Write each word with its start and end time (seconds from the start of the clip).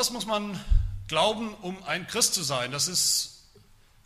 was 0.00 0.10
muss 0.10 0.24
man 0.24 0.58
glauben, 1.08 1.52
um 1.60 1.82
ein 1.82 2.06
Christ 2.06 2.32
zu 2.32 2.42
sein? 2.42 2.72
Das 2.72 2.88
ist 2.88 3.42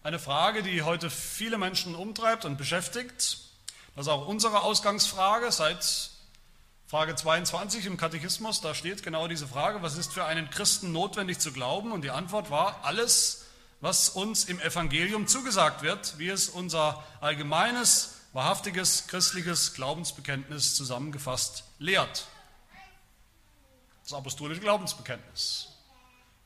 eine 0.02 0.18
Frage, 0.18 0.64
die 0.64 0.82
heute 0.82 1.08
viele 1.08 1.56
Menschen 1.56 1.94
umtreibt 1.94 2.44
und 2.44 2.58
beschäftigt. 2.58 3.38
Das 3.94 4.06
ist 4.06 4.08
auch 4.08 4.26
unsere 4.26 4.62
Ausgangsfrage 4.62 5.52
seit 5.52 6.10
Frage 6.88 7.14
22 7.14 7.86
im 7.86 7.96
Katechismus. 7.96 8.60
Da 8.60 8.74
steht 8.74 9.04
genau 9.04 9.28
diese 9.28 9.46
Frage, 9.46 9.82
was 9.82 9.96
ist 9.96 10.12
für 10.12 10.24
einen 10.24 10.50
Christen 10.50 10.90
notwendig 10.90 11.38
zu 11.38 11.52
glauben? 11.52 11.92
Und 11.92 12.02
die 12.02 12.10
Antwort 12.10 12.50
war, 12.50 12.80
alles, 12.82 13.44
was 13.80 14.08
uns 14.08 14.46
im 14.46 14.58
Evangelium 14.58 15.28
zugesagt 15.28 15.82
wird, 15.82 16.18
wie 16.18 16.28
es 16.28 16.48
unser 16.48 17.04
allgemeines, 17.20 18.16
wahrhaftiges 18.32 19.06
christliches 19.06 19.74
Glaubensbekenntnis 19.74 20.74
zusammengefasst 20.74 21.62
lehrt. 21.78 22.26
Das 24.02 24.12
apostolische 24.12 24.60
Glaubensbekenntnis, 24.60 25.68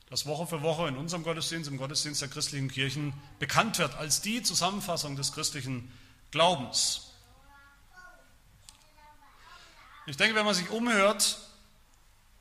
das 0.09 0.25
Woche 0.25 0.47
für 0.47 0.61
Woche 0.61 0.87
in 0.87 0.97
unserem 0.97 1.23
Gottesdienst, 1.23 1.69
im 1.69 1.77
Gottesdienst 1.77 2.21
der 2.21 2.29
christlichen 2.29 2.69
Kirchen 2.69 3.13
bekannt 3.37 3.77
wird 3.77 3.95
als 3.95 4.21
die 4.21 4.41
Zusammenfassung 4.41 5.15
des 5.15 5.33
christlichen 5.33 5.91
Glaubens. 6.31 7.11
Ich 10.07 10.17
denke, 10.17 10.35
wenn 10.35 10.45
man 10.45 10.55
sich 10.55 10.69
umhört, 10.71 11.37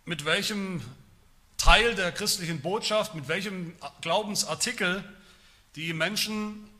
mit 0.06 0.24
welchem 0.24 0.82
Teil 1.58 1.94
der 1.94 2.12
christlichen 2.12 2.62
Botschaft, 2.62 3.14
mit 3.14 3.28
welchem 3.28 3.76
Glaubensartikel 4.00 5.04
die 5.76 5.92
Menschen 5.92 6.70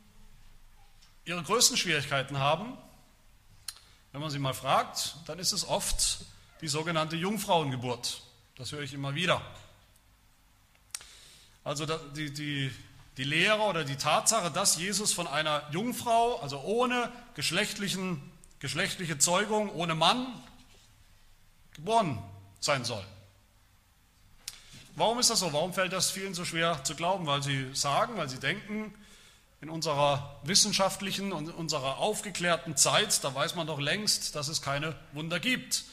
ihre 1.25 1.43
größten 1.43 1.77
Schwierigkeiten 1.77 2.39
haben, 2.39 2.75
wenn 4.11 4.21
man 4.21 4.31
sie 4.31 4.39
mal 4.39 4.55
fragt, 4.55 5.17
dann 5.27 5.37
ist 5.37 5.51
es 5.51 5.67
oft 5.67 6.25
die 6.61 6.67
sogenannte 6.67 7.15
Jungfrauengeburt. 7.15 8.23
Das 8.55 8.71
höre 8.71 8.81
ich 8.81 8.93
immer 8.93 9.13
wieder. 9.13 9.39
Also 11.63 11.85
die, 11.85 12.33
die, 12.33 12.71
die 13.17 13.23
Lehre 13.23 13.61
oder 13.61 13.83
die 13.83 13.97
Tatsache, 13.97 14.51
dass 14.51 14.77
Jesus 14.77 15.13
von 15.13 15.27
einer 15.27 15.63
Jungfrau, 15.71 16.39
also 16.39 16.61
ohne 16.61 17.11
geschlechtlichen, 17.35 18.21
geschlechtliche 18.59 19.17
Zeugung, 19.17 19.69
ohne 19.71 19.95
Mann, 19.95 20.27
geboren 21.73 22.21
sein 22.59 22.85
soll. 22.85 23.03
Warum 24.95 25.19
ist 25.19 25.29
das 25.29 25.39
so? 25.39 25.53
Warum 25.53 25.73
fällt 25.73 25.93
das 25.93 26.11
vielen 26.11 26.33
so 26.33 26.43
schwer 26.43 26.83
zu 26.83 26.95
glauben? 26.95 27.25
Weil 27.25 27.41
sie 27.41 27.73
sagen, 27.73 28.17
weil 28.17 28.27
sie 28.27 28.39
denken, 28.39 28.93
in 29.61 29.69
unserer 29.69 30.39
wissenschaftlichen 30.43 31.31
und 31.33 31.49
unserer 31.49 31.97
aufgeklärten 31.97 32.77
Zeit, 32.77 33.23
da 33.23 33.33
weiß 33.33 33.55
man 33.55 33.67
doch 33.67 33.79
längst, 33.79 34.35
dass 34.35 34.47
es 34.47 34.61
keine 34.61 34.95
Wunder 35.13 35.39
gibt. 35.39 35.83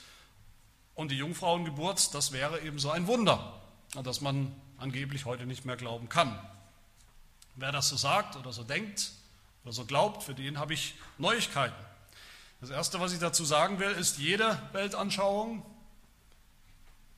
Und 0.94 1.10
die 1.10 1.16
Jungfrauengeburt, 1.16 2.14
das 2.14 2.32
wäre 2.32 2.60
eben 2.60 2.78
so 2.78 2.90
ein 2.90 3.06
Wunder, 3.06 3.60
das 4.02 4.20
man 4.20 4.54
angeblich 4.78 5.24
heute 5.24 5.46
nicht 5.46 5.64
mehr 5.64 5.76
glauben 5.76 6.08
kann. 6.08 6.38
Wer 7.54 7.72
das 7.72 7.88
so 7.88 7.96
sagt 7.96 8.36
oder 8.36 8.52
so 8.52 8.64
denkt 8.64 9.12
oder 9.64 9.72
so 9.72 9.84
glaubt, 9.84 10.22
für 10.22 10.34
den 10.34 10.58
habe 10.58 10.74
ich 10.74 10.94
Neuigkeiten. 11.18 11.74
Das 12.60 12.70
Erste, 12.70 13.00
was 13.00 13.12
ich 13.12 13.18
dazu 13.18 13.44
sagen 13.44 13.78
will, 13.78 13.90
ist, 13.90 14.18
jede 14.18 14.60
Weltanschauung, 14.72 15.64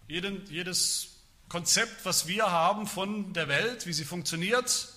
jeden, 0.08 0.46
jedes 0.50 1.18
Konzept, 1.48 2.04
was 2.04 2.26
wir 2.26 2.50
haben 2.50 2.86
von 2.86 3.32
der 3.32 3.48
Welt, 3.48 3.86
wie 3.86 3.92
sie 3.92 4.04
funktioniert, 4.04 4.88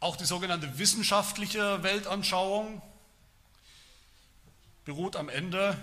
auch 0.00 0.16
die 0.16 0.24
sogenannte 0.24 0.78
wissenschaftliche 0.78 1.82
Weltanschauung, 1.82 2.80
beruht 4.84 5.16
am 5.16 5.28
Ende, 5.28 5.76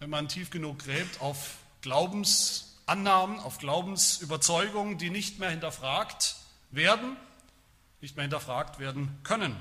wenn 0.00 0.10
man 0.10 0.28
tief 0.28 0.50
genug 0.50 0.80
gräbt, 0.80 1.20
auf 1.20 1.58
Glaubensannahmen, 2.86 3.40
auf 3.40 3.58
Glaubensüberzeugungen, 3.58 4.96
die 4.96 5.10
nicht 5.10 5.40
mehr 5.40 5.50
hinterfragt 5.50 6.36
werden, 6.70 7.16
nicht 8.00 8.14
mehr 8.14 8.22
hinterfragt 8.22 8.78
werden 8.78 9.18
können. 9.24 9.56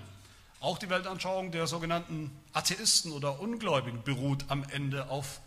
Auch 0.60 0.78
die 0.78 0.90
Weltanschauung 0.92 1.52
der 1.52 1.66
sogenannten 1.66 2.32
Atheisten 2.54 3.12
oder 3.12 3.40
Ungläubigen 3.40 4.04
beruht 4.04 4.46
am 4.50 4.64
Ende 4.70 5.10
auf 5.10 5.42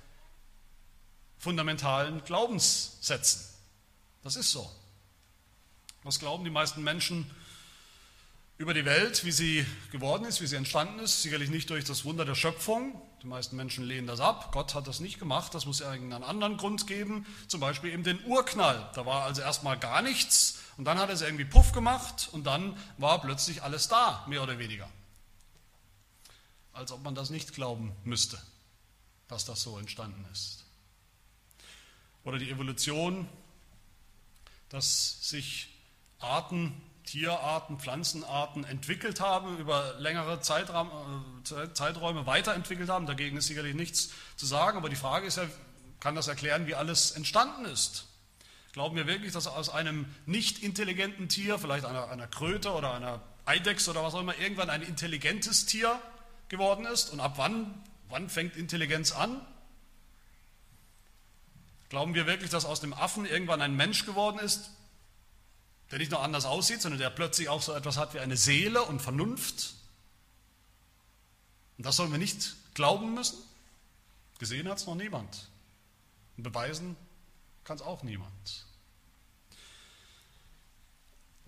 fundamentalen 1.38 2.24
Glaubenssätzen. 2.24 3.42
Das 4.24 4.34
ist 4.34 4.50
so. 4.50 4.68
Was 6.02 6.18
glauben 6.18 6.42
die 6.42 6.50
meisten 6.50 6.82
Menschen 6.82 7.30
über 8.58 8.74
die 8.74 8.84
Welt, 8.84 9.24
wie 9.24 9.30
sie 9.30 9.64
geworden 9.92 10.24
ist, 10.24 10.40
wie 10.40 10.46
sie 10.48 10.56
entstanden 10.56 10.98
ist? 10.98 11.22
Sicherlich 11.22 11.48
nicht 11.48 11.70
durch 11.70 11.84
das 11.84 12.04
Wunder 12.04 12.24
der 12.24 12.34
Schöpfung. 12.34 13.00
Die 13.22 13.28
meisten 13.28 13.54
Menschen 13.54 13.84
lehnen 13.84 14.08
das 14.08 14.18
ab. 14.18 14.50
Gott 14.50 14.74
hat 14.74 14.88
das 14.88 14.98
nicht 14.98 15.20
gemacht. 15.20 15.54
Das 15.54 15.64
muss 15.64 15.80
irgendeinen 15.80 16.24
anderen 16.24 16.56
Grund 16.56 16.88
geben. 16.88 17.24
Zum 17.46 17.60
Beispiel 17.60 17.92
eben 17.92 18.02
den 18.02 18.22
Urknall. 18.24 18.90
Da 18.94 19.06
war 19.06 19.22
also 19.22 19.42
erstmal 19.42 19.78
gar 19.78 20.02
nichts 20.02 20.58
und 20.76 20.84
dann 20.84 20.98
hat 20.98 21.08
es 21.08 21.22
irgendwie 21.22 21.44
Puff 21.44 21.70
gemacht 21.72 22.28
und 22.32 22.44
dann 22.44 22.76
war 22.98 23.20
plötzlich 23.20 23.62
alles 23.62 23.86
da, 23.86 24.24
mehr 24.28 24.42
oder 24.42 24.58
weniger. 24.58 24.88
Als 26.72 26.90
ob 26.90 27.04
man 27.04 27.14
das 27.14 27.30
nicht 27.30 27.54
glauben 27.54 27.92
müsste, 28.04 28.40
dass 29.28 29.44
das 29.44 29.62
so 29.62 29.78
entstanden 29.78 30.26
ist. 30.32 30.64
Oder 32.24 32.38
die 32.38 32.50
Evolution, 32.50 33.28
dass 34.68 35.28
sich 35.28 35.68
Arten, 36.18 36.72
Tierarten, 37.08 37.78
Pflanzenarten 37.78 38.64
entwickelt 38.64 39.18
haben, 39.18 39.56
über 39.56 39.94
längere 39.98 40.42
Zeitraum, 40.42 40.90
äh, 41.50 41.72
Zeiträume 41.72 42.26
weiterentwickelt 42.26 42.90
haben. 42.90 43.06
Dagegen 43.06 43.38
ist 43.38 43.46
sicherlich 43.46 43.74
nichts 43.74 44.10
zu 44.36 44.44
sagen, 44.44 44.76
aber 44.76 44.90
die 44.90 44.96
Frage 44.96 45.26
ist 45.26 45.38
ja, 45.38 45.44
kann 46.00 46.14
das 46.14 46.28
erklären, 46.28 46.66
wie 46.66 46.74
alles 46.74 47.12
entstanden 47.12 47.64
ist? 47.64 48.08
Glauben 48.74 48.94
wir 48.94 49.06
wirklich, 49.06 49.32
dass 49.32 49.46
aus 49.46 49.70
einem 49.70 50.04
nicht 50.26 50.62
intelligenten 50.62 51.30
Tier, 51.30 51.58
vielleicht 51.58 51.86
einer, 51.86 52.10
einer 52.10 52.26
Kröte 52.26 52.72
oder 52.72 52.92
einer 52.92 53.22
Eidechse 53.46 53.90
oder 53.90 54.04
was 54.04 54.12
auch 54.12 54.20
immer, 54.20 54.36
irgendwann 54.36 54.68
ein 54.68 54.82
intelligentes 54.82 55.64
Tier 55.64 55.98
geworden 56.50 56.84
ist? 56.84 57.10
Und 57.10 57.20
ab 57.20 57.34
wann, 57.36 57.82
wann 58.10 58.28
fängt 58.28 58.54
Intelligenz 58.54 59.12
an? 59.12 59.40
Glauben 61.88 62.12
wir 62.12 62.26
wirklich, 62.26 62.50
dass 62.50 62.66
aus 62.66 62.80
dem 62.80 62.92
Affen 62.92 63.24
irgendwann 63.24 63.62
ein 63.62 63.74
Mensch 63.74 64.04
geworden 64.04 64.38
ist, 64.40 64.72
der 65.90 65.98
nicht 65.98 66.10
nur 66.10 66.22
anders 66.22 66.44
aussieht, 66.44 66.82
sondern 66.82 66.98
der 67.00 67.10
plötzlich 67.10 67.48
auch 67.48 67.62
so 67.62 67.72
etwas 67.72 67.96
hat 67.96 68.14
wie 68.14 68.20
eine 68.20 68.36
Seele 68.36 68.82
und 68.82 69.00
Vernunft? 69.00 69.74
Und 71.78 71.86
das 71.86 71.96
sollen 71.96 72.10
wir 72.10 72.18
nicht 72.18 72.56
glauben 72.74 73.14
müssen? 73.14 73.38
Gesehen 74.38 74.68
hat 74.68 74.78
es 74.78 74.86
noch 74.86 74.94
niemand. 74.94 75.48
Und 76.36 76.42
beweisen 76.44 76.96
kann 77.64 77.76
es 77.76 77.82
auch 77.82 78.02
niemand. 78.02 78.66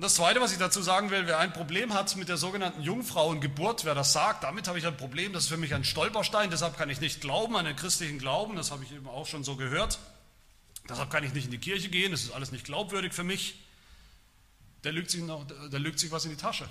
Und 0.00 0.04
das 0.04 0.14
Zweite, 0.14 0.40
was 0.40 0.50
ich 0.50 0.58
dazu 0.58 0.80
sagen 0.80 1.10
will, 1.10 1.26
wer 1.26 1.38
ein 1.38 1.52
Problem 1.52 1.92
hat 1.92 2.16
mit 2.16 2.30
der 2.30 2.38
sogenannten 2.38 2.80
Jungfrauengeburt, 2.80 3.84
wer 3.84 3.94
das 3.94 4.14
sagt, 4.14 4.44
damit 4.44 4.66
habe 4.66 4.78
ich 4.78 4.86
ein 4.86 4.96
Problem, 4.96 5.34
das 5.34 5.42
ist 5.42 5.48
für 5.50 5.58
mich 5.58 5.74
ein 5.74 5.84
Stolperstein, 5.84 6.50
deshalb 6.50 6.78
kann 6.78 6.88
ich 6.88 7.02
nicht 7.02 7.20
glauben 7.20 7.54
an 7.54 7.66
den 7.66 7.76
christlichen 7.76 8.18
Glauben, 8.18 8.56
das 8.56 8.70
habe 8.70 8.82
ich 8.82 8.92
eben 8.92 9.06
auch 9.06 9.26
schon 9.26 9.44
so 9.44 9.56
gehört. 9.56 9.98
Deshalb 10.88 11.10
kann 11.10 11.22
ich 11.22 11.34
nicht 11.34 11.44
in 11.44 11.50
die 11.50 11.58
Kirche 11.58 11.90
gehen, 11.90 12.12
das 12.12 12.22
ist 12.22 12.32
alles 12.32 12.50
nicht 12.50 12.64
glaubwürdig 12.64 13.12
für 13.12 13.24
mich. 13.24 13.58
Der 14.84 14.92
lügt 14.92 15.10
sich, 15.10 15.22
noch, 15.22 15.46
der 15.46 15.78
lügt 15.78 15.98
sich 15.98 16.10
was 16.10 16.24
in 16.24 16.30
die 16.30 16.36
Tasche. 16.36 16.68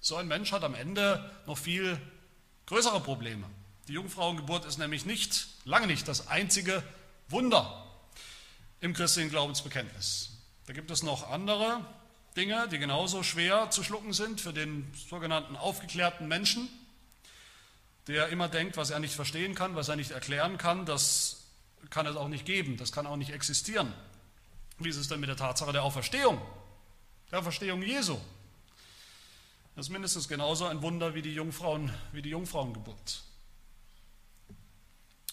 So 0.00 0.16
ein 0.16 0.28
Mensch 0.28 0.52
hat 0.52 0.64
am 0.64 0.74
Ende 0.74 1.30
noch 1.46 1.58
viel 1.58 2.00
größere 2.66 3.00
Probleme. 3.00 3.46
Die 3.88 3.94
Jungfrauengeburt 3.94 4.64
ist 4.64 4.78
nämlich 4.78 5.06
nicht, 5.06 5.48
lange 5.64 5.86
nicht 5.86 6.06
das 6.06 6.28
einzige 6.28 6.82
Wunder 7.28 7.86
im 8.80 8.94
christlichen 8.94 9.30
Glaubensbekenntnis. 9.30 10.30
Da 10.66 10.72
gibt 10.72 10.90
es 10.90 11.02
noch 11.02 11.30
andere 11.30 11.84
Dinge, 12.36 12.68
die 12.68 12.78
genauso 12.78 13.22
schwer 13.22 13.70
zu 13.70 13.82
schlucken 13.82 14.12
sind 14.12 14.40
für 14.40 14.52
den 14.52 14.90
sogenannten 15.08 15.56
aufgeklärten 15.56 16.28
Menschen, 16.28 16.68
der 18.06 18.28
immer 18.28 18.48
denkt, 18.48 18.76
was 18.76 18.90
er 18.90 18.98
nicht 18.98 19.14
verstehen 19.14 19.54
kann, 19.54 19.76
was 19.76 19.88
er 19.88 19.96
nicht 19.96 20.12
erklären 20.12 20.58
kann, 20.58 20.86
das 20.86 21.44
kann 21.90 22.06
es 22.06 22.16
auch 22.16 22.28
nicht 22.28 22.46
geben, 22.46 22.76
das 22.76 22.92
kann 22.92 23.06
auch 23.06 23.16
nicht 23.16 23.30
existieren. 23.30 23.92
Wie 24.78 24.88
ist 24.88 24.96
es 24.96 25.08
denn 25.08 25.20
mit 25.20 25.28
der 25.28 25.36
Tatsache 25.36 25.72
der 25.72 25.82
Auferstehung? 25.82 26.40
Der 27.32 27.38
Auferstehung 27.38 27.82
Jesu. 27.82 28.18
Das 29.74 29.86
ist 29.86 29.90
mindestens 29.90 30.28
genauso 30.28 30.66
ein 30.66 30.82
Wunder 30.82 31.14
wie 31.14 31.22
die, 31.22 31.32
Jungfrauen, 31.32 31.90
wie 32.12 32.20
die 32.20 32.28
Jungfrauengeburt. 32.28 33.22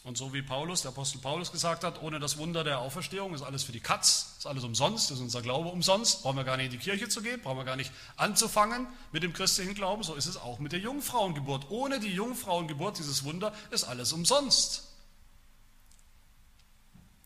Und 0.06 0.18
so 0.18 0.34
wie 0.34 0.42
Paulus, 0.42 0.84
der 0.84 0.92
Apostel 0.92 1.20
Paulus 1.20 1.52
gesagt 1.52 1.84
hat, 1.84 2.02
ohne 2.02 2.20
das 2.20 2.38
Wunder 2.38 2.64
der 2.64 2.80
Auferstehung 2.80 3.34
ist 3.34 3.42
alles 3.42 3.64
für 3.64 3.74
die 3.74 3.82
Katz, 3.82 4.36
ist 4.38 4.48
alles 4.48 4.64
umsonst, 4.64 5.12
ist 5.12 5.20
unser 5.20 5.42
Glaube 5.42 5.68
umsonst, 5.68 6.24
brauchen 6.24 6.38
wir 6.38 6.46
gar 6.46 6.56
nicht 6.56 6.68
in 6.68 6.72
die 6.72 6.78
Kirche 6.78 7.10
zu 7.10 7.22
gehen, 7.22 7.42
brauchen 7.42 7.58
wir 7.58 7.66
gar 7.66 7.76
nicht 7.76 7.92
anzufangen 8.16 8.88
mit 9.12 9.24
dem 9.24 9.34
christlichen 9.34 9.74
Glauben, 9.74 10.02
so 10.02 10.16
ist 10.16 10.26
es 10.26 10.38
auch 10.38 10.60
mit 10.60 10.72
der 10.72 10.80
Jungfrauengeburt. 10.80 11.70
Ohne 11.70 12.00
die 12.00 12.14
Jungfrauengeburt, 12.14 12.98
dieses 12.98 13.26
Wunder, 13.26 13.54
ist 13.72 13.84
alles 13.84 14.14
umsonst. 14.14 14.88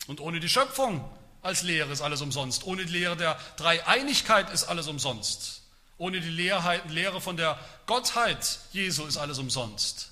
Und 0.08 0.20
ohne 0.20 0.40
die 0.40 0.50
Schöpfung 0.50 1.08
als 1.44 1.62
Lehre 1.62 1.92
ist 1.92 2.02
alles 2.02 2.22
umsonst. 2.22 2.66
Ohne 2.66 2.86
die 2.86 2.94
Lehre 2.94 3.16
der 3.16 3.38
Dreieinigkeit 3.58 4.50
ist 4.50 4.64
alles 4.64 4.88
umsonst. 4.88 5.62
Ohne 5.98 6.20
die 6.22 6.30
Lehre 6.30 7.22
von 7.22 7.38
der 7.38 7.60
Gottheit 7.86 8.60
Jesu 8.72 9.06
ist 9.06 9.18
alles 9.18 9.38
umsonst. 9.38 10.10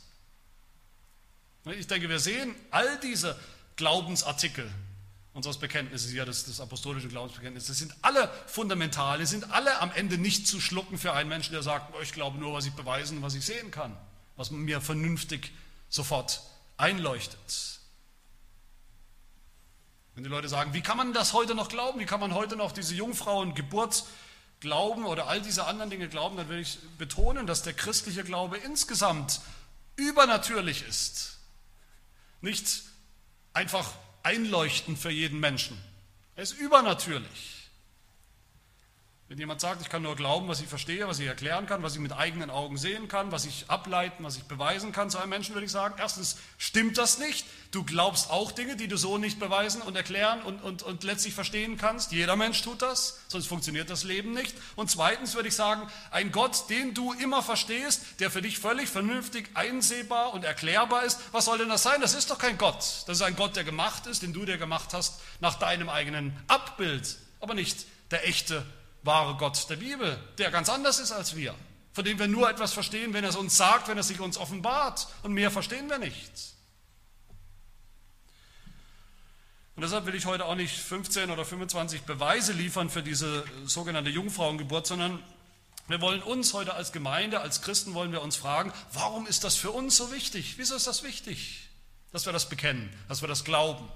Ich 1.65 1.87
denke, 1.87 2.09
wir 2.09 2.19
sehen 2.19 2.55
all 2.69 2.99
diese 2.99 3.39
Glaubensartikel, 3.75 4.69
unseres 5.33 5.57
Bekenntnisses 5.57 6.11
hier, 6.11 6.25
des, 6.25 6.45
des 6.45 6.59
apostolischen 6.59 7.09
Glaubensbekenntnisses, 7.09 7.77
sind 7.77 7.95
alle 8.01 8.29
fundamental, 8.47 9.19
die 9.19 9.25
sind 9.25 9.51
alle 9.51 9.79
am 9.79 9.91
Ende 9.91 10.17
nicht 10.17 10.47
zu 10.47 10.59
schlucken 10.59 10.97
für 10.97 11.13
einen 11.13 11.29
Menschen, 11.29 11.53
der 11.53 11.63
sagt, 11.63 11.93
ich 12.01 12.11
glaube 12.11 12.37
nur, 12.37 12.53
was 12.53 12.65
ich 12.65 12.73
beweisen, 12.73 13.21
was 13.21 13.35
ich 13.35 13.45
sehen 13.45 13.71
kann, 13.71 13.95
was 14.35 14.51
mir 14.51 14.81
vernünftig 14.81 15.51
sofort 15.89 16.41
einleuchtet. 16.77 17.80
Wenn 20.21 20.25
die 20.25 20.35
Leute 20.35 20.49
sagen, 20.49 20.75
wie 20.75 20.81
kann 20.81 20.97
man 20.97 21.13
das 21.13 21.33
heute 21.33 21.55
noch 21.55 21.67
glauben, 21.67 21.99
wie 21.99 22.05
kann 22.05 22.19
man 22.19 22.35
heute 22.35 22.55
noch 22.55 22.71
diese 22.71 22.93
Jungfrauengeburt 22.93 24.05
glauben 24.59 25.05
oder 25.05 25.25
all 25.25 25.41
diese 25.41 25.65
anderen 25.65 25.89
Dinge 25.89 26.09
glauben, 26.09 26.37
dann 26.37 26.47
will 26.47 26.59
ich 26.59 26.77
betonen, 26.99 27.47
dass 27.47 27.63
der 27.63 27.73
christliche 27.73 28.23
Glaube 28.23 28.57
insgesamt 28.57 29.41
übernatürlich 29.95 30.87
ist. 30.87 31.39
Nicht 32.39 32.83
einfach 33.53 33.93
einleuchtend 34.21 34.99
für 34.99 35.09
jeden 35.09 35.39
Menschen. 35.39 35.75
Er 36.35 36.43
ist 36.43 36.51
übernatürlich. 36.51 37.60
Wenn 39.31 39.39
jemand 39.39 39.61
sagt, 39.61 39.81
ich 39.81 39.87
kann 39.87 40.01
nur 40.01 40.17
glauben, 40.17 40.49
was 40.49 40.59
ich 40.59 40.67
verstehe, 40.67 41.07
was 41.07 41.19
ich 41.19 41.25
erklären 41.25 41.65
kann, 41.65 41.83
was 41.83 41.93
ich 41.93 42.01
mit 42.01 42.11
eigenen 42.11 42.49
Augen 42.49 42.75
sehen 42.75 43.07
kann, 43.07 43.31
was 43.31 43.45
ich 43.45 43.63
ableiten, 43.69 44.25
was 44.25 44.35
ich 44.35 44.43
beweisen 44.43 44.91
kann 44.91 45.09
zu 45.09 45.19
einem 45.19 45.29
Menschen, 45.29 45.55
würde 45.55 45.63
ich 45.63 45.71
sagen, 45.71 45.95
erstens 45.97 46.35
stimmt 46.57 46.97
das 46.97 47.17
nicht. 47.17 47.45
Du 47.71 47.85
glaubst 47.85 48.29
auch 48.29 48.51
Dinge, 48.51 48.75
die 48.75 48.89
du 48.89 48.97
so 48.97 49.17
nicht 49.17 49.39
beweisen 49.39 49.81
und 49.83 49.95
erklären 49.95 50.41
und, 50.41 50.61
und, 50.61 50.83
und 50.83 51.05
letztlich 51.05 51.33
verstehen 51.33 51.77
kannst. 51.77 52.11
Jeder 52.11 52.35
Mensch 52.35 52.61
tut 52.61 52.81
das, 52.81 53.21
sonst 53.29 53.47
funktioniert 53.47 53.89
das 53.89 54.03
Leben 54.03 54.33
nicht. 54.33 54.53
Und 54.75 54.91
zweitens 54.91 55.33
würde 55.33 55.47
ich 55.47 55.55
sagen, 55.55 55.89
ein 56.11 56.33
Gott, 56.33 56.69
den 56.69 56.93
du 56.93 57.13
immer 57.13 57.41
verstehst, 57.41 58.19
der 58.19 58.31
für 58.31 58.41
dich 58.41 58.59
völlig 58.59 58.89
vernünftig 58.89 59.49
einsehbar 59.53 60.33
und 60.33 60.43
erklärbar 60.43 61.05
ist, 61.05 61.21
was 61.31 61.45
soll 61.45 61.57
denn 61.57 61.69
das 61.69 61.83
sein? 61.83 62.01
Das 62.01 62.15
ist 62.15 62.31
doch 62.31 62.37
kein 62.37 62.57
Gott. 62.57 62.79
Das 63.07 63.19
ist 63.19 63.21
ein 63.21 63.37
Gott, 63.37 63.55
der 63.55 63.63
gemacht 63.63 64.07
ist, 64.07 64.23
den 64.23 64.33
du 64.33 64.43
dir 64.43 64.57
gemacht 64.57 64.89
hast, 64.93 65.21
nach 65.39 65.55
deinem 65.55 65.87
eigenen 65.87 66.37
Abbild, 66.49 67.15
aber 67.39 67.53
nicht 67.53 67.85
der 68.11 68.27
echte 68.27 68.65
wahre 69.03 69.35
Gott 69.37 69.69
der 69.69 69.77
Bibel, 69.77 70.17
der 70.37 70.51
ganz 70.51 70.69
anders 70.69 70.99
ist 70.99 71.11
als 71.11 71.35
wir, 71.35 71.55
von 71.93 72.05
dem 72.05 72.19
wir 72.19 72.27
nur 72.27 72.49
etwas 72.49 72.73
verstehen, 72.73 73.13
wenn 73.13 73.23
er 73.23 73.31
es 73.31 73.35
uns 73.35 73.57
sagt, 73.57 73.87
wenn 73.87 73.97
er 73.97 74.03
sich 74.03 74.19
uns 74.19 74.37
offenbart 74.37 75.07
und 75.23 75.33
mehr 75.33 75.51
verstehen 75.51 75.89
wir 75.89 75.97
nicht. 75.97 76.31
Und 79.75 79.83
deshalb 79.83 80.05
will 80.05 80.15
ich 80.15 80.25
heute 80.25 80.45
auch 80.45 80.55
nicht 80.55 80.77
15 80.77 81.31
oder 81.31 81.45
25 81.45 82.03
Beweise 82.03 82.53
liefern 82.53 82.89
für 82.89 83.01
diese 83.01 83.43
sogenannte 83.65 84.09
Jungfrauengeburt, 84.09 84.85
sondern 84.85 85.23
wir 85.87 86.01
wollen 86.01 86.21
uns 86.21 86.53
heute 86.53 86.73
als 86.73 86.91
Gemeinde, 86.91 87.41
als 87.41 87.61
Christen 87.61 87.93
wollen 87.93 88.11
wir 88.11 88.21
uns 88.21 88.35
fragen, 88.35 88.71
warum 88.93 89.25
ist 89.25 89.43
das 89.43 89.55
für 89.55 89.71
uns 89.71 89.97
so 89.97 90.11
wichtig? 90.11 90.55
Wieso 90.57 90.75
ist 90.75 90.87
das 90.87 91.03
wichtig, 91.03 91.69
dass 92.11 92.25
wir 92.25 92.33
das 92.33 92.47
bekennen, 92.47 92.93
dass 93.07 93.21
wir 93.21 93.27
das 93.27 93.43
glauben, 93.43 93.87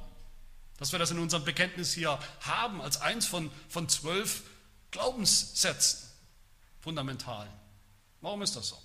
dass 0.78 0.92
wir 0.92 1.00
das 1.00 1.12
in 1.12 1.20
unserem 1.20 1.46
Bekenntnis 1.46 1.94
hier 1.94 2.20
haben, 2.42 2.82
als 2.82 3.02
eins 3.02 3.26
von, 3.26 3.52
von 3.70 3.88
zwölf 3.88 4.42
Glaubenssätzen, 4.96 6.10
fundamental. 6.80 7.50
Warum 8.22 8.42
ist 8.42 8.56
das 8.56 8.70
so? 8.70 8.78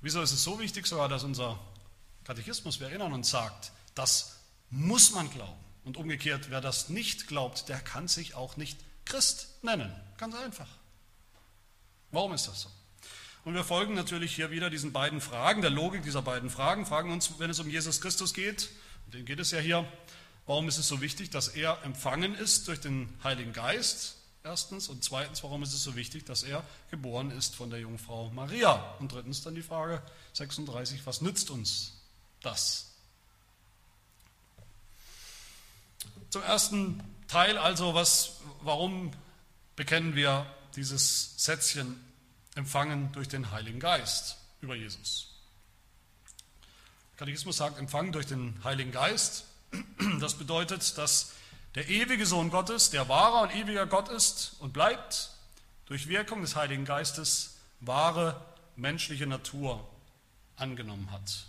Wieso 0.00 0.22
ist 0.22 0.32
es 0.32 0.42
so 0.42 0.58
wichtig 0.58 0.86
sogar, 0.86 1.10
dass 1.10 1.22
unser 1.22 1.60
Katechismus, 2.24 2.80
wir 2.80 2.88
erinnern 2.88 3.12
uns, 3.12 3.28
sagt, 3.28 3.72
das 3.94 4.36
muss 4.70 5.12
man 5.12 5.30
glauben. 5.30 5.62
Und 5.84 5.98
umgekehrt, 5.98 6.48
wer 6.48 6.62
das 6.62 6.88
nicht 6.88 7.26
glaubt, 7.26 7.68
der 7.68 7.78
kann 7.78 8.08
sich 8.08 8.36
auch 8.36 8.56
nicht 8.56 8.78
Christ 9.04 9.48
nennen. 9.60 9.94
Ganz 10.16 10.34
einfach. 10.34 10.68
Warum 12.10 12.32
ist 12.32 12.48
das 12.48 12.62
so? 12.62 12.70
Und 13.44 13.52
wir 13.52 13.64
folgen 13.64 13.92
natürlich 13.92 14.34
hier 14.34 14.50
wieder 14.50 14.70
diesen 14.70 14.94
beiden 14.94 15.20
Fragen, 15.20 15.60
der 15.60 15.70
Logik 15.70 16.04
dieser 16.04 16.22
beiden 16.22 16.48
Fragen, 16.48 16.86
fragen 16.86 17.12
uns, 17.12 17.38
wenn 17.38 17.50
es 17.50 17.60
um 17.60 17.68
Jesus 17.68 18.00
Christus 18.00 18.32
geht, 18.32 18.70
um 19.04 19.12
den 19.12 19.26
geht 19.26 19.40
es 19.40 19.50
ja 19.50 19.58
hier, 19.58 19.86
Warum 20.46 20.68
ist 20.68 20.78
es 20.78 20.88
so 20.88 21.00
wichtig, 21.00 21.30
dass 21.30 21.48
er 21.48 21.82
empfangen 21.84 22.34
ist 22.34 22.68
durch 22.68 22.80
den 22.80 23.08
Heiligen 23.22 23.52
Geist? 23.52 24.16
Erstens. 24.42 24.88
Und 24.88 25.02
zweitens, 25.02 25.42
warum 25.42 25.62
ist 25.62 25.72
es 25.72 25.82
so 25.82 25.96
wichtig, 25.96 26.26
dass 26.26 26.42
er 26.42 26.62
geboren 26.90 27.30
ist 27.30 27.54
von 27.54 27.70
der 27.70 27.80
Jungfrau 27.80 28.30
Maria? 28.30 28.74
Und 28.98 29.12
drittens 29.12 29.42
dann 29.42 29.54
die 29.54 29.62
Frage 29.62 30.02
36, 30.34 31.06
was 31.06 31.22
nützt 31.22 31.48
uns 31.48 31.94
das? 32.42 32.90
Zum 36.28 36.42
ersten 36.42 37.02
Teil 37.26 37.56
also, 37.56 37.94
was, 37.94 38.40
warum 38.60 39.12
bekennen 39.76 40.14
wir 40.14 40.44
dieses 40.76 41.42
Sätzchen 41.42 41.98
empfangen 42.54 43.12
durch 43.12 43.28
den 43.28 43.50
Heiligen 43.50 43.80
Geist 43.80 44.36
über 44.60 44.74
Jesus? 44.74 45.30
Der 47.12 47.18
Katechismus 47.20 47.56
sagt, 47.56 47.78
empfangen 47.78 48.12
durch 48.12 48.26
den 48.26 48.62
Heiligen 48.62 48.92
Geist 48.92 49.44
das 50.20 50.34
bedeutet, 50.34 50.96
dass 50.98 51.32
der 51.74 51.88
ewige 51.88 52.26
Sohn 52.26 52.50
Gottes, 52.50 52.90
der 52.90 53.08
wahrer 53.08 53.42
und 53.42 53.54
ewiger 53.54 53.86
Gott 53.86 54.08
ist 54.08 54.56
und 54.60 54.72
bleibt, 54.72 55.30
durch 55.86 56.08
Wirkung 56.08 56.40
des 56.42 56.56
Heiligen 56.56 56.84
Geistes 56.84 57.56
wahre 57.80 58.40
menschliche 58.76 59.26
Natur 59.26 59.86
angenommen 60.56 61.10
hat. 61.10 61.46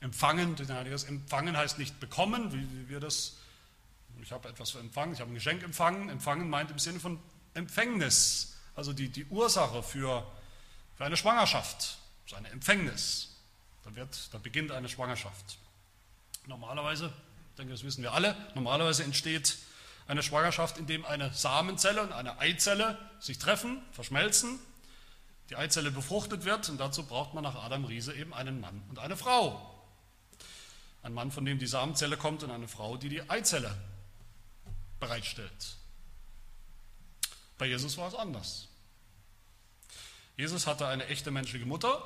Empfangen, 0.00 0.56
empfangen 0.58 1.56
heißt 1.56 1.78
nicht 1.78 2.00
bekommen, 2.00 2.52
wie 2.52 2.88
wir 2.88 3.00
das, 3.00 3.36
ich 4.22 4.32
habe 4.32 4.48
etwas 4.48 4.74
empfangen, 4.74 5.12
ich 5.12 5.20
habe 5.20 5.30
ein 5.30 5.34
Geschenk 5.34 5.62
empfangen. 5.62 6.08
Empfangen 6.08 6.48
meint 6.48 6.70
im 6.70 6.78
Sinne 6.78 7.00
von 7.00 7.18
Empfängnis, 7.52 8.56
also 8.74 8.92
die, 8.92 9.08
die 9.08 9.26
Ursache 9.26 9.82
für, 9.82 10.26
für 10.96 11.04
eine 11.04 11.16
Schwangerschaft, 11.16 11.98
so 12.26 12.36
eine 12.36 12.48
Empfängnis. 12.48 13.36
Da, 13.84 13.94
wird, 13.94 14.32
da 14.32 14.38
beginnt 14.38 14.72
eine 14.72 14.88
Schwangerschaft. 14.88 15.58
Normalerweise, 16.46 17.12
ich 17.50 17.56
denke, 17.56 17.72
das 17.72 17.84
wissen 17.84 18.02
wir 18.02 18.12
alle, 18.12 18.36
normalerweise 18.54 19.04
entsteht 19.04 19.58
eine 20.06 20.22
Schwangerschaft, 20.22 20.78
indem 20.78 21.04
eine 21.04 21.32
Samenzelle 21.32 22.02
und 22.02 22.12
eine 22.12 22.38
Eizelle 22.38 22.98
sich 23.20 23.38
treffen, 23.38 23.80
verschmelzen, 23.92 24.58
die 25.50 25.56
Eizelle 25.56 25.90
befruchtet 25.90 26.44
wird 26.44 26.68
und 26.68 26.78
dazu 26.78 27.06
braucht 27.06 27.34
man 27.34 27.44
nach 27.44 27.54
Adam 27.54 27.84
Riese 27.84 28.14
eben 28.14 28.34
einen 28.34 28.60
Mann 28.60 28.82
und 28.88 28.98
eine 28.98 29.16
Frau. 29.16 29.66
Ein 31.02 31.14
Mann, 31.14 31.30
von 31.30 31.44
dem 31.44 31.58
die 31.58 31.66
Samenzelle 31.66 32.16
kommt 32.16 32.42
und 32.42 32.50
eine 32.50 32.68
Frau, 32.68 32.96
die 32.96 33.08
die 33.08 33.28
Eizelle 33.30 33.76
bereitstellt. 34.98 35.76
Bei 37.58 37.66
Jesus 37.66 37.96
war 37.96 38.08
es 38.08 38.14
anders. 38.14 38.68
Jesus 40.36 40.66
hatte 40.66 40.86
eine 40.86 41.06
echte 41.06 41.30
menschliche 41.30 41.66
Mutter, 41.66 42.02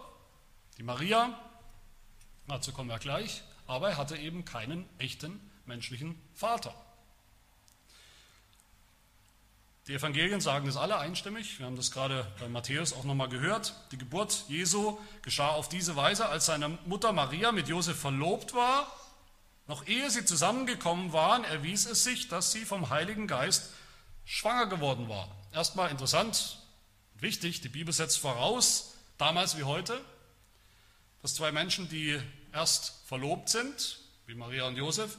die 0.79 0.83
Maria, 0.83 1.39
dazu 2.49 2.73
kommen 2.73 2.89
wir 2.89 2.99
gleich, 2.99 3.43
aber 3.67 3.91
er 3.91 3.97
hatte 3.97 4.17
eben 4.17 4.45
keinen 4.45 4.89
echten 4.99 5.41
menschlichen 5.67 6.21
Vater. 6.35 6.75
Die 9.87 9.95
Evangelien 9.95 10.41
sagen 10.41 10.65
das 10.67 10.79
alle 10.79 10.99
einstimmig. 10.99 11.59
Wir 11.59 11.67
haben 11.67 11.77
das 11.77 11.91
gerade 11.91 12.27
bei 12.41 12.49
Matthäus 12.49 12.95
auch 12.95 13.05
nochmal 13.05 13.29
gehört. 13.29 13.75
Die 13.93 13.99
Geburt 13.99 14.45
Jesu 14.49 14.99
geschah 15.21 15.51
auf 15.51 15.69
diese 15.69 15.95
Weise, 15.95 16.27
als 16.27 16.47
seine 16.47 16.71
Mutter 16.87 17.13
Maria 17.13 17.53
mit 17.53 17.69
Josef 17.69 17.99
verlobt 17.99 18.55
war. 18.55 18.91
Noch 19.67 19.87
ehe 19.87 20.11
sie 20.11 20.25
zusammengekommen 20.25 21.13
waren, 21.13 21.45
erwies 21.45 21.85
es 21.85 22.03
sich, 22.03 22.29
dass 22.29 22.51
sie 22.53 22.65
vom 22.65 22.89
Heiligen 22.89 23.27
Geist 23.27 23.73
schwanger 24.25 24.67
geworden 24.67 25.11
war. 25.11 25.29
Erstmal 25.53 25.91
interessant, 25.91 26.59
wichtig, 27.17 27.61
die 27.61 27.69
Bibel 27.69 27.93
setzt 27.93 28.19
voraus, 28.19 28.95
damals 29.19 29.59
wie 29.59 29.65
heute, 29.65 30.01
dass 31.21 31.35
zwei 31.35 31.53
Menschen, 31.53 31.89
die 31.91 32.21
erst 32.55 32.95
verlobt 33.07 33.49
sind, 33.49 33.99
wie 34.27 34.35
Maria 34.35 34.67
und 34.67 34.77
Josef, 34.77 35.19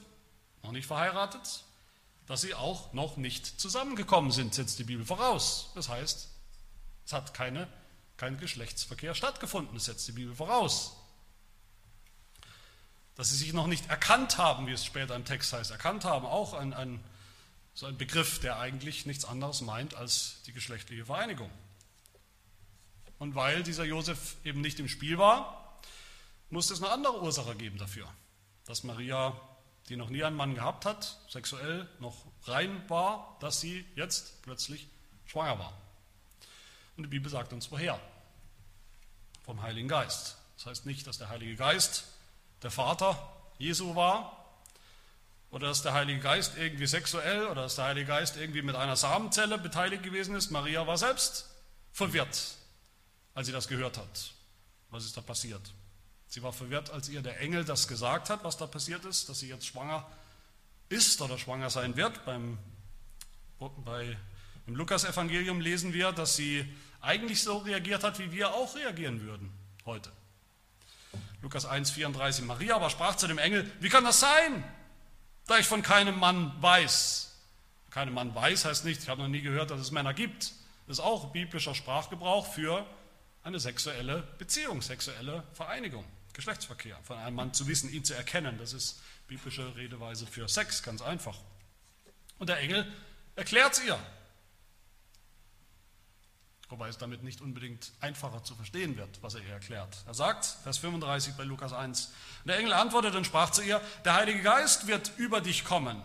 noch 0.63 0.71
nicht 0.71 0.87
verheiratet, 0.87 1.63
dass 2.25 2.41
sie 2.41 2.55
auch 2.55 2.93
noch 2.93 3.17
nicht 3.17 3.45
zusammengekommen 3.59 4.31
sind, 4.31 4.55
setzt 4.55 4.79
die 4.79 4.83
Bibel 4.83 5.05
voraus. 5.05 5.69
Das 5.75 5.89
heißt, 5.89 6.29
es 7.05 7.13
hat 7.13 7.33
keine, 7.35 7.67
kein 8.17 8.39
Geschlechtsverkehr 8.39 9.13
stattgefunden, 9.13 9.75
das 9.75 9.85
setzt 9.85 10.07
die 10.07 10.13
Bibel 10.13 10.33
voraus. 10.33 10.95
Dass 13.15 13.29
sie 13.29 13.37
sich 13.37 13.53
noch 13.53 13.67
nicht 13.67 13.89
erkannt 13.89 14.37
haben, 14.37 14.65
wie 14.65 14.71
es 14.71 14.83
später 14.83 15.15
im 15.15 15.25
Text 15.25 15.53
heißt, 15.53 15.71
erkannt 15.71 16.03
haben, 16.03 16.25
auch 16.25 16.53
ein, 16.53 16.73
ein, 16.73 17.03
so 17.75 17.85
ein 17.85 17.97
Begriff, 17.97 18.39
der 18.39 18.59
eigentlich 18.59 19.05
nichts 19.05 19.25
anderes 19.25 19.61
meint 19.61 19.93
als 19.93 20.41
die 20.47 20.53
geschlechtliche 20.53 21.05
Vereinigung. 21.05 21.51
Und 23.19 23.35
weil 23.35 23.61
dieser 23.63 23.85
Josef 23.85 24.35
eben 24.43 24.61
nicht 24.61 24.79
im 24.79 24.89
Spiel 24.89 25.17
war, 25.17 25.64
muss 26.49 26.69
es 26.69 26.81
eine 26.81 26.91
andere 26.91 27.21
Ursache 27.21 27.55
geben 27.55 27.77
dafür, 27.77 28.07
dass 28.65 28.83
Maria, 28.83 29.33
die 29.89 29.95
noch 29.95 30.09
nie 30.09 30.23
einen 30.23 30.35
Mann 30.35 30.55
gehabt 30.55 30.85
hat, 30.85 31.19
sexuell 31.29 31.87
noch 31.99 32.15
rein 32.43 32.83
war, 32.89 33.37
dass 33.39 33.59
sie 33.59 33.85
jetzt 33.95 34.41
plötzlich 34.43 34.87
schwanger 35.25 35.59
war. 35.59 35.73
Und 36.97 37.03
die 37.03 37.09
Bibel 37.09 37.29
sagt 37.29 37.53
uns 37.53 37.71
woher. 37.71 37.99
Vom 39.43 39.61
Heiligen 39.61 39.87
Geist. 39.87 40.37
Das 40.57 40.65
heißt 40.65 40.85
nicht, 40.85 41.05
dass 41.05 41.17
der 41.17 41.29
Heilige 41.29 41.55
Geist 41.55 42.05
der 42.63 42.71
Vater 42.71 43.31
Jesu 43.57 43.95
war 43.95 44.45
oder 45.51 45.67
dass 45.67 45.83
der 45.83 45.93
Heilige 45.93 46.19
Geist 46.19 46.57
irgendwie 46.57 46.87
sexuell 46.87 47.45
oder 47.47 47.63
dass 47.63 47.75
der 47.75 47.85
Heilige 47.85 48.07
Geist 48.07 48.37
irgendwie 48.37 48.61
mit 48.61 48.75
einer 48.75 48.95
Samenzelle 48.95 49.57
beteiligt 49.57 50.03
gewesen 50.03 50.35
ist. 50.35 50.49
Maria 50.51 50.87
war 50.87 50.97
selbst 50.97 51.49
verwirrt, 51.91 52.55
als 53.33 53.47
sie 53.47 53.53
das 53.53 53.67
gehört 53.67 53.97
hat. 53.97 54.31
Was 54.89 55.05
ist 55.05 55.15
da 55.15 55.21
passiert? 55.21 55.61
Sie 56.35 56.43
war 56.43 56.51
verwirrt, 56.51 56.89
als 56.89 57.07
ihr 57.07 57.21
der 57.21 57.39
Engel 57.39 57.63
das 57.63 57.87
gesagt 57.87 58.29
hat, 58.29 58.43
was 58.43 58.57
da 58.57 58.67
passiert 58.67 59.05
ist, 59.05 59.29
dass 59.29 59.39
sie 59.39 59.47
jetzt 59.47 59.67
schwanger 59.67 60.05
ist 60.89 61.21
oder 61.21 61.37
schwanger 61.37 61.69
sein 61.69 61.95
wird. 61.95 62.25
Beim, 62.25 62.57
bei, 63.57 64.17
Im 64.67 64.75
Lukas-Evangelium 64.75 65.61
lesen 65.61 65.93
wir, 65.93 66.11
dass 66.11 66.35
sie 66.35 66.65
eigentlich 66.99 67.41
so 67.41 67.59
reagiert 67.59 68.03
hat, 68.03 68.19
wie 68.19 68.33
wir 68.33 68.53
auch 68.53 68.75
reagieren 68.75 69.21
würden 69.21 69.49
heute. 69.85 70.11
Lukas 71.41 71.65
1,34. 71.65 72.41
Maria 72.41 72.75
aber 72.75 72.89
sprach 72.89 73.15
zu 73.15 73.27
dem 73.27 73.37
Engel: 73.37 73.71
Wie 73.79 73.87
kann 73.87 74.03
das 74.03 74.19
sein, 74.19 74.61
da 75.47 75.57
ich 75.57 75.67
von 75.67 75.83
keinem 75.83 76.19
Mann 76.19 76.53
weiß? 76.59 77.33
Keinem 77.91 78.13
Mann 78.13 78.35
weiß 78.35 78.65
heißt 78.65 78.83
nicht, 78.83 79.01
ich 79.01 79.07
habe 79.07 79.21
noch 79.21 79.29
nie 79.29 79.41
gehört, 79.41 79.71
dass 79.71 79.79
es 79.79 79.91
Männer 79.91 80.13
gibt. 80.13 80.51
Das 80.85 80.97
ist 80.97 80.99
auch 80.99 81.31
biblischer 81.31 81.73
Sprachgebrauch 81.73 82.45
für 82.45 82.85
eine 83.41 83.61
sexuelle 83.61 84.27
Beziehung, 84.37 84.81
sexuelle 84.81 85.41
Vereinigung. 85.53 86.03
Geschlechtsverkehr, 86.35 86.99
von 87.03 87.17
einem 87.17 87.35
Mann 87.35 87.53
zu 87.53 87.67
wissen, 87.67 87.91
ihn 87.91 88.03
zu 88.03 88.13
erkennen. 88.13 88.57
Das 88.57 88.73
ist 88.73 89.01
biblische 89.27 89.75
Redeweise 89.75 90.27
für 90.27 90.47
Sex, 90.47 90.83
ganz 90.83 91.01
einfach. 91.01 91.37
Und 92.37 92.49
der 92.49 92.59
Engel 92.59 92.85
erklärt 93.35 93.73
es 93.73 93.83
ihr. 93.83 93.97
Wobei 96.67 96.89
es 96.89 96.97
damit 96.97 97.23
nicht 97.23 97.41
unbedingt 97.41 97.91
einfacher 98.01 98.43
zu 98.43 98.53
verstehen 98.55 98.97
wird, 98.97 99.21
was 99.21 99.35
er 99.35 99.41
ihr 99.41 99.53
erklärt. 99.53 99.97
Er 100.05 100.13
sagt, 100.13 100.45
Vers 100.45 100.77
35 100.79 101.35
bei 101.35 101.43
Lukas 101.43 101.73
1, 101.73 102.11
der 102.43 102.57
Engel 102.57 102.73
antwortete 102.73 103.17
und 103.17 103.25
sprach 103.25 103.51
zu 103.51 103.61
ihr, 103.61 103.79
der 104.03 104.15
Heilige 104.15 104.41
Geist 104.41 104.87
wird 104.87 105.11
über 105.17 105.41
dich 105.41 105.63
kommen 105.63 106.01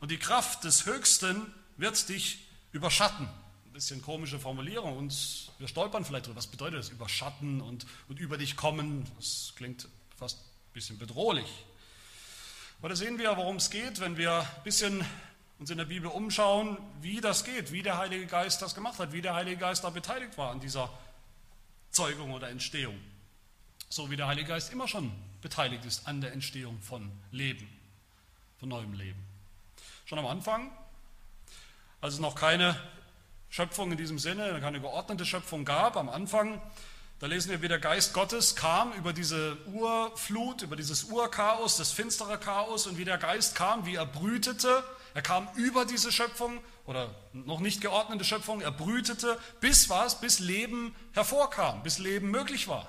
und 0.00 0.10
die 0.10 0.18
Kraft 0.18 0.64
des 0.64 0.86
Höchsten 0.86 1.52
wird 1.76 2.08
dich 2.08 2.48
überschatten 2.72 3.28
bisschen 3.74 4.00
komische 4.02 4.38
Formulierung 4.38 4.96
und 4.96 5.50
wir 5.58 5.66
stolpern 5.66 6.04
vielleicht 6.04 6.26
drüber. 6.26 6.36
Was 6.36 6.46
bedeutet 6.46 6.78
das? 6.78 6.90
Überschatten 6.90 7.60
und, 7.60 7.84
und 8.08 8.20
über 8.20 8.38
dich 8.38 8.54
kommen. 8.54 9.04
Das 9.16 9.52
klingt 9.56 9.88
fast 10.16 10.38
ein 10.38 10.72
bisschen 10.72 10.96
bedrohlich. 10.96 11.64
Aber 12.78 12.90
da 12.90 12.94
sehen 12.94 13.18
wir, 13.18 13.36
worum 13.36 13.56
es 13.56 13.70
geht, 13.70 13.98
wenn 13.98 14.16
wir 14.16 14.40
ein 14.42 14.62
bisschen 14.62 15.04
uns 15.58 15.70
in 15.70 15.78
der 15.78 15.86
Bibel 15.86 16.08
umschauen, 16.08 16.78
wie 17.00 17.20
das 17.20 17.44
geht, 17.44 17.72
wie 17.72 17.82
der 17.82 17.98
Heilige 17.98 18.26
Geist 18.26 18.62
das 18.62 18.76
gemacht 18.76 19.00
hat, 19.00 19.12
wie 19.12 19.22
der 19.22 19.34
Heilige 19.34 19.56
Geist 19.56 19.82
da 19.82 19.90
beteiligt 19.90 20.38
war 20.38 20.52
an 20.52 20.60
dieser 20.60 20.88
Zeugung 21.90 22.30
oder 22.30 22.50
Entstehung. 22.50 22.98
So 23.88 24.08
wie 24.08 24.16
der 24.16 24.28
Heilige 24.28 24.50
Geist 24.50 24.72
immer 24.72 24.86
schon 24.86 25.10
beteiligt 25.42 25.84
ist 25.84 26.06
an 26.06 26.20
der 26.20 26.32
Entstehung 26.32 26.80
von 26.80 27.10
Leben, 27.32 27.68
von 28.60 28.68
neuem 28.68 28.92
Leben. 28.92 29.20
Schon 30.04 30.20
am 30.20 30.26
Anfang, 30.26 30.70
als 32.00 32.14
es 32.14 32.20
noch 32.20 32.36
keine 32.36 32.80
Schöpfung 33.54 33.92
in 33.92 33.96
diesem 33.96 34.18
Sinne, 34.18 34.58
keine 34.60 34.80
geordnete 34.80 35.24
Schöpfung 35.24 35.64
gab 35.64 35.96
am 35.96 36.08
Anfang. 36.08 36.60
Da 37.20 37.28
lesen 37.28 37.52
wir, 37.52 37.62
wie 37.62 37.68
der 37.68 37.78
Geist 37.78 38.12
Gottes 38.12 38.56
kam 38.56 38.92
über 38.94 39.12
diese 39.12 39.56
Urflut, 39.66 40.62
über 40.62 40.74
dieses 40.74 41.04
Urchaos, 41.04 41.76
das 41.76 41.92
finstere 41.92 42.36
Chaos 42.36 42.88
und 42.88 42.98
wie 42.98 43.04
der 43.04 43.16
Geist 43.16 43.54
kam, 43.54 43.86
wie 43.86 43.94
er 43.94 44.06
brütete. 44.06 44.82
Er 45.14 45.22
kam 45.22 45.46
über 45.54 45.84
diese 45.84 46.10
Schöpfung 46.10 46.58
oder 46.84 47.14
noch 47.32 47.60
nicht 47.60 47.80
geordnete 47.80 48.24
Schöpfung, 48.24 48.60
er 48.60 48.72
brütete, 48.72 49.38
bis 49.60 49.88
was? 49.88 50.20
Bis 50.20 50.40
Leben 50.40 50.92
hervorkam, 51.12 51.84
bis 51.84 52.00
Leben 52.00 52.32
möglich 52.32 52.66
war. 52.66 52.88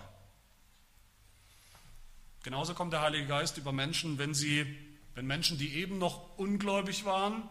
Genauso 2.41 2.73
kommt 2.73 2.91
der 2.91 3.01
Heilige 3.01 3.27
Geist 3.27 3.59
über 3.59 3.71
Menschen, 3.71 4.17
wenn 4.17 4.33
sie, 4.33 4.65
wenn 5.13 5.27
Menschen, 5.27 5.59
die 5.59 5.75
eben 5.75 5.99
noch 5.99 6.39
ungläubig 6.39 7.05
waren, 7.05 7.47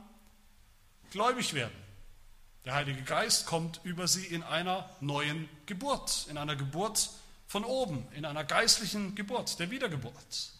gläubig 1.13 1.55
werden. 1.55 1.84
Der 2.65 2.75
Heilige 2.75 3.03
Geist 3.03 3.47
kommt 3.47 3.81
über 3.85 4.09
sie 4.09 4.25
in 4.25 4.43
einer 4.43 4.89
neuen 5.01 5.49
Geburt, 5.67 6.27
in 6.31 6.39
einer 6.39 6.57
Geburt 6.57 7.11
von 7.47 7.65
oben, 7.65 8.07
in 8.13 8.25
einer 8.25 8.45
geistlichen 8.45 9.15
Geburt, 9.15 9.59
der 9.59 9.71
Wiedergeburt. 9.71 10.53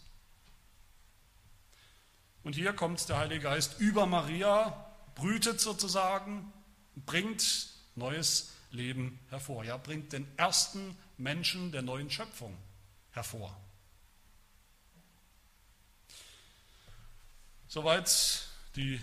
Und 2.43 2.55
hier 2.55 2.75
kommt 2.75 3.09
der 3.09 3.19
Heilige 3.19 3.41
Geist 3.41 3.81
über 3.81 4.05
Maria, 4.05 4.87
brütet 5.15 5.61
sozusagen, 5.61 6.53
bringt 6.95 7.71
neues 7.95 8.53
Leben 8.71 9.19
hervor. 9.31 9.65
Ja, 9.65 9.79
bringt 9.79 10.13
den 10.13 10.27
ersten 10.37 10.97
Menschen 11.17 11.73
der 11.73 11.81
neuen 11.81 12.11
Schöpfung 12.11 12.55
hervor. 13.13 13.57
Soweit 17.67 18.47
die 18.77 19.01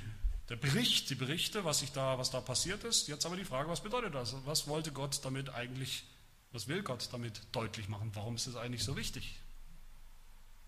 der 0.51 0.57
Bericht, 0.57 1.09
die 1.09 1.15
Berichte, 1.15 1.63
was, 1.63 1.81
ich 1.81 1.93
da, 1.93 2.17
was 2.17 2.29
da 2.29 2.41
passiert 2.41 2.83
ist. 2.83 3.07
Jetzt 3.07 3.25
aber 3.25 3.37
die 3.37 3.45
Frage, 3.45 3.69
was 3.69 3.79
bedeutet 3.79 4.13
das? 4.13 4.35
Was 4.45 4.67
wollte 4.67 4.91
Gott 4.91 5.23
damit 5.23 5.49
eigentlich, 5.49 6.03
was 6.51 6.67
will 6.67 6.83
Gott 6.83 7.07
damit 7.13 7.41
deutlich 7.53 7.87
machen? 7.87 8.11
Warum 8.15 8.35
ist 8.35 8.47
es 8.47 8.57
eigentlich 8.57 8.83
so 8.83 8.97
wichtig? 8.97 9.39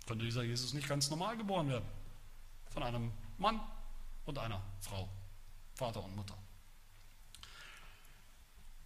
Könnte 0.08 0.24
dieser 0.24 0.44
Jesus 0.44 0.72
nicht 0.74 0.88
ganz 0.88 1.10
normal 1.10 1.36
geboren 1.36 1.68
werden? 1.68 1.84
Von 2.70 2.82
einem 2.82 3.12
Mann 3.38 3.60
und 4.24 4.40
einer 4.40 4.62
Frau, 4.80 5.10
Vater 5.76 6.02
und 6.02 6.16
Mutter. 6.16 6.38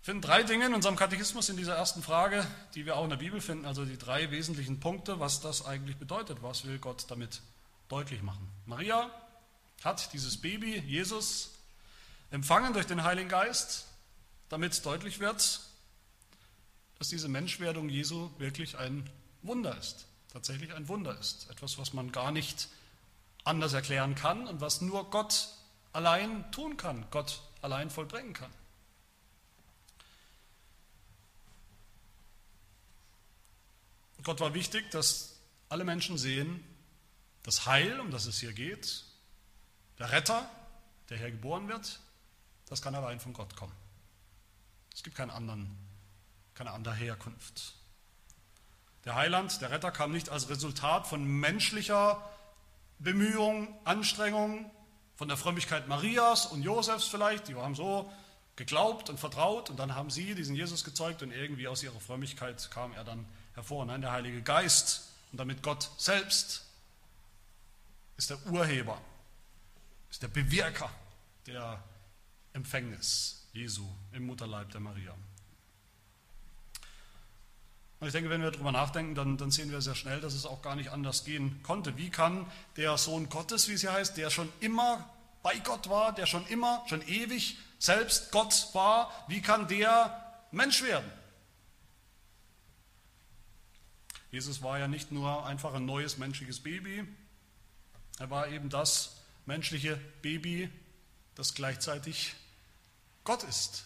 Wir 0.02 0.14
finden 0.14 0.22
drei 0.24 0.42
Dinge 0.42 0.66
in 0.66 0.74
unserem 0.74 0.96
Katechismus 0.96 1.50
in 1.50 1.58
dieser 1.58 1.76
ersten 1.76 2.02
Frage, 2.02 2.44
die 2.74 2.88
wir 2.88 2.96
auch 2.96 3.04
in 3.04 3.12
der 3.12 3.18
Bibel 3.18 3.40
finden, 3.40 3.66
also 3.66 3.86
die 3.86 4.00
drei 4.00 4.32
wesentlichen 4.32 4.80
Punkte, 4.80 5.20
was 5.20 5.42
das 5.42 5.64
eigentlich 5.64 5.98
bedeutet. 5.98 6.42
Was 6.42 6.66
will 6.66 6.80
Gott 6.80 7.06
damit 7.12 7.44
deutlich 7.88 8.24
machen? 8.24 8.50
Maria 8.66 9.12
hat 9.84 10.14
dieses 10.14 10.38
Baby, 10.38 10.80
Jesus, 10.80 11.52
empfangen 12.32 12.74
durch 12.74 12.88
den 12.88 13.04
Heiligen 13.04 13.30
Geist, 13.30 13.86
damit 14.50 14.86
deutlich 14.86 15.20
wird, 15.20 15.62
dass 17.00 17.10
diese 17.10 17.28
Menschwerdung 17.28 17.90
Jesu 17.90 18.30
wirklich 18.38 18.78
ein 18.78 19.10
Wunder 19.44 19.78
ist, 19.78 20.06
tatsächlich 20.34 20.74
ein 20.74 20.88
Wunder 20.88 21.18
ist, 21.20 21.50
etwas, 21.50 21.78
was 21.78 21.94
man 21.94 22.12
gar 22.12 22.32
nicht 22.32 22.70
anders 23.44 23.74
erklären 23.74 24.16
kann 24.16 24.48
und 24.48 24.62
was 24.62 24.82
nur 24.82 25.10
Gott 25.10 25.50
allein 25.94 26.52
tun 26.52 26.78
kann, 26.78 27.06
Gott 27.12 27.42
allein 27.62 27.90
vollbringen 27.90 28.34
kann. 28.34 28.52
Gott 34.24 34.40
war 34.42 34.54
wichtig, 34.54 34.92
dass 34.92 35.38
alle 35.70 35.86
Menschen 35.86 36.18
sehen, 36.18 36.64
das 37.44 37.66
Heil, 37.66 38.00
um 38.00 38.12
das 38.12 38.26
es 38.26 38.40
hier 38.40 38.52
geht, 38.52 39.04
der 40.00 40.12
Retter, 40.12 40.50
der 41.10 41.18
hier 41.18 41.32
geboren 41.32 41.68
wird, 41.68 42.00
das 42.70 42.82
kann 42.82 42.96
allein 42.96 43.20
von 43.20 43.34
Gott 43.34 43.56
kommen. 43.56 43.74
Es 44.94 45.04
gibt 45.04 45.16
keinen 45.16 45.32
anderen, 45.32 45.78
keine 46.54 46.72
andere 46.72 46.96
Herkunft. 46.96 47.76
Der 49.06 49.16
Heiland, 49.16 49.62
der 49.62 49.72
Retter 49.72 49.92
kam 49.92 50.12
nicht 50.12 50.30
als 50.30 50.50
Resultat 50.50 51.08
von 51.08 51.26
menschlicher 51.26 52.22
Bemühung, 53.00 53.74
Anstrengung, 53.86 54.70
von 55.16 55.28
der 55.28 55.38
Frömmigkeit 55.38 55.88
Marias 55.88 56.46
und 56.46 56.62
Josefs 56.62 57.06
vielleicht, 57.06 57.48
die 57.48 57.56
haben 57.56 57.76
so 57.76 58.12
geglaubt 58.56 59.10
und 59.10 59.20
vertraut 59.20 59.70
und 59.70 59.78
dann 59.78 59.96
haben 59.96 60.10
sie 60.10 60.36
diesen 60.36 60.56
Jesus 60.56 60.84
gezeugt 60.84 61.22
und 61.22 61.32
irgendwie 61.32 61.68
aus 61.68 61.84
ihrer 61.84 62.00
Frömmigkeit 62.00 62.70
kam 62.72 62.92
er 62.94 63.04
dann 63.04 63.26
hervor. 63.54 63.86
Nein, 63.86 64.02
der 64.02 64.12
Heilige 64.12 64.42
Geist 64.42 65.10
und 65.32 65.40
damit 65.40 65.64
Gott 65.64 65.90
selbst 65.98 66.66
ist 68.18 68.30
der 68.30 68.46
Urheber 68.48 69.00
ist 70.10 70.24
der 70.24 70.28
Bewirker 70.28 70.90
der 71.46 71.84
Empfängnis 72.54 73.48
Jesu 73.54 73.88
im 74.12 74.26
Mutterleib 74.26 74.72
der 74.72 74.82
Maria. 74.82 75.14
Und 78.00 78.08
ich 78.08 78.14
denke, 78.14 78.30
wenn 78.30 78.42
wir 78.42 78.52
darüber 78.52 78.72
nachdenken, 78.72 79.16
dann, 79.16 79.38
dann, 79.38 79.50
sehen 79.50 79.72
wir 79.72 79.82
sehr 79.82 79.96
schnell, 79.96 80.22
dass 80.22 80.34
es 80.34 80.46
auch 80.46 80.62
gar 80.62 80.76
nicht 80.76 80.92
anders 80.92 81.26
gehen 81.26 81.64
konnte. 81.64 81.98
Wie 81.98 82.12
kann 82.12 82.46
der 82.76 82.98
Sohn 82.98 83.28
Gottes, 83.30 83.68
wie 83.70 83.74
es 83.74 83.82
hier 83.82 83.94
heißt, 83.94 84.18
der 84.18 84.30
schon 84.30 84.52
immer 84.60 85.10
bei 85.42 85.58
Gott 85.60 85.90
war, 85.90 86.14
der 86.14 86.28
schon 86.28 86.46
immer, 86.48 86.84
schon 86.88 87.02
ewig 87.08 87.58
selbst 87.80 88.32
Gott 88.32 88.70
war, 88.74 89.12
wie 89.28 89.42
kann 89.42 89.68
der 89.68 90.44
Mensch 90.52 90.84
werden? 90.84 91.12
Jesus 94.30 94.62
war 94.62 94.78
ja 94.78 94.88
nicht 94.88 95.12
nur 95.12 95.46
einfach 95.46 95.74
ein 95.74 95.86
neues 95.86 96.18
menschliches 96.18 96.60
Baby, 96.60 97.08
er 98.20 98.30
war 98.30 98.48
eben 98.50 98.70
das, 98.70 99.17
menschliche 99.48 99.96
Baby, 100.22 100.70
das 101.36 101.56
gleichzeitig 101.56 102.36
Gott 103.24 103.44
ist. 103.44 103.86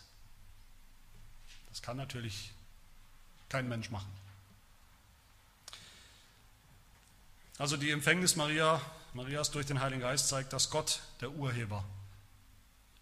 Das 1.70 1.82
kann 1.82 1.98
natürlich 1.98 2.52
kein 3.48 3.70
Mensch 3.70 3.90
machen. 3.90 4.12
Also 7.58 7.78
die 7.78 7.92
Empfängnis 7.92 8.36
Maria, 8.36 8.82
Marias 9.14 9.52
durch 9.52 9.68
den 9.68 9.80
Heiligen 9.80 10.02
Geist 10.02 10.28
zeigt, 10.28 10.52
dass 10.52 10.70
Gott 10.70 11.02
der 11.22 11.32
Urheber 11.32 11.86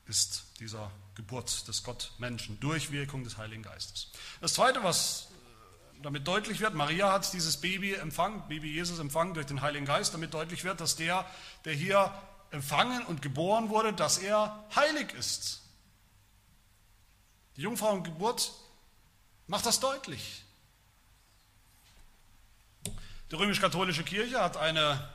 ist 0.08 0.44
dieser 0.60 0.92
Geburt 1.16 1.68
des 1.68 1.84
Gottmenschen 1.84 2.60
durch 2.60 2.92
Wirkung 2.92 3.24
des 3.24 3.38
Heiligen 3.38 3.64
Geistes. 3.64 4.12
Das 4.42 4.54
Zweite, 4.54 4.84
was 4.84 5.28
damit 6.02 6.28
deutlich 6.28 6.60
wird, 6.60 6.74
Maria 6.74 7.12
hat 7.12 7.32
dieses 7.34 7.58
Baby 7.58 7.94
empfangen, 7.94 8.48
Baby 8.50 8.72
Jesus 8.72 9.00
empfangen 9.00 9.34
durch 9.34 9.46
den 9.46 9.62
Heiligen 9.62 9.86
Geist, 9.86 10.14
damit 10.14 10.34
deutlich 10.34 10.64
wird, 10.64 10.82
dass 10.82 10.96
der, 10.96 11.26
der 11.66 11.74
hier 11.74 12.12
empfangen 12.52 13.06
und 13.06 13.22
geboren 13.22 13.70
wurde, 13.70 13.94
dass 13.94 14.18
er 14.18 14.64
heilig 14.76 15.14
ist. 15.14 15.62
Die 17.56 17.62
Jungfrauengeburt 17.62 18.54
macht 19.48 19.66
das 19.66 19.80
deutlich. 19.80 20.44
Die 23.32 23.36
römisch-katholische 23.36 24.04
Kirche 24.04 24.42
hat 24.42 24.58
eine 24.58 25.10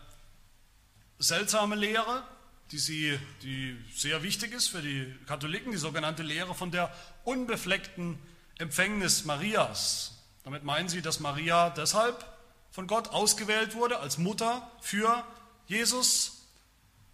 seltsame 1.18 1.74
Lehre, 1.74 2.22
die, 2.70 2.78
sie, 2.78 3.18
die 3.42 3.76
sehr 3.94 4.22
wichtig 4.22 4.52
ist 4.52 4.68
für 4.68 4.82
die 4.82 5.12
Katholiken, 5.26 5.72
die 5.72 5.78
sogenannte 5.78 6.22
Lehre 6.22 6.54
von 6.54 6.70
der 6.70 6.94
unbefleckten 7.24 8.18
Empfängnis 8.58 9.24
Marias. 9.24 10.12
Damit 10.44 10.62
meinen 10.64 10.88
sie, 10.88 11.02
dass 11.02 11.20
Maria 11.20 11.70
deshalb 11.70 12.24
von 12.70 12.86
Gott 12.86 13.08
ausgewählt 13.08 13.74
wurde 13.74 13.98
als 13.98 14.18
Mutter 14.18 14.70
für 14.80 15.24
Jesus. 15.66 16.33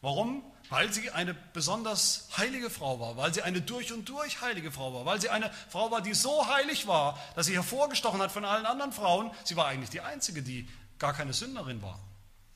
Warum? 0.03 0.43
Weil 0.71 0.93
sie 0.93 1.11
eine 1.11 1.35
besonders 1.35 2.29
heilige 2.37 2.71
Frau 2.71 3.01
war, 3.01 3.17
weil 3.17 3.35
sie 3.35 3.43
eine 3.43 3.61
durch 3.61 3.93
und 3.93 4.09
durch 4.09 4.41
heilige 4.41 4.71
Frau 4.71 4.95
war, 4.95 5.05
weil 5.05 5.21
sie 5.21 5.29
eine 5.29 5.53
Frau 5.69 5.91
war, 5.91 6.01
die 6.01 6.15
so 6.15 6.47
heilig 6.47 6.87
war, 6.87 7.19
dass 7.35 7.47
sie 7.47 7.55
hervorgestochen 7.55 8.21
hat 8.23 8.31
von 8.31 8.45
allen 8.45 8.67
anderen 8.67 8.93
Frauen. 8.93 9.31
Sie 9.45 9.57
war 9.57 9.67
eigentlich 9.67 9.91
die 9.91 10.01
einzige, 10.01 10.43
die 10.43 10.69
gar 10.99 11.13
keine 11.13 11.33
Sünderin 11.33 11.83
war. 11.83 11.99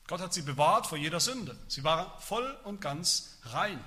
Gott 0.07 0.21
hat 0.21 0.33
sie 0.33 0.43
bewahrt 0.43 0.87
vor 0.87 0.97
jeder 0.97 1.19
Sünde. 1.19 1.57
Sie 1.67 1.83
war 1.83 2.19
voll 2.21 2.57
und 2.63 2.79
ganz 2.79 3.37
rein. 3.43 3.83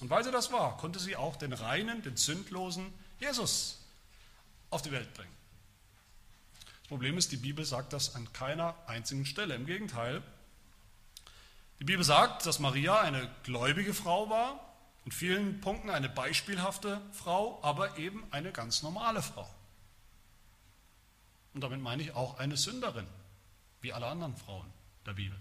Und 0.00 0.10
weil 0.10 0.24
sie 0.24 0.30
das 0.30 0.52
war, 0.52 0.76
konnte 0.76 0.98
sie 0.98 1.16
auch 1.16 1.36
den 1.36 1.52
reinen, 1.52 2.02
den 2.02 2.16
sündlosen 2.16 2.92
Jesus 3.18 3.78
auf 4.70 4.82
die 4.82 4.92
Welt 4.92 5.12
bringen. 5.14 5.34
Das 6.82 6.88
Problem 6.88 7.18
ist, 7.18 7.32
die 7.32 7.36
Bibel 7.36 7.64
sagt 7.64 7.92
das 7.92 8.14
an 8.14 8.32
keiner 8.32 8.74
einzigen 8.86 9.26
Stelle. 9.26 9.54
Im 9.54 9.66
Gegenteil, 9.66 10.22
die 11.80 11.84
Bibel 11.84 12.04
sagt, 12.04 12.44
dass 12.46 12.58
Maria 12.58 13.00
eine 13.00 13.30
gläubige 13.42 13.94
Frau 13.94 14.28
war, 14.28 14.60
in 15.06 15.12
vielen 15.12 15.60
Punkten 15.62 15.88
eine 15.88 16.10
beispielhafte 16.10 17.00
Frau, 17.12 17.58
aber 17.62 17.96
eben 17.96 18.22
eine 18.30 18.52
ganz 18.52 18.82
normale 18.82 19.22
Frau. 19.22 19.48
Und 21.54 21.62
damit 21.62 21.80
meine 21.80 22.02
ich 22.02 22.14
auch 22.14 22.38
eine 22.38 22.56
Sünderin 22.56 23.06
wie 23.80 23.94
alle 23.94 24.06
anderen 24.06 24.36
Frauen 24.36 24.70
der 25.06 25.14
Bibel. 25.14 25.38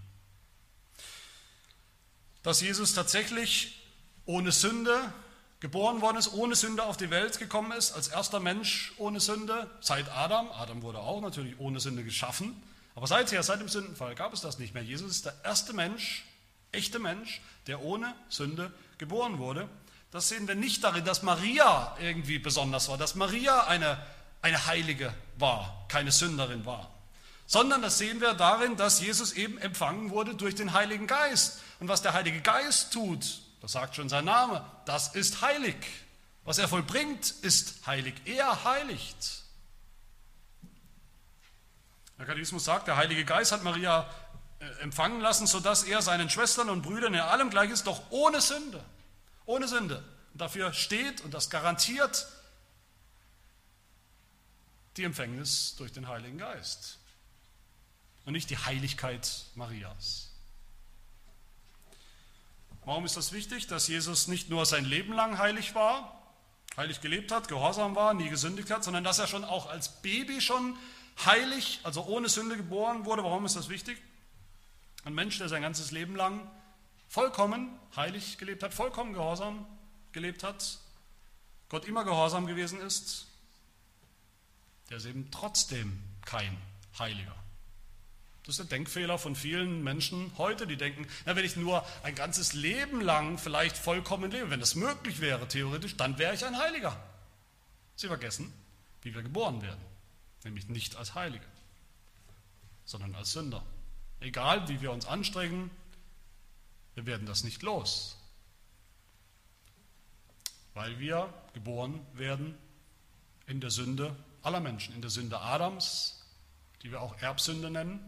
Dass 2.41 2.61
Jesus 2.61 2.93
tatsächlich 2.93 3.77
ohne 4.25 4.53
Sünde 4.53 5.13
geboren 5.59 5.99
worden 5.99 6.17
ist, 6.17 6.31
ohne 6.31 6.55
Sünde 6.55 6.83
auf 6.83 6.95
die 6.95 7.09
Welt 7.09 7.37
gekommen 7.37 7.73
ist, 7.73 7.91
als 7.91 8.07
erster 8.07 8.39
Mensch 8.39 8.93
ohne 8.97 9.19
Sünde, 9.19 9.69
seit 9.81 10.09
Adam. 10.09 10.49
Adam 10.51 10.81
wurde 10.83 10.99
auch 10.99 11.19
natürlich 11.19 11.59
ohne 11.59 11.81
Sünde 11.81 12.05
geschaffen. 12.05 12.63
Aber 12.95 13.07
seither, 13.07 13.43
seit 13.43 13.59
dem 13.59 13.67
Sündenfall, 13.67 14.15
gab 14.15 14.33
es 14.33 14.41
das 14.41 14.57
nicht 14.57 14.73
mehr. 14.73 14.83
Jesus 14.83 15.11
ist 15.11 15.25
der 15.25 15.35
erste 15.43 15.73
Mensch, 15.73 16.23
echte 16.71 16.99
Mensch, 16.99 17.41
der 17.67 17.81
ohne 17.81 18.15
Sünde 18.29 18.71
geboren 18.97 19.37
wurde. 19.37 19.69
Das 20.11 20.29
sehen 20.29 20.47
wir 20.47 20.55
nicht 20.55 20.83
darin, 20.83 21.05
dass 21.05 21.21
Maria 21.21 21.95
irgendwie 21.99 22.39
besonders 22.39 22.89
war, 22.89 22.97
dass 22.97 23.15
Maria 23.15 23.65
eine, 23.67 24.01
eine 24.41 24.65
Heilige 24.65 25.13
war, 25.37 25.85
keine 25.87 26.11
Sünderin 26.11 26.65
war 26.65 26.89
sondern 27.49 27.81
das 27.81 27.97
sehen 27.97 28.21
wir 28.21 28.35
darin, 28.35 28.77
dass 28.77 29.01
Jesus 29.01 29.33
eben 29.33 29.57
empfangen 29.57 30.11
wurde 30.11 30.35
durch 30.35 30.53
den 30.53 30.73
Heiligen 30.73 31.07
Geist. 31.07 31.61
Und 31.79 31.87
was 31.87 32.03
der 32.03 32.13
Heilige 32.13 32.41
Geist 32.41 32.93
tut, 32.93 33.41
das 33.59 33.71
sagt 33.71 33.95
schon 33.95 34.07
sein 34.07 34.25
Name, 34.25 34.63
das 34.85 35.15
ist 35.15 35.41
heilig. 35.41 35.75
Was 36.43 36.59
er 36.59 36.67
vollbringt, 36.67 37.31
ist 37.41 37.87
heilig. 37.87 38.13
Er 38.25 38.63
heiligt. 38.65 39.41
Der 42.19 42.27
Katechismus 42.27 42.65
sagt, 42.65 42.87
der 42.87 42.97
Heilige 42.97 43.25
Geist 43.25 43.51
hat 43.51 43.63
Maria 43.63 44.07
empfangen 44.81 45.21
lassen, 45.21 45.47
sodass 45.47 45.83
er 45.83 46.01
seinen 46.01 46.29
Schwestern 46.29 46.69
und 46.69 46.81
Brüdern 46.81 47.13
in 47.13 47.19
allem 47.19 47.49
gleich 47.49 47.71
ist, 47.71 47.87
doch 47.87 48.01
ohne 48.09 48.41
Sünde. 48.41 48.83
Ohne 49.45 49.67
Sünde. 49.67 50.03
Und 50.33 50.41
dafür 50.41 50.73
steht 50.73 51.21
und 51.21 51.33
das 51.33 51.49
garantiert 51.49 52.27
die 54.97 55.03
Empfängnis 55.03 55.75
durch 55.77 55.91
den 55.91 56.07
Heiligen 56.07 56.37
Geist 56.37 56.99
und 58.25 58.33
nicht 58.33 58.49
die 58.49 58.57
Heiligkeit 58.57 59.45
Marias. 59.55 60.29
Warum 62.85 63.05
ist 63.05 63.17
das 63.17 63.31
wichtig? 63.31 63.67
Dass 63.67 63.87
Jesus 63.87 64.27
nicht 64.27 64.49
nur 64.49 64.65
sein 64.65 64.83
Leben 64.83 65.13
lang 65.13 65.37
heilig 65.37 65.75
war, 65.75 66.21
heilig 66.75 67.01
gelebt 67.01 67.31
hat, 67.31 67.47
gehorsam 67.47 67.95
war, 67.95 68.13
nie 68.13 68.29
gesündigt 68.29 68.71
hat, 68.71 68.83
sondern 68.83 69.03
dass 69.03 69.19
er 69.19 69.27
schon 69.27 69.43
auch 69.43 69.69
als 69.69 70.01
Baby 70.01 70.41
schon 70.41 70.77
heilig, 71.25 71.79
also 71.83 72.05
ohne 72.05 72.29
Sünde 72.29 72.57
geboren 72.57 73.05
wurde. 73.05 73.23
Warum 73.23 73.45
ist 73.45 73.55
das 73.55 73.69
wichtig? 73.69 74.01
Ein 75.03 75.13
Mensch, 75.13 75.37
der 75.37 75.49
sein 75.49 75.61
ganzes 75.61 75.91
Leben 75.91 76.15
lang 76.15 76.49
vollkommen 77.07 77.69
heilig 77.95 78.37
gelebt 78.37 78.63
hat, 78.63 78.73
vollkommen 78.73 79.13
gehorsam 79.13 79.65
gelebt 80.11 80.43
hat, 80.43 80.79
Gott 81.69 81.85
immer 81.85 82.03
gehorsam 82.03 82.47
gewesen 82.47 82.79
ist, 82.81 83.27
der 84.89 84.97
ist 84.97 85.05
eben 85.05 85.29
trotzdem 85.31 86.01
kein 86.25 86.57
Heiliger. 86.97 87.35
Das 88.43 88.57
ist 88.57 88.71
der 88.71 88.77
Denkfehler 88.77 89.19
von 89.19 89.35
vielen 89.35 89.83
Menschen 89.83 90.31
heute, 90.39 90.65
die 90.65 90.77
denken, 90.77 91.05
na, 91.25 91.35
wenn 91.35 91.45
ich 91.45 91.55
nur 91.55 91.85
ein 92.01 92.15
ganzes 92.15 92.53
Leben 92.53 93.01
lang 93.01 93.37
vielleicht 93.37 93.77
vollkommen 93.77 94.31
lebe, 94.31 94.49
wenn 94.49 94.59
das 94.59 94.73
möglich 94.73 95.21
wäre, 95.21 95.47
theoretisch, 95.47 95.95
dann 95.97 96.17
wäre 96.17 96.33
ich 96.33 96.43
ein 96.43 96.57
Heiliger. 96.57 96.99
Sie 97.95 98.07
vergessen, 98.07 98.51
wie 99.03 99.13
wir 99.13 99.21
geboren 99.21 99.61
werden, 99.61 99.81
nämlich 100.43 100.67
nicht 100.67 100.95
als 100.95 101.13
Heilige, 101.13 101.45
sondern 102.85 103.13
als 103.13 103.33
Sünder. 103.33 103.63
Egal, 104.19 104.67
wie 104.67 104.81
wir 104.81 104.91
uns 104.91 105.05
anstrengen, 105.05 105.71
wir 106.95 107.05
werden 107.05 107.25
das 107.25 107.43
nicht 107.43 107.61
los, 107.61 108.17
weil 110.73 110.99
wir 110.99 111.33
geboren 111.53 112.05
werden 112.13 112.57
in 113.47 113.61
der 113.61 113.71
Sünde 113.71 114.15
aller 114.41 114.59
Menschen, 114.59 114.93
in 114.93 115.01
der 115.01 115.09
Sünde 115.09 115.39
Adams, 115.39 116.25
die 116.81 116.91
wir 116.91 117.01
auch 117.01 117.15
Erbsünde 117.21 117.69
nennen, 117.69 117.99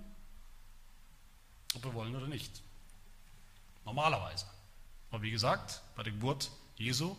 ob 1.76 1.84
wir 1.86 1.94
wollen 1.94 2.16
oder 2.16 2.28
nicht. 2.28 2.62
Normalerweise. 3.86 4.46
Aber 5.10 5.22
wie 5.22 5.32
gesagt, 5.32 5.82
bei 5.96 6.04
der 6.04 6.14
Geburt 6.14 6.52
Jesu 6.76 7.16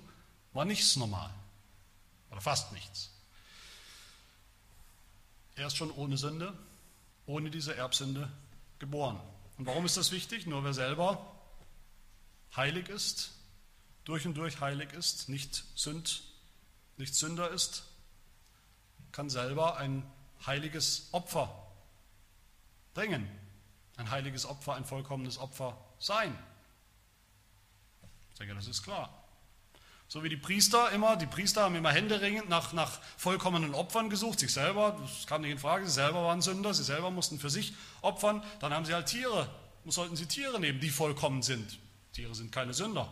war 0.52 0.64
nichts 0.64 0.96
normal. 0.96 1.32
Oder 2.30 2.40
fast 2.40 2.72
nichts. 2.72 3.10
Er 5.54 5.66
ist 5.66 5.76
schon 5.76 5.90
ohne 5.90 6.16
Sünde, 6.16 6.56
ohne 7.26 7.50
diese 7.50 7.76
Erbsünde 7.76 8.30
geboren. 8.82 9.18
Und 9.56 9.66
warum 9.66 9.86
ist 9.86 9.96
das 9.96 10.12
wichtig? 10.12 10.46
Nur 10.46 10.62
wer 10.62 10.74
selber 10.74 11.24
heilig 12.54 12.90
ist, 12.90 13.32
durch 14.04 14.26
und 14.26 14.34
durch 14.34 14.60
heilig 14.60 14.92
ist, 14.92 15.30
nicht 15.30 15.64
Sünd, 15.74 16.22
nicht 16.98 17.14
Sünder 17.14 17.50
ist, 17.50 17.84
kann 19.12 19.30
selber 19.30 19.78
ein 19.78 20.04
heiliges 20.44 21.08
Opfer 21.12 21.50
bringen 22.92 23.26
ein 23.96 24.10
heiliges 24.10 24.46
Opfer, 24.46 24.74
ein 24.74 24.84
vollkommenes 24.84 25.38
Opfer 25.38 25.76
sein. 25.98 26.36
Ich 28.32 28.38
denke, 28.38 28.54
das 28.54 28.66
ist 28.66 28.82
klar. 28.82 29.21
So 30.12 30.22
wie 30.22 30.28
die 30.28 30.36
Priester 30.36 30.90
immer, 30.90 31.16
die 31.16 31.24
Priester 31.24 31.62
haben 31.62 31.74
immer 31.74 31.90
händeringend 31.90 32.46
nach, 32.50 32.74
nach 32.74 33.00
vollkommenen 33.16 33.74
Opfern 33.74 34.10
gesucht, 34.10 34.40
sich 34.40 34.52
selber, 34.52 34.94
das 35.00 35.26
kam 35.26 35.40
nicht 35.40 35.52
in 35.52 35.58
Frage, 35.58 35.86
sie 35.86 35.92
selber 35.92 36.22
waren 36.24 36.42
Sünder, 36.42 36.74
sie 36.74 36.84
selber 36.84 37.10
mussten 37.10 37.38
für 37.38 37.48
sich 37.48 37.72
opfern, 38.02 38.44
dann 38.60 38.74
haben 38.74 38.84
sie 38.84 38.92
halt 38.92 39.06
Tiere, 39.06 39.48
sollten 39.86 40.14
sie 40.14 40.26
Tiere 40.26 40.60
nehmen, 40.60 40.80
die 40.80 40.90
vollkommen 40.90 41.42
sind. 41.42 41.78
Tiere 42.12 42.34
sind 42.34 42.52
keine 42.52 42.74
Sünder. 42.74 43.10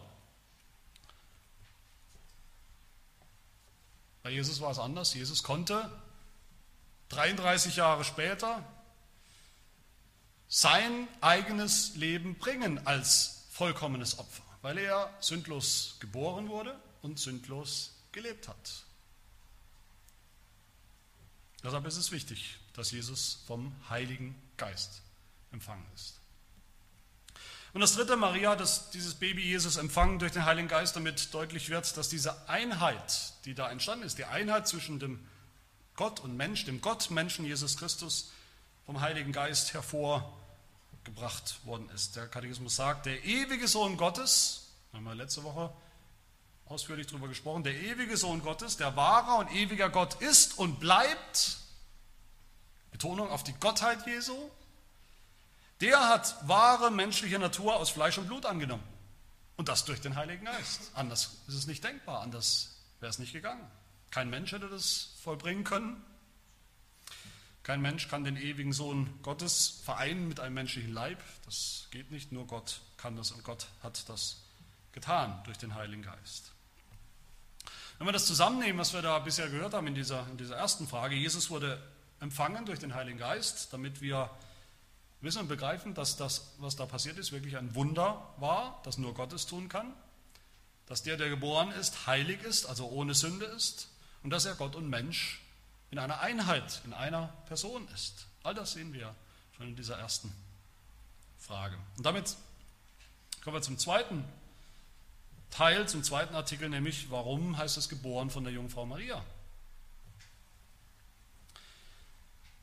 Bei 4.22 4.28
Jesus 4.28 4.60
war 4.60 4.70
es 4.70 4.78
anders. 4.78 5.14
Jesus 5.14 5.42
konnte 5.42 5.90
33 7.08 7.76
Jahre 7.76 8.04
später 8.04 8.62
sein 10.48 11.08
eigenes 11.22 11.96
Leben 11.96 12.34
bringen 12.34 12.86
als 12.86 13.46
vollkommenes 13.52 14.18
Opfer, 14.18 14.42
weil 14.60 14.76
er 14.76 15.08
sündlos 15.20 15.96
geboren 15.98 16.50
wurde 16.50 16.78
und 17.02 17.18
sündlos 17.18 17.92
gelebt 18.12 18.48
hat. 18.48 18.84
Deshalb 21.62 21.86
ist 21.86 21.96
es 21.96 22.10
wichtig, 22.10 22.58
dass 22.74 22.90
Jesus 22.90 23.40
vom 23.46 23.74
Heiligen 23.88 24.34
Geist 24.56 25.02
empfangen 25.52 25.84
ist. 25.94 26.20
Und 27.72 27.82
das 27.82 27.94
dritte, 27.94 28.16
Maria 28.16 28.50
hat 28.50 28.94
dieses 28.94 29.14
Baby 29.14 29.42
Jesus 29.42 29.76
empfangen 29.76 30.18
durch 30.18 30.32
den 30.32 30.44
Heiligen 30.44 30.68
Geist, 30.68 30.96
damit 30.96 31.32
deutlich 31.32 31.70
wird, 31.70 31.96
dass 31.96 32.08
diese 32.08 32.48
Einheit, 32.48 33.34
die 33.44 33.54
da 33.54 33.70
entstanden 33.70 34.04
ist, 34.04 34.18
die 34.18 34.24
Einheit 34.24 34.66
zwischen 34.66 34.98
dem 34.98 35.24
Gott 35.94 36.20
und 36.20 36.36
Mensch, 36.36 36.64
dem 36.64 36.80
Gott 36.80 37.10
Menschen 37.10 37.44
Jesus 37.44 37.76
Christus, 37.76 38.32
vom 38.86 39.00
Heiligen 39.00 39.32
Geist 39.32 39.72
hervor 39.72 40.36
gebracht 41.04 41.60
worden 41.64 41.88
ist. 41.94 42.16
Der 42.16 42.26
Katechismus 42.26 42.74
sagt, 42.74 43.06
der 43.06 43.24
ewige 43.24 43.68
Sohn 43.68 43.96
Gottes, 43.96 44.68
haben 44.92 45.04
wir 45.04 45.14
letzte 45.14 45.44
Woche 45.44 45.72
ausführlich 46.70 47.08
darüber 47.08 47.26
gesprochen, 47.26 47.64
der 47.64 47.74
ewige 47.74 48.16
Sohn 48.16 48.42
Gottes, 48.42 48.76
der 48.76 48.94
wahrer 48.94 49.38
und 49.38 49.52
ewiger 49.52 49.90
Gott 49.90 50.22
ist 50.22 50.56
und 50.56 50.78
bleibt, 50.78 51.58
Betonung 52.92 53.28
auf 53.28 53.42
die 53.42 53.54
Gottheit 53.54 54.06
Jesu, 54.06 54.36
der 55.80 56.08
hat 56.08 56.36
wahre 56.46 56.92
menschliche 56.92 57.40
Natur 57.40 57.76
aus 57.76 57.90
Fleisch 57.90 58.18
und 58.18 58.28
Blut 58.28 58.46
angenommen. 58.46 58.84
Und 59.56 59.68
das 59.68 59.84
durch 59.84 60.00
den 60.00 60.14
Heiligen 60.14 60.44
Geist. 60.44 60.92
Anders 60.94 61.38
ist 61.48 61.54
es 61.54 61.66
nicht 61.66 61.82
denkbar, 61.82 62.22
anders 62.22 62.76
wäre 63.00 63.10
es 63.10 63.18
nicht 63.18 63.32
gegangen. 63.32 63.66
Kein 64.10 64.30
Mensch 64.30 64.52
hätte 64.52 64.68
das 64.68 65.14
vollbringen 65.22 65.64
können. 65.64 66.02
Kein 67.64 67.80
Mensch 67.80 68.08
kann 68.08 68.22
den 68.24 68.36
ewigen 68.36 68.72
Sohn 68.72 69.10
Gottes 69.22 69.80
vereinen 69.84 70.28
mit 70.28 70.38
einem 70.38 70.54
menschlichen 70.54 70.92
Leib. 70.92 71.20
Das 71.44 71.88
geht 71.90 72.12
nicht, 72.12 72.30
nur 72.30 72.46
Gott 72.46 72.80
kann 72.96 73.16
das 73.16 73.32
und 73.32 73.42
Gott 73.42 73.66
hat 73.82 74.08
das 74.08 74.36
getan 74.92 75.42
durch 75.44 75.58
den 75.58 75.74
Heiligen 75.74 76.02
Geist. 76.02 76.52
Wenn 78.00 78.06
wir 78.06 78.12
das 78.12 78.24
zusammennehmen, 78.24 78.78
was 78.78 78.94
wir 78.94 79.02
da 79.02 79.18
bisher 79.18 79.50
gehört 79.50 79.74
haben 79.74 79.86
in 79.86 79.94
dieser, 79.94 80.26
in 80.30 80.38
dieser 80.38 80.56
ersten 80.56 80.88
Frage, 80.88 81.14
Jesus 81.16 81.50
wurde 81.50 81.78
empfangen 82.18 82.64
durch 82.64 82.78
den 82.78 82.94
Heiligen 82.94 83.18
Geist, 83.18 83.74
damit 83.74 84.00
wir 84.00 84.30
wissen 85.20 85.40
und 85.40 85.48
begreifen, 85.48 85.92
dass 85.92 86.16
das, 86.16 86.54
was 86.60 86.76
da 86.76 86.86
passiert 86.86 87.18
ist, 87.18 87.30
wirklich 87.30 87.58
ein 87.58 87.74
Wunder 87.74 88.32
war, 88.38 88.80
das 88.84 88.96
nur 88.96 89.12
Gottes 89.12 89.44
tun 89.44 89.68
kann, 89.68 89.92
dass 90.86 91.02
der, 91.02 91.18
der 91.18 91.28
geboren 91.28 91.72
ist, 91.72 92.06
heilig 92.06 92.42
ist, 92.42 92.64
also 92.64 92.88
ohne 92.88 93.12
Sünde 93.12 93.44
ist 93.44 93.90
und 94.22 94.30
dass 94.30 94.46
er 94.46 94.54
Gott 94.54 94.76
und 94.76 94.88
Mensch 94.88 95.42
in 95.90 95.98
einer 95.98 96.20
Einheit, 96.20 96.80
in 96.86 96.94
einer 96.94 97.26
Person 97.48 97.86
ist. 97.88 98.28
All 98.44 98.54
das 98.54 98.72
sehen 98.72 98.94
wir 98.94 99.14
schon 99.58 99.68
in 99.68 99.76
dieser 99.76 99.98
ersten 99.98 100.32
Frage. 101.38 101.76
Und 101.98 102.06
damit 102.06 102.34
kommen 103.44 103.56
wir 103.56 103.60
zum 103.60 103.76
zweiten 103.76 104.24
Teil, 105.50 105.88
zum 105.88 106.02
zweiten 106.02 106.34
Artikel, 106.34 106.68
nämlich 106.68 107.10
warum 107.10 107.58
heißt 107.58 107.76
es 107.76 107.88
geboren 107.88 108.30
von 108.30 108.44
der 108.44 108.52
Jungfrau 108.52 108.86
Maria? 108.86 109.24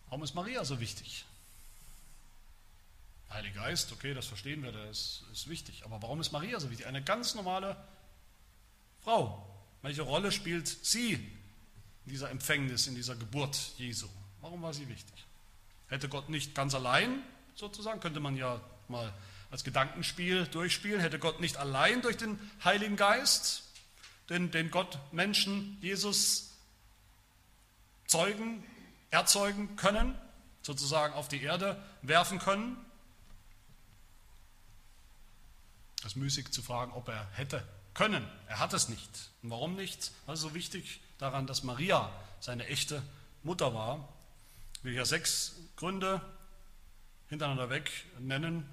Warum 0.10 0.23
ist 0.23 0.36
Maria 0.36 0.63
so 0.63 0.80
wichtig? 0.80 1.26
Heiliger 3.30 3.62
Geist, 3.62 3.91
okay, 3.91 4.13
das 4.13 4.26
verstehen 4.26 4.63
wir, 4.63 4.71
das 4.71 5.23
ist, 5.34 5.50
wichtig. 5.50 5.84
Aber 5.84 6.02
warum 6.02 6.21
ist 6.21 6.32
Maria 6.32 6.60
so 6.60 6.69
wichtig? 6.69 6.88
Eine 6.88 7.04
ganz 7.04 7.36
normale 7.36 7.76
Frau. 9.02 9.45
Welche 9.82 10.02
Rolle 10.02 10.32
spielt 10.32 10.67
sie 10.67 11.13
in 11.13 12.12
dieser 12.12 12.32
Empfängnis, 12.32 12.88
in 12.88 12.95
dieser 12.95 13.15
Geburt 13.15 13.58
Jesu? 13.78 14.08
Warum 14.41 14.62
war 14.62 14.73
sie 14.73 14.88
wichtig? 14.88 15.26
Hätte 15.88 16.08
Gott 16.08 16.30
nicht 16.30 16.56
ganz 16.56 16.73
allein, 16.73 17.21
sozusagen, 17.56 18.00
könnte 18.00 18.21
man 18.21 18.38
ja 18.38 18.62
mal 18.88 19.13
als 19.50 19.64
Gedankenspiel 19.64 20.46
durchspielen, 20.48 21.00
hätte 21.00 21.20
Gott 21.20 21.40
nicht 21.40 21.58
allein 21.58 22.02
durch 22.02 22.18
den 22.18 22.40
Heiligen 22.64 22.96
Geist, 22.96 23.64
den, 24.30 24.52
den 24.52 24.72
Gott 24.72 25.00
Menschen, 25.12 25.78
Jesus 25.82 26.52
zeugen, 28.08 28.64
erzeugen 29.10 29.76
können, 29.76 30.16
sozusagen 30.62 31.14
auf 31.14 31.28
die 31.28 31.42
Erde 31.42 31.82
werfen 32.02 32.40
können? 32.40 32.78
Das 36.02 36.14
ist 36.14 36.18
müßig 36.18 36.52
zu 36.52 36.62
fragen, 36.62 36.92
ob 36.92 37.08
er 37.08 37.28
hätte 37.32 37.64
können. 37.94 38.26
Er 38.48 38.60
hat 38.60 38.74
es 38.74 38.90
nicht. 38.90 39.10
Und 39.42 39.50
warum 39.50 39.76
nicht? 39.76 40.12
Ist 40.28 40.42
so 40.42 40.54
wichtig 40.54 41.02
daran, 41.18 41.48
dass 41.48 41.64
Maria 41.64 42.12
seine 42.40 42.68
echte 42.68 43.02
Mutter 43.44 43.74
war? 43.74 44.08
Ich 44.76 44.84
will 44.84 44.94
hier 44.94 45.06
sechs 45.06 45.56
Gründe 45.76 46.22
hintereinander 47.30 47.70
weg 47.70 47.92
nennen, 48.20 48.70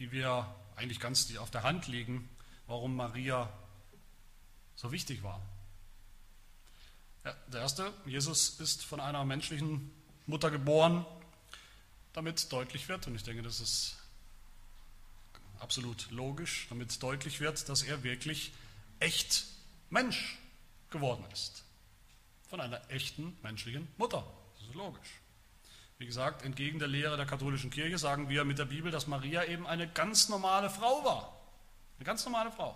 die 0.00 0.10
wir 0.10 0.52
eigentlich 0.76 0.98
ganz 0.98 1.36
auf 1.36 1.50
der 1.50 1.62
Hand 1.62 1.86
liegen, 1.86 2.28
warum 2.66 2.96
Maria 2.96 3.52
so 4.74 4.90
wichtig 4.90 5.22
war. 5.22 5.40
Der 7.24 7.60
erste, 7.60 7.92
Jesus 8.06 8.58
ist 8.60 8.82
von 8.82 8.98
einer 8.98 9.24
menschlichen 9.26 9.92
Mutter 10.26 10.50
geboren, 10.50 11.04
damit 12.14 12.50
deutlich 12.50 12.88
wird, 12.88 13.06
und 13.06 13.14
ich 13.14 13.22
denke, 13.22 13.42
das 13.42 13.60
ist 13.60 13.98
absolut 15.58 16.10
logisch, 16.10 16.66
damit 16.70 17.02
deutlich 17.02 17.40
wird, 17.40 17.68
dass 17.68 17.82
er 17.82 18.02
wirklich 18.02 18.52
echt 19.00 19.44
Mensch 19.90 20.38
geworden 20.88 21.24
ist. 21.30 21.62
Von 22.48 22.60
einer 22.60 22.80
echten 22.90 23.36
menschlichen 23.42 23.86
Mutter. 23.98 24.26
Das 24.54 24.66
ist 24.66 24.74
logisch. 24.74 25.20
Wie 26.00 26.06
gesagt, 26.06 26.46
entgegen 26.46 26.78
der 26.78 26.88
Lehre 26.88 27.18
der 27.18 27.26
katholischen 27.26 27.68
Kirche 27.68 27.98
sagen 27.98 28.30
wir 28.30 28.46
mit 28.46 28.58
der 28.58 28.64
Bibel, 28.64 28.90
dass 28.90 29.06
Maria 29.06 29.44
eben 29.44 29.66
eine 29.66 29.86
ganz 29.86 30.30
normale 30.30 30.70
Frau 30.70 31.04
war. 31.04 31.36
Eine 31.98 32.06
ganz 32.06 32.24
normale 32.24 32.50
Frau. 32.50 32.74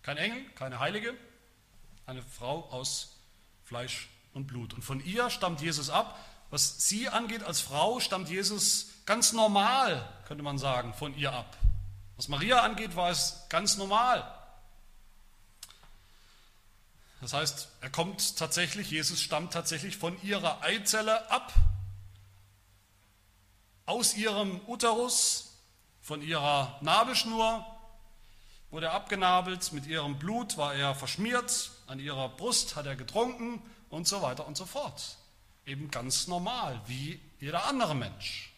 Kein 0.00 0.16
Engel, 0.16 0.42
keine 0.54 0.80
Heilige, 0.80 1.12
eine 2.06 2.22
Frau 2.22 2.70
aus 2.70 3.18
Fleisch 3.64 4.08
und 4.32 4.46
Blut. 4.46 4.72
Und 4.72 4.80
von 4.80 5.04
ihr 5.04 5.28
stammt 5.28 5.60
Jesus 5.60 5.90
ab. 5.90 6.18
Was 6.48 6.88
sie 6.88 7.10
angeht 7.10 7.42
als 7.42 7.60
Frau, 7.60 8.00
stammt 8.00 8.30
Jesus 8.30 8.88
ganz 9.04 9.34
normal, 9.34 10.08
könnte 10.26 10.42
man 10.42 10.56
sagen, 10.56 10.94
von 10.94 11.14
ihr 11.18 11.34
ab. 11.34 11.54
Was 12.16 12.28
Maria 12.28 12.62
angeht, 12.62 12.96
war 12.96 13.10
es 13.10 13.44
ganz 13.50 13.76
normal. 13.76 14.24
Das 17.20 17.32
heißt, 17.32 17.68
er 17.80 17.90
kommt 17.90 18.36
tatsächlich, 18.36 18.90
Jesus 18.90 19.20
stammt 19.20 19.52
tatsächlich 19.52 19.96
von 19.96 20.20
ihrer 20.22 20.62
Eizelle 20.62 21.30
ab, 21.30 21.52
aus 23.86 24.14
ihrem 24.14 24.60
Uterus, 24.66 25.56
von 26.00 26.22
ihrer 26.22 26.78
Nabelschnur 26.80 27.66
wurde 28.70 28.86
er 28.86 28.92
abgenabelt, 28.92 29.72
mit 29.72 29.86
ihrem 29.86 30.18
Blut 30.18 30.56
war 30.56 30.74
er 30.74 30.94
verschmiert, 30.94 31.70
an 31.86 31.98
ihrer 31.98 32.28
Brust 32.28 32.76
hat 32.76 32.86
er 32.86 32.96
getrunken 32.96 33.62
und 33.88 34.06
so 34.06 34.22
weiter 34.22 34.46
und 34.46 34.56
so 34.56 34.66
fort. 34.66 35.16
Eben 35.66 35.90
ganz 35.90 36.26
normal, 36.26 36.80
wie 36.86 37.20
jeder 37.40 37.64
andere 37.64 37.94
Mensch. 37.94 38.52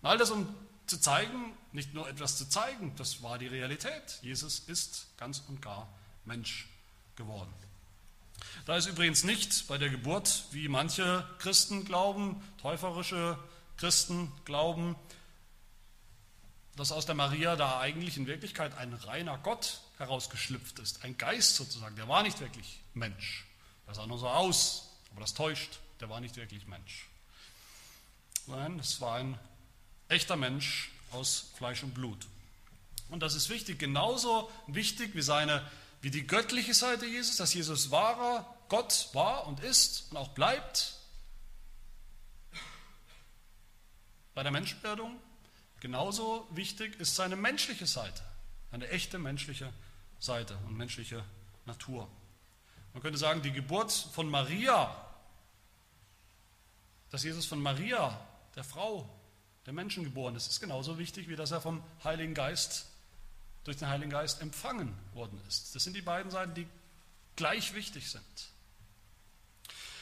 Und 0.00 0.08
all 0.08 0.18
das, 0.18 0.30
um 0.30 0.48
zu 0.86 0.98
zeigen, 1.00 1.56
nicht 1.72 1.92
nur 1.92 2.08
etwas 2.08 2.36
zu 2.36 2.48
zeigen, 2.48 2.94
das 2.96 3.22
war 3.22 3.38
die 3.38 3.46
Realität. 3.46 4.18
Jesus 4.22 4.60
ist 4.60 5.06
ganz 5.16 5.42
und 5.48 5.60
gar 5.60 5.88
Mensch 6.30 6.68
geworden. 7.16 7.52
Da 8.64 8.76
ist 8.76 8.86
übrigens 8.86 9.24
nicht 9.24 9.66
bei 9.66 9.78
der 9.78 9.88
Geburt, 9.90 10.44
wie 10.52 10.68
manche 10.68 11.28
Christen 11.38 11.84
glauben, 11.84 12.40
täuferische 12.62 13.36
Christen 13.76 14.32
glauben, 14.44 14.94
dass 16.76 16.92
aus 16.92 17.04
der 17.04 17.16
Maria 17.16 17.56
da 17.56 17.80
eigentlich 17.80 18.16
in 18.16 18.28
Wirklichkeit 18.28 18.78
ein 18.78 18.94
reiner 18.94 19.38
Gott 19.38 19.80
herausgeschlüpft 19.98 20.78
ist, 20.78 21.04
ein 21.04 21.18
Geist 21.18 21.56
sozusagen. 21.56 21.96
Der 21.96 22.06
war 22.06 22.22
nicht 22.22 22.38
wirklich 22.38 22.78
Mensch. 22.94 23.44
Der 23.88 23.94
sah 23.94 24.06
nur 24.06 24.18
so 24.18 24.28
aus, 24.28 24.88
aber 25.10 25.22
das 25.22 25.34
täuscht. 25.34 25.80
Der 25.98 26.10
war 26.10 26.20
nicht 26.20 26.36
wirklich 26.36 26.64
Mensch. 26.68 27.08
Nein, 28.46 28.78
es 28.78 29.00
war 29.00 29.16
ein 29.16 29.36
echter 30.06 30.36
Mensch 30.36 30.92
aus 31.10 31.50
Fleisch 31.56 31.82
und 31.82 31.92
Blut. 31.92 32.24
Und 33.08 33.20
das 33.20 33.34
ist 33.34 33.48
wichtig, 33.48 33.80
genauso 33.80 34.48
wichtig 34.68 35.16
wie 35.16 35.22
seine 35.22 35.68
wie 36.00 36.10
die 36.10 36.26
göttliche 36.26 36.74
Seite 36.74 37.06
Jesus, 37.06 37.36
dass 37.36 37.52
Jesus 37.52 37.90
wahrer 37.90 38.54
Gott 38.68 39.10
war 39.12 39.46
und 39.46 39.60
ist 39.60 40.10
und 40.10 40.16
auch 40.16 40.28
bleibt. 40.28 40.96
Bei 44.34 44.42
der 44.42 44.52
Menschwerdung 44.52 45.18
genauso 45.80 46.46
wichtig 46.50 46.98
ist 47.00 47.16
seine 47.16 47.36
menschliche 47.36 47.86
Seite, 47.86 48.22
eine 48.70 48.88
echte 48.88 49.18
menschliche 49.18 49.72
Seite 50.18 50.56
und 50.66 50.76
menschliche 50.76 51.24
Natur. 51.66 52.08
Man 52.92 53.02
könnte 53.02 53.18
sagen, 53.18 53.42
die 53.42 53.52
Geburt 53.52 53.92
von 53.92 54.28
Maria, 54.28 54.94
dass 57.10 57.24
Jesus 57.24 57.46
von 57.46 57.60
Maria, 57.60 58.18
der 58.56 58.64
Frau, 58.64 59.08
der 59.66 59.72
Menschen 59.72 60.04
geboren 60.04 60.34
ist, 60.36 60.48
ist 60.48 60.60
genauso 60.60 60.98
wichtig, 60.98 61.28
wie 61.28 61.36
dass 61.36 61.50
er 61.50 61.60
vom 61.60 61.82
Heiligen 62.02 62.34
Geist 62.34 62.89
durch 63.64 63.76
den 63.76 63.88
Heiligen 63.88 64.10
Geist 64.10 64.40
empfangen 64.40 64.96
worden 65.14 65.40
ist. 65.48 65.74
Das 65.74 65.84
sind 65.84 65.94
die 65.94 66.02
beiden 66.02 66.30
Seiten, 66.30 66.54
die 66.54 66.66
gleich 67.36 67.74
wichtig 67.74 68.10
sind. 68.10 68.24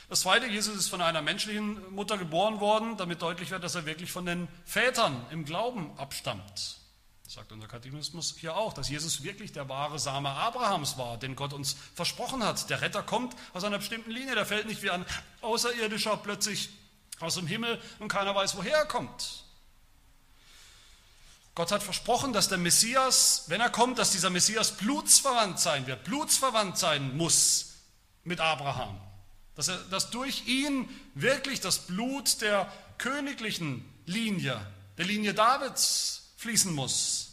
Das 0.08 0.20
zweite, 0.20 0.46
Jesus 0.46 0.74
ist 0.76 0.88
von 0.88 1.02
einer 1.02 1.20
menschlichen 1.20 1.92
Mutter 1.94 2.16
geboren 2.16 2.60
worden, 2.60 2.96
damit 2.96 3.20
deutlich 3.20 3.50
wird, 3.50 3.62
dass 3.62 3.74
er 3.74 3.84
wirklich 3.84 4.10
von 4.10 4.24
den 4.24 4.48
Vätern 4.64 5.26
im 5.30 5.44
Glauben 5.44 5.98
abstammt. 5.98 6.78
Das 7.24 7.34
sagt 7.34 7.52
unser 7.52 7.68
Katechismus 7.68 8.34
hier 8.38 8.56
auch, 8.56 8.72
dass 8.72 8.88
Jesus 8.88 9.22
wirklich 9.22 9.52
der 9.52 9.68
wahre 9.68 9.98
Same 9.98 10.30
Abrahams 10.30 10.96
war, 10.96 11.18
den 11.18 11.36
Gott 11.36 11.52
uns 11.52 11.76
versprochen 11.94 12.42
hat. 12.42 12.70
Der 12.70 12.80
Retter 12.80 13.02
kommt 13.02 13.36
aus 13.52 13.64
einer 13.64 13.76
bestimmten 13.76 14.10
Linie, 14.10 14.34
der 14.34 14.46
fällt 14.46 14.66
nicht 14.66 14.82
wie 14.82 14.88
ein 14.88 15.04
Außerirdischer 15.42 16.16
plötzlich 16.16 16.70
aus 17.20 17.34
dem 17.34 17.46
Himmel 17.46 17.78
und 17.98 18.08
keiner 18.08 18.34
weiß, 18.34 18.56
woher 18.56 18.78
er 18.78 18.86
kommt. 18.86 19.44
Gott 21.58 21.72
hat 21.72 21.82
versprochen, 21.82 22.32
dass 22.32 22.48
der 22.48 22.56
Messias, 22.56 23.46
wenn 23.48 23.60
er 23.60 23.68
kommt, 23.68 23.98
dass 23.98 24.12
dieser 24.12 24.30
Messias 24.30 24.76
blutsverwandt 24.76 25.58
sein 25.58 25.88
wird, 25.88 26.04
blutsverwandt 26.04 26.78
sein 26.78 27.16
muss 27.16 27.72
mit 28.22 28.38
Abraham. 28.38 28.96
Dass, 29.56 29.66
er, 29.66 29.78
dass 29.90 30.10
durch 30.10 30.46
ihn 30.46 30.88
wirklich 31.14 31.58
das 31.58 31.88
Blut 31.88 32.42
der 32.42 32.72
königlichen 32.98 33.84
Linie, 34.06 34.64
der 34.98 35.06
Linie 35.06 35.34
Davids 35.34 36.30
fließen 36.36 36.72
muss. 36.72 37.32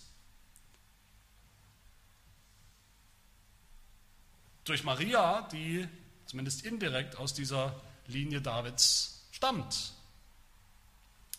Durch 4.63 4.83
Maria, 4.83 5.43
die 5.51 5.87
zumindest 6.25 6.65
indirekt 6.65 7.15
aus 7.17 7.35
dieser 7.35 7.79
Linie 8.07 8.41
Davids 8.41 9.27
stammt. 9.29 9.93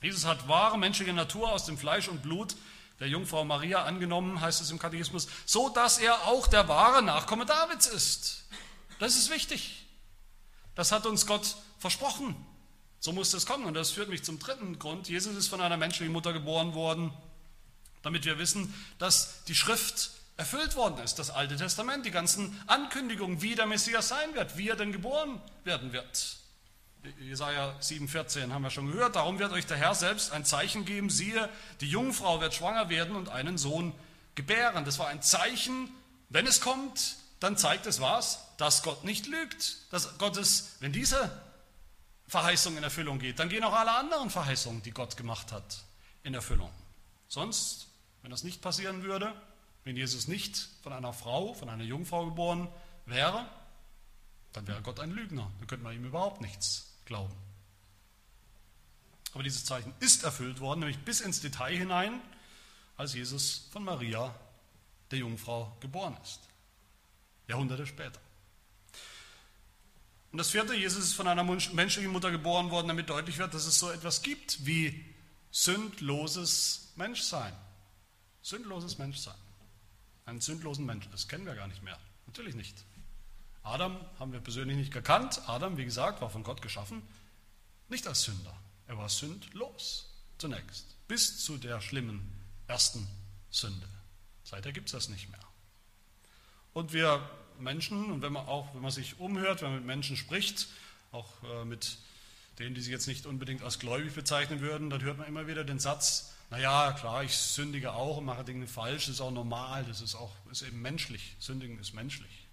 Jesus 0.01 0.25
hat 0.25 0.47
wahre 0.47 0.79
menschliche 0.79 1.13
Natur 1.13 1.51
aus 1.51 1.65
dem 1.65 1.79
Fleisch 1.79 2.07
und 2.07 2.23
Blut 2.23 2.55
der 3.01 3.09
Jungfrau 3.09 3.45
Maria 3.45 3.85
angenommen, 3.85 4.41
heißt 4.41 4.61
es 4.61 4.71
im 4.71 4.79
Katechismus, 4.79 5.29
so 5.45 5.69
dass 5.69 5.99
er 5.99 6.27
auch 6.27 6.47
der 6.47 6.69
wahre 6.69 7.03
Nachkomme 7.03 7.45
Davids 7.45 7.87
ist. 7.87 8.45
Das 8.99 9.17
ist 9.17 9.31
wichtig. 9.31 9.87
Das 10.75 10.93
hat 10.93 11.07
uns 11.07 11.27
Gott 11.27 11.57
versprochen. 11.79 12.35
So 13.01 13.13
musste 13.13 13.37
es 13.37 13.47
kommen. 13.47 13.65
Und 13.67 13.75
das 13.75 13.91
führt 13.91 14.09
mich 14.09 14.25
zum 14.25 14.39
dritten 14.39 14.79
Grund. 14.79 15.09
Jesus 15.09 15.37
ist 15.37 15.49
von 15.49 15.61
einer 15.61 15.77
menschlichen 15.77 16.13
Mutter 16.13 16.33
geboren 16.33 16.75
worden, 16.75 17.13
damit 18.03 18.25
wir 18.25 18.39
wissen, 18.39 18.73
dass 18.99 19.45
die 19.45 19.55
Schrift 19.55 20.11
erfüllt 20.37 20.77
worden 20.77 20.99
ist, 21.03 21.19
das 21.19 21.31
Alte 21.31 21.57
Testament, 21.57 22.05
die 22.05 22.11
ganzen 22.11 22.61
Ankündigungen, 22.67 23.43
wie 23.43 23.55
der 23.55 23.67
Messias 23.67 24.09
sein 24.09 24.35
wird, 24.35 24.57
wie 24.57 24.69
er 24.69 24.77
denn 24.77 24.93
geboren 24.93 25.41
werden 25.65 25.93
wird. 25.93 26.37
Jesaja 27.21 27.75
7,14 27.81 28.53
haben 28.53 28.63
wir 28.63 28.71
schon 28.71 28.91
gehört. 28.91 29.17
Darum 29.17 29.39
wird 29.39 29.53
euch 29.53 29.67
der 29.67 29.77
Herr 29.77 29.95
selbst 29.95 30.33
ein 30.33 30.45
Zeichen 30.45 30.85
geben. 30.85 31.11
Siehe, 31.11 31.49
die 31.81 31.89
Jungfrau 31.89 32.41
wird 32.41 32.55
schwanger 32.55 32.89
werden 32.89 33.17
und 33.17 33.29
einen 33.29 33.59
Sohn 33.59 33.93
gebären. 34.35 34.85
Das 34.85 34.99
war 34.99 35.09
ein 35.09 35.23
Zeichen. 35.23 35.91
Wenn 36.29 36.47
es 36.47 36.61
kommt, 36.61 37.17
dann 37.41 37.57
zeigt 37.57 37.87
es 37.87 38.01
was? 38.01 38.41
Dass 38.57 38.83
Gott 38.83 39.05
nicht 39.05 39.27
lügt. 39.27 39.93
Dass 39.93 40.19
Gottes, 40.19 40.77
wenn 40.81 40.93
diese 40.93 41.31
Verheißung 42.29 42.77
in 42.77 42.83
Erfüllung 42.83 43.19
geht, 43.19 43.39
dann 43.39 43.49
gehen 43.49 43.63
auch 43.63 43.75
alle 43.75 43.93
anderen 43.93 44.31
Verheißungen, 44.31 44.83
die 44.83 44.91
Gott 44.91 45.17
gemacht 45.17 45.53
hat, 45.53 45.85
in 46.25 46.35
Erfüllung. 46.35 46.71
Sonst, 47.29 47.89
wenn 48.23 48.31
das 48.31 48.43
nicht 48.43 48.63
passieren 48.63 49.03
würde, 49.03 49.33
wenn 49.85 49.97
Jesus 49.97 50.27
nicht 50.27 50.69
von 50.83 50.93
einer 50.93 51.13
Frau, 51.13 51.55
von 51.55 51.69
einer 51.69 51.85
Jungfrau 51.85 52.25
geboren 52.25 52.69
wäre, 53.05 53.47
dann 54.53 54.67
wäre 54.67 54.83
Gott 54.83 54.99
ein 54.99 55.13
Lügner. 55.13 55.51
Dann 55.59 55.69
könnte 55.69 55.85
man 55.85 55.95
ihm 55.95 56.05
überhaupt 56.05 56.41
nichts 56.41 56.96
glauben. 57.07 57.35
Aber 59.33 59.43
dieses 59.43 59.65
Zeichen 59.65 59.93
ist 60.01 60.25
erfüllt 60.25 60.61
worden, 60.61 60.81
nämlich 60.81 60.99
bis 60.99 61.21
ins 61.21 61.41
Detail 61.41 61.77
hinein, 61.77 62.21
als 62.97 63.15
Jesus 63.15 63.69
von 63.73 63.85
Maria, 63.85 64.35
der 65.11 65.19
Jungfrau, 65.19 65.77
geboren 65.81 66.17
ist. 66.23 66.41
Jahrhunderte 67.49 67.87
später. 67.87 68.21
Und 70.33 70.39
das 70.39 70.51
vierte, 70.51 70.75
Jesus 70.75 71.05
ist 71.05 71.15
von 71.15 71.29
einer 71.29 71.45
menschlichen 71.45 72.11
Mutter 72.11 72.31
geboren 72.31 72.71
worden, 72.71 72.89
damit 72.89 73.09
deutlich 73.09 73.39
wird, 73.39 73.55
dass 73.55 73.67
es 73.67 73.79
so 73.79 73.91
etwas 73.91 74.23
gibt 74.23 74.67
wie 74.67 75.05
sündloses 75.51 76.93
Menschsein. 76.97 77.55
Sündloses 78.43 78.99
Menschsein. 78.99 79.35
Einen 80.27 80.41
sündlosen 80.41 80.85
Menschen, 80.85 81.11
das 81.13 81.29
kennen 81.29 81.47
wir 81.47 81.55
gar 81.55 81.69
nicht 81.69 81.83
mehr. 81.83 81.99
Natürlich 82.27 82.55
nicht. 82.55 82.77
Adam 83.67 83.99
haben 84.21 84.33
wir 84.33 84.41
persönlich 84.41 84.77
nicht 84.77 84.93
gekannt. 84.93 85.43
Adam, 85.49 85.77
wie 85.77 85.85
gesagt, 85.85 86.21
war 86.21 86.31
von 86.31 86.45
Gott 86.45 86.63
geschaffen, 86.63 87.03
nicht 87.89 88.07
als 88.07 88.23
Sünder. 88.23 88.57
Er 88.87 88.97
war 88.97 89.09
sündlos 89.09 90.09
zunächst, 90.39 90.97
bis 91.09 91.45
zu 91.45 91.59
der 91.59 91.81
schlimmen 91.81 92.33
ersten 92.69 93.07
Sünde. 93.51 93.89
Seither 94.45 94.73
gibt 94.73 94.87
es 94.87 94.93
das 94.93 95.09
nicht 95.09 95.31
mehr. 95.31 95.41
Und 96.73 96.93
wir 96.93 97.29
Menschen, 97.59 98.13
und 98.13 98.23
wenn 98.23 98.33
man 98.33 98.47
auch, 98.47 98.73
wenn 98.75 98.83
man 98.83 98.93
sich 98.93 99.19
umhört, 99.19 99.63
wenn 99.63 99.71
man 99.71 99.79
mit 99.79 99.87
Menschen 99.87 100.17
spricht, 100.17 100.69
auch 101.11 101.43
äh, 101.43 101.65
mit 101.65 101.99
denen, 102.61 102.75
die 102.75 102.81
sich 102.81 102.93
jetzt 102.93 103.09
nicht 103.09 103.27
unbedingt 103.27 103.63
als 103.63 103.79
gläubig 103.79 104.15
bezeichnen 104.15 104.61
würden, 104.61 104.91
dann 104.91 105.03
hört 105.03 105.19
man 105.19 105.27
immer 105.27 105.47
wieder 105.49 105.65
den 105.65 105.81
Satz, 105.81 106.35
naja, 106.51 106.93
klar, 106.93 107.25
ich 107.25 107.37
sündige 107.37 107.93
auch 107.95 108.19
und 108.19 108.25
mache 108.25 108.45
Dinge 108.45 108.69
falsch, 108.69 109.07
das 109.07 109.17
ist 109.17 109.21
auch 109.21 109.33
normal, 109.33 109.85
das 109.85 110.01
ist 110.01 110.15
auch 110.15 110.31
ist 110.53 110.63
eben 110.63 110.81
menschlich. 110.81 111.35
Sündigen 111.41 111.79
ist 111.81 111.93
menschlich. 111.93 112.46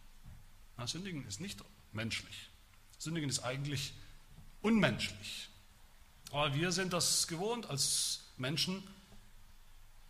Na, 0.77 0.87
Sündigen 0.87 1.27
ist 1.27 1.39
nicht 1.39 1.63
menschlich. 1.91 2.49
Sündigen 2.97 3.29
ist 3.29 3.39
eigentlich 3.39 3.93
unmenschlich. 4.61 5.49
Aber 6.31 6.53
wir 6.55 6.71
sind 6.71 6.93
das 6.93 7.27
gewohnt, 7.27 7.69
als 7.69 8.21
Menschen 8.37 8.83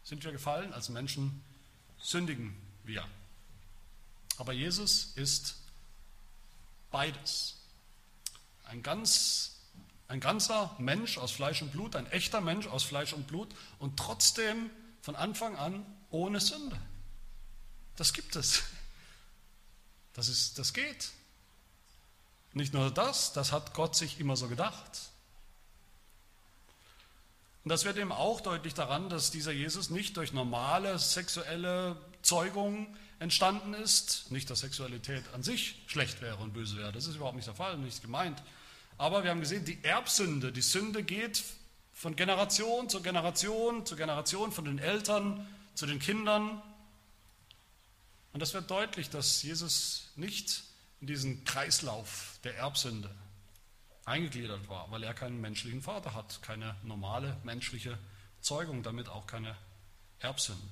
sind 0.03 0.23
wir 0.23 0.31
gefallen, 0.31 0.73
als 0.73 0.89
Menschen 0.89 1.43
sündigen 1.97 2.55
wir. 2.83 3.07
Aber 4.37 4.53
Jesus 4.53 5.13
ist 5.15 5.55
beides. 6.91 7.57
Ein, 8.65 8.83
ganz, 8.83 9.57
ein 10.07 10.19
ganzer 10.19 10.75
Mensch 10.79 11.17
aus 11.17 11.31
Fleisch 11.31 11.61
und 11.61 11.71
Blut, 11.71 11.95
ein 11.95 12.09
echter 12.11 12.41
Mensch 12.41 12.67
aus 12.67 12.83
Fleisch 12.83 13.13
und 13.13 13.27
Blut 13.27 13.53
und 13.79 13.97
trotzdem 13.97 14.69
von 15.01 15.15
Anfang 15.15 15.55
an 15.57 15.85
ohne 16.09 16.39
Sünde. 16.39 16.79
Das 17.95 18.13
gibt 18.13 18.35
es. 18.35 18.63
Das, 20.13 20.27
ist, 20.27 20.59
das 20.59 20.73
geht. 20.73 21.09
Nicht 22.53 22.73
nur 22.73 22.91
das, 22.91 23.33
das 23.33 23.51
hat 23.51 23.73
Gott 23.73 23.95
sich 23.95 24.19
immer 24.19 24.35
so 24.35 24.47
gedacht. 24.47 25.09
Und 27.63 27.69
das 27.69 27.85
wird 27.85 27.97
eben 27.97 28.11
auch 28.11 28.41
deutlich 28.41 28.73
daran, 28.73 29.09
dass 29.09 29.31
dieser 29.31 29.51
Jesus 29.51 29.89
nicht 29.89 30.17
durch 30.17 30.33
normale 30.33 30.99
sexuelle 30.99 31.95
Zeugung 32.21 32.95
entstanden 33.19 33.73
ist. 33.73 34.29
Nicht, 34.31 34.49
dass 34.49 34.59
Sexualität 34.59 35.23
an 35.33 35.43
sich 35.43 35.81
schlecht 35.87 36.21
wäre 36.21 36.37
und 36.37 36.53
böse 36.53 36.77
wäre, 36.77 36.91
das 36.91 37.07
ist 37.07 37.15
überhaupt 37.15 37.35
nicht 37.35 37.47
der 37.47 37.55
Fall, 37.55 37.77
nicht 37.77 38.01
gemeint. 38.01 38.43
Aber 38.97 39.23
wir 39.23 39.31
haben 39.31 39.39
gesehen, 39.39 39.65
die 39.65 39.83
Erbsünde, 39.83 40.51
die 40.51 40.61
Sünde 40.61 41.03
geht 41.03 41.43
von 41.93 42.15
Generation 42.15 42.89
zu 42.89 43.01
Generation 43.01 43.85
zu 43.85 43.95
Generation, 43.95 44.51
von 44.51 44.65
den 44.65 44.77
Eltern 44.77 45.47
zu 45.73 45.85
den 45.85 45.99
Kindern 45.99 46.61
und 48.33 48.39
das 48.41 48.53
wird 48.53 48.69
deutlich, 48.69 49.09
dass 49.09 49.41
Jesus 49.43 50.11
nicht 50.15 50.63
in 50.99 51.07
diesen 51.07 51.45
Kreislauf 51.45 52.39
der 52.43 52.57
Erbsünde 52.57 53.09
eingegliedert 54.05 54.67
war, 54.67 54.89
weil 54.91 55.03
er 55.03 55.13
keinen 55.13 55.39
menschlichen 55.39 55.81
Vater 55.81 56.13
hat, 56.13 56.41
keine 56.41 56.75
normale 56.83 57.37
menschliche 57.43 57.97
Zeugung, 58.41 58.83
damit 58.83 59.07
auch 59.07 59.27
keine 59.27 59.55
Erbsünden. 60.19 60.67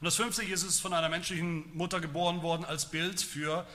Und 0.00 0.04
das 0.04 0.16
fünfte, 0.16 0.42
Jesus 0.42 0.74
ist 0.74 0.80
von 0.80 0.92
einer 0.92 1.08
menschlichen 1.08 1.74
Mutter 1.76 2.00
geboren 2.00 2.42
worden 2.42 2.64
als 2.64 2.90
Bild 2.90 3.20
für 3.20 3.66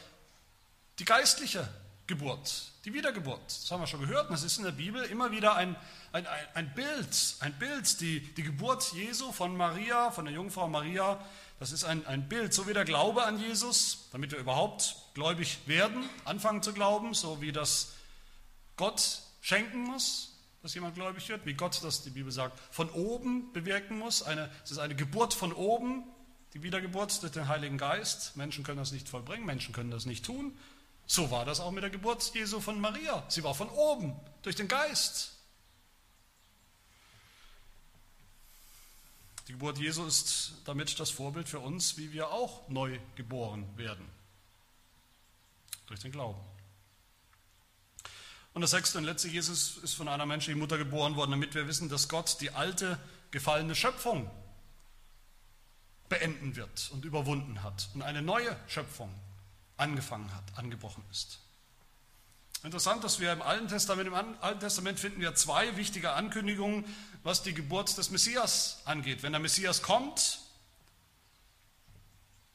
die 1.00 1.06
geistliche 1.06 1.67
Geburt, 2.08 2.72
die 2.86 2.93
Wiedergeburt. 2.93 3.41
Das 3.45 3.72
haben 3.72 3.82
wir 3.82 3.88
schon 3.88 4.02
gehört 4.02 4.26
und 4.26 4.34
das 4.34 4.43
ist 4.43 4.58
in 4.58 4.65
der 4.65 4.72
Bibel 4.72 5.04
immer 5.04 5.32
wieder 5.32 5.56
ein, 5.56 5.76
ein, 6.12 6.28
ein 6.54 6.74
Bild, 6.74 7.36
ein 7.39 7.54
Bild, 7.58 8.02
die, 8.02 8.22
die 8.34 8.43
Geburt 8.43 8.91
Jesu 8.93 9.32
von 9.32 9.56
Maria, 9.56 10.12
von 10.12 10.26
der 10.26 10.34
Jungfrau 10.34 10.67
Maria 10.67 11.24
das 11.60 11.74
ist 11.74 11.84
ein, 11.84 12.06
ein 12.08 12.30
Bild, 12.30 12.54
so 12.54 12.67
wie 12.67 12.74
der 12.74 12.86
Glaube 12.86 13.24
an 13.26 13.38
Jesus, 13.38 14.08
damit 14.12 14.32
wir 14.32 14.39
überhaupt 14.39 14.95
gläubig 15.13 15.60
werden, 15.65 16.10
anfangen 16.24 16.63
zu 16.63 16.74
glauben, 16.74 17.13
so 17.13 17.41
wie 17.41 17.52
das 17.52 17.93
Gott 18.78 19.22
schenken 19.41 19.84
muss, 19.84 20.38
dass 20.62 20.74
jemand 20.74 20.95
gläubig 20.95 21.28
wird, 21.28 21.45
wie 21.45 21.54
Gott 21.54 21.82
das, 21.84 22.02
die 22.04 22.12
Bibel 22.12 22.32
sagt, 22.32 22.58
von 22.72 22.89
oben 22.91 23.52
bewirken 23.52 23.98
muss. 23.98 24.24
Eine, 24.24 24.50
es 24.63 24.72
ist 24.72 24.78
eine 24.78 24.95
Geburt 24.95 25.34
von 25.34 25.52
oben, 25.52 26.04
die 26.54 26.63
Wiedergeburt 26.63 27.22
durch 27.22 27.34
den 27.34 27.48
Heiligen 27.50 27.78
Geist. 27.78 28.38
Menschen 28.38 28.63
können 28.63 28.78
das 28.78 28.91
nicht 28.91 29.10
vollbringen, 29.10 29.45
Menschen 29.45 29.74
können 29.74 29.91
das 29.91 30.06
nicht 30.06 30.26
tun. 30.26 30.58
So 31.06 31.32
war 31.32 31.43
das 31.43 31.60
auch 31.60 31.72
mit 31.72 31.84
der 31.84 31.89
Geburt 31.89 32.32
Jesu 32.34 32.62
von 32.62 32.80
Maria. 32.80 33.24
Sie 33.28 33.43
war 33.43 33.54
von 33.54 33.69
oben, 33.69 34.15
durch 34.43 34.56
den 34.56 34.67
Geist. 34.67 35.38
Die 39.49 39.53
Geburt 39.53 39.79
Jesu 39.79 40.05
ist 40.05 40.53
damit 40.65 40.99
das 40.99 41.09
Vorbild 41.09 41.49
für 41.49 41.59
uns, 41.59 41.97
wie 41.97 42.12
wir 42.12 42.29
auch 42.29 42.69
neu 42.69 42.99
geboren 43.15 43.67
werden. 43.77 44.07
Durch 45.88 45.99
den 46.01 46.12
Glauben. 46.12 46.39
Und 48.53 48.62
das 48.62 48.69
sechste 48.69 48.99
und 48.99 49.05
letzte, 49.05 49.27
Jesus 49.27 49.77
ist 49.77 49.95
von 49.95 50.07
einer 50.07 50.27
menschlichen 50.27 50.59
Mutter 50.59 50.77
geboren 50.77 51.15
worden, 51.15 51.31
damit 51.31 51.55
wir 51.55 51.67
wissen, 51.67 51.89
dass 51.89 52.07
Gott 52.07 52.38
die 52.41 52.51
alte, 52.51 52.99
gefallene 53.31 53.73
Schöpfung 53.73 54.29
beenden 56.09 56.55
wird 56.55 56.91
und 56.91 57.03
überwunden 57.03 57.63
hat 57.63 57.89
und 57.95 58.03
eine 58.03 58.21
neue 58.21 58.55
Schöpfung 58.67 59.12
angefangen 59.77 60.31
hat, 60.31 60.59
angebrochen 60.59 61.03
ist. 61.09 61.39
Interessant, 62.63 63.04
dass 63.06 63.22
wir 63.22 63.32
im 63.32 63.41
Alten 63.41 63.69
Testament, 63.69 64.08
im 64.08 64.13
Alten 64.13 64.60
Testament 64.60 65.00
finden 65.00 65.22
wir 65.22 65.34
zwei 65.34 65.78
wichtige 65.78 66.12
Ankündigungen, 66.12 66.84
was 67.24 67.41
die 67.41 67.54
Geburt 67.54 67.98
des 67.98 68.10
Messias 68.12 68.82
angeht. 68.84 69.24
Wenn 69.24 69.32
der 69.32 69.39
Messias 69.39 69.82
kommt, 69.82 70.39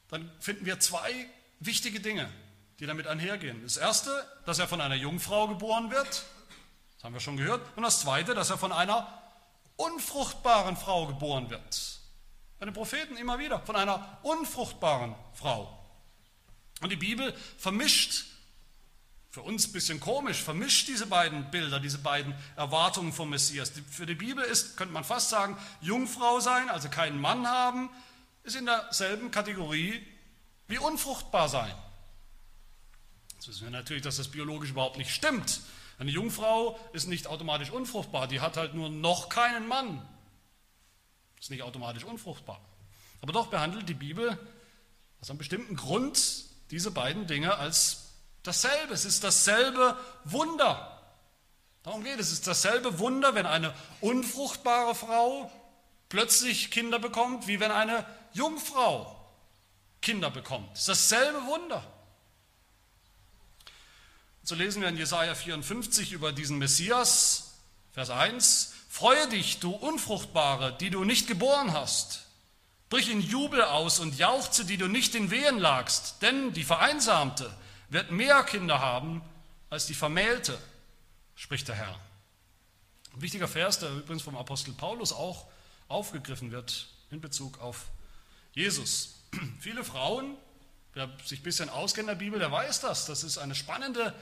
dann 0.09 0.31
finden 0.39 0.65
wir 0.67 0.79
zwei 0.79 1.27
wichtige 1.59 1.99
Dinge, 1.99 2.31
die 2.79 2.85
damit 2.85 3.07
einhergehen. 3.07 3.63
Das 3.63 3.77
erste, 3.77 4.11
dass 4.45 4.59
er 4.59 4.67
von 4.67 4.79
einer 4.79 4.95
Jungfrau 4.95 5.47
geboren 5.47 5.89
wird, 5.89 6.07
das 6.07 7.03
haben 7.03 7.13
wir 7.13 7.19
schon 7.19 7.37
gehört, 7.37 7.61
und 7.75 7.81
das 7.81 8.01
zweite, 8.01 8.35
dass 8.35 8.51
er 8.51 8.59
von 8.59 8.71
einer 8.71 9.21
unfruchtbaren 9.75 10.77
Frau 10.77 11.07
geboren 11.07 11.49
wird. 11.49 11.99
Bei 12.59 12.65
den 12.65 12.75
Propheten 12.75 13.17
immer 13.17 13.39
wieder, 13.39 13.59
von 13.61 13.75
einer 13.75 14.19
unfruchtbaren 14.21 15.15
Frau. 15.33 15.83
Und 16.81 16.91
die 16.91 16.95
Bibel 16.95 17.35
vermischt 17.57 18.34
für 19.35 19.41
uns 19.41 19.67
ein 19.67 19.73
bisschen 19.73 19.99
komisch, 19.99 20.41
vermischt 20.41 20.87
diese 20.87 21.07
beiden 21.07 21.51
Bilder, 21.51 21.81
diese 21.81 21.97
beiden 21.97 22.33
Erwartungen 22.55 23.11
vom 23.11 23.31
Messias. 23.31 23.69
Für 23.91 24.05
die 24.05 24.15
Bibel 24.15 24.41
ist, 24.41 24.77
könnte 24.77 24.93
man 24.93 25.03
fast 25.03 25.29
sagen, 25.29 25.57
Jungfrau 25.81 26.39
sein, 26.39 26.69
also 26.69 26.87
keinen 26.87 27.19
Mann 27.19 27.45
haben, 27.45 27.89
ist 28.43 28.55
in 28.55 28.65
derselben 28.65 29.31
Kategorie 29.31 30.01
wie 30.69 30.77
unfruchtbar 30.77 31.49
sein. 31.49 31.75
Jetzt 33.33 33.49
wissen 33.49 33.63
wir 33.65 33.71
natürlich, 33.71 34.03
dass 34.03 34.15
das 34.15 34.29
biologisch 34.29 34.69
überhaupt 34.69 34.97
nicht 34.97 35.13
stimmt. 35.13 35.59
Eine 35.99 36.11
Jungfrau 36.11 36.79
ist 36.93 37.09
nicht 37.09 37.27
automatisch 37.27 37.71
unfruchtbar, 37.71 38.29
die 38.29 38.39
hat 38.39 38.55
halt 38.55 38.73
nur 38.73 38.87
noch 38.87 39.27
keinen 39.27 39.67
Mann. 39.67 40.01
Ist 41.41 41.49
nicht 41.49 41.63
automatisch 41.63 42.05
unfruchtbar. 42.05 42.61
Aber 43.19 43.33
doch 43.33 43.47
behandelt 43.47 43.89
die 43.89 43.95
Bibel 43.95 44.39
aus 45.19 45.29
einem 45.29 45.39
bestimmten 45.39 45.75
Grund 45.75 46.45
diese 46.71 46.89
beiden 46.89 47.27
Dinge 47.27 47.57
als 47.57 48.04
Dasselbe, 48.45 48.93
es 48.93 49.05
ist 49.05 49.23
dasselbe 49.23 49.97
Wunder. 50.23 51.01
Darum 51.83 52.03
geht 52.03 52.19
es. 52.19 52.27
Es 52.27 52.33
ist 52.33 52.47
dasselbe 52.47 52.99
Wunder, 52.99 53.35
wenn 53.35 53.45
eine 53.45 53.73
unfruchtbare 54.01 54.95
Frau 54.95 55.51
plötzlich 56.09 56.71
Kinder 56.71 56.99
bekommt, 56.99 57.47
wie 57.47 57.59
wenn 57.59 57.71
eine 57.71 58.05
Jungfrau 58.33 59.19
Kinder 60.01 60.29
bekommt. 60.29 60.69
Es 60.73 60.81
ist 60.81 60.89
dasselbe 60.89 61.45
Wunder. 61.45 61.83
So 64.43 64.53
lesen 64.53 64.83
wir 64.83 64.89
in 64.89 64.97
Jesaja 64.97 65.33
54 65.33 66.11
über 66.11 66.31
diesen 66.31 66.59
Messias, 66.59 67.55
Vers 67.93 68.11
1. 68.11 68.73
Freue 68.89 69.27
dich, 69.29 69.59
du 69.59 69.71
Unfruchtbare, 69.71 70.77
die 70.79 70.91
du 70.91 71.03
nicht 71.03 71.27
geboren 71.27 71.73
hast. 71.73 72.25
Brich 72.89 73.09
in 73.09 73.21
Jubel 73.21 73.63
aus 73.63 73.97
und 73.97 74.19
jauchze, 74.19 74.63
die 74.63 74.77
du 74.77 74.87
nicht 74.87 75.15
in 75.15 75.31
Wehen 75.31 75.57
lagst, 75.57 76.21
denn 76.21 76.53
die 76.53 76.63
Vereinsamte 76.63 77.51
wird 77.89 78.11
mehr 78.11 78.43
Kinder 78.43 78.79
haben 78.79 79.21
als 79.69 79.85
die 79.85 79.93
Vermählte, 79.93 80.57
spricht 81.35 81.67
der 81.67 81.75
Herr. 81.75 81.99
Ein 83.13 83.21
wichtiger 83.21 83.47
Vers, 83.47 83.79
der 83.79 83.91
übrigens 83.91 84.23
vom 84.23 84.35
Apostel 84.35 84.73
Paulus 84.73 85.13
auch 85.13 85.47
aufgegriffen 85.87 86.51
wird 86.51 86.87
in 87.11 87.21
Bezug 87.21 87.59
auf 87.59 87.85
Jesus. 88.53 89.21
Viele 89.59 89.83
Frauen, 89.83 90.35
wer 90.93 91.09
sich 91.23 91.39
ein 91.39 91.43
bisschen 91.43 91.69
auskennt 91.69 92.09
in 92.09 92.17
der 92.17 92.23
Bibel, 92.23 92.39
der 92.39 92.51
weiß 92.51 92.81
das. 92.81 93.05
Das 93.05 93.23
ist 93.23 93.37
eine 93.37 93.55
spannende, 93.55 94.13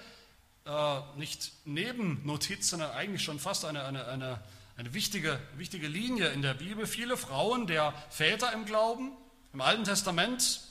äh, 0.65 0.99
nicht 1.17 1.52
Nebennotiz, 1.65 2.69
sondern 2.69 2.91
eigentlich 2.91 3.23
schon 3.23 3.39
fast 3.39 3.65
eine, 3.65 3.84
eine, 3.86 4.06
eine, 4.08 4.43
eine 4.78 4.93
wichtige, 4.93 5.39
wichtige 5.56 5.88
Linie 5.88 6.30
in 6.30 6.41
der 6.41 6.54
Bibel. 6.54 6.88
Viele 6.88 7.17
Frauen 7.17 7.67
der 7.67 7.93
Väter 8.10 8.54
im 8.54 8.65
Glauben, 8.65 9.12
im 9.54 9.62
Alten 9.62 9.84
Testament, 9.84 10.62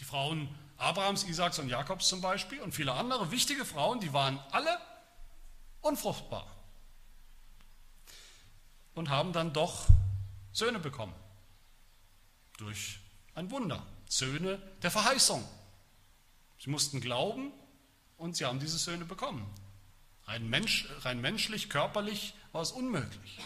die 0.00 0.04
Frauen 0.04 0.48
Abrahams, 0.82 1.24
Isaaks 1.24 1.58
und 1.58 1.68
Jakobs 1.68 2.08
zum 2.08 2.20
Beispiel 2.20 2.60
und 2.60 2.74
viele 2.74 2.92
andere 2.92 3.30
wichtige 3.30 3.64
Frauen, 3.64 4.00
die 4.00 4.12
waren 4.12 4.38
alle 4.50 4.78
unfruchtbar 5.80 6.46
und 8.94 9.08
haben 9.08 9.32
dann 9.32 9.52
doch 9.52 9.86
Söhne 10.52 10.78
bekommen. 10.78 11.14
Durch 12.58 13.00
ein 13.34 13.50
Wunder. 13.50 13.84
Söhne 14.08 14.60
der 14.82 14.90
Verheißung. 14.90 15.42
Sie 16.58 16.70
mussten 16.70 17.00
glauben 17.00 17.52
und 18.18 18.36
sie 18.36 18.44
haben 18.44 18.60
diese 18.60 18.78
Söhne 18.78 19.04
bekommen. 19.04 19.48
Rein, 20.26 20.48
Mensch, 20.48 20.86
rein 21.00 21.20
menschlich, 21.20 21.70
körperlich 21.70 22.34
war 22.52 22.62
es 22.62 22.72
unmöglich. 22.72 23.38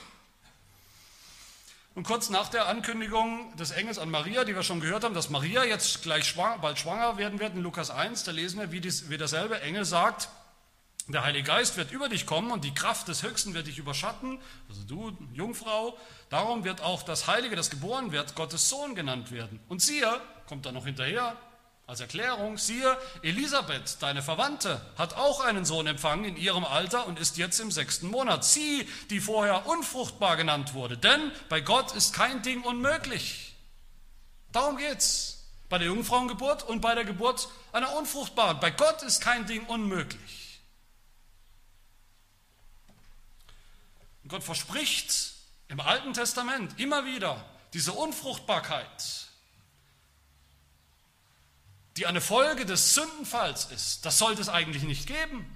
Und 1.97 2.07
kurz 2.07 2.29
nach 2.29 2.49
der 2.49 2.69
Ankündigung 2.69 3.57
des 3.57 3.71
Engels 3.71 3.99
an 3.99 4.11
Maria, 4.11 4.45
die 4.45 4.55
wir 4.55 4.63
schon 4.63 4.81
gehört 4.81 5.03
haben, 5.03 5.15
dass 5.15 5.31
Maria 5.31 5.65
jetzt 5.65 6.03
gleich 6.03 6.27
schwanger, 6.27 6.59
bald 6.59 6.79
schwanger 6.79 7.17
werden 7.17 7.41
wird, 7.41 7.55
in 7.55 7.63
Lukas 7.63 7.91
1, 7.91 8.25
da 8.25 8.33
lesen 8.33 8.61
wir, 8.61 8.71
wie, 8.71 8.83
dies, 8.83 9.09
wie 9.09 9.17
derselbe 9.17 9.63
Engel 9.63 9.87
sagt, 9.87 10.29
der 11.09 11.25
Heilige 11.25 11.45
Geist 11.45 11.79
wird 11.79 11.93
über 11.93 12.11
dich 12.11 12.27
kommen 12.27 12.51
und 12.51 12.65
die 12.65 12.75
Kraft 12.75 13.09
des 13.09 13.23
Höchsten 13.23 13.55
wird 13.55 13.67
dich 13.67 13.79
überschatten, 13.79 14.39
also 14.69 14.83
du, 14.83 15.17
Jungfrau. 15.33 15.97
Darum 16.29 16.65
wird 16.65 16.83
auch 16.83 17.03
das 17.03 17.29
Heilige, 17.29 17.57
das 17.57 17.71
geboren 17.71 18.13
wird, 18.13 18.35
Gottes 18.35 18.69
Sohn 18.69 18.95
genannt 18.95 19.33
werden. 19.33 19.59
Und 19.69 19.81
siehe, 19.81 20.21
kommt 20.49 20.67
da 20.67 20.73
noch 20.73 20.85
hinterher, 20.85 21.35
als 21.87 22.01
Erklärung, 22.01 22.59
siehe, 22.59 22.99
Elisabeth, 23.23 23.99
deine 24.01 24.21
Verwandte, 24.21 24.81
hat 24.99 25.15
auch 25.15 25.41
einen 25.41 25.65
Sohn 25.65 25.87
empfangen 25.87 26.25
in 26.25 26.37
ihrem 26.37 26.65
Alter 26.65 27.07
und 27.07 27.19
ist 27.19 27.37
jetzt 27.37 27.61
im 27.61 27.71
sechsten 27.71 28.09
Monat. 28.09 28.45
Sie, 28.45 28.89
die 29.11 29.21
vorher 29.21 29.67
unfruchtbar 29.67 30.37
genannt 30.37 30.75
wurde. 30.75 30.99
Denn 30.99 31.31
bei 31.49 31.61
Gott 31.61 31.95
ist 31.95 32.13
kein 32.13 32.43
Ding 32.43 32.63
unmöglich. 32.63 33.55
Darum 34.53 34.77
geht's. 34.77 35.35
Bei 35.69 35.79
der 35.79 35.89
Jungfrauengeburt 35.89 36.63
und 36.63 36.81
bei 36.81 36.95
der 36.95 37.05
Geburt 37.05 37.49
einer 37.73 37.93
Unfruchtbaren. 37.97 38.61
Bei 38.61 38.71
Gott 38.71 39.03
ist 39.03 39.21
kein 39.21 39.47
Ding 39.47 39.67
unmöglich. 39.67 40.61
Und 44.23 44.31
Gott 44.31 44.45
verspricht 44.45 45.35
im 45.69 45.81
Alten 45.81 46.13
Testament 46.13 46.79
immer 46.79 47.05
wieder 47.05 47.45
diese 47.75 47.93
Unfruchtbarkeit, 47.93 49.26
die 51.97 52.07
eine 52.07 52.21
Folge 52.21 52.67
des 52.67 52.95
Sündenfalls 52.95 53.67
ist. 53.67 54.05
Das 54.05 54.19
sollte 54.19 54.43
es 54.43 54.49
eigentlich 54.49 54.83
nicht 54.83 55.07
geben. 55.07 55.47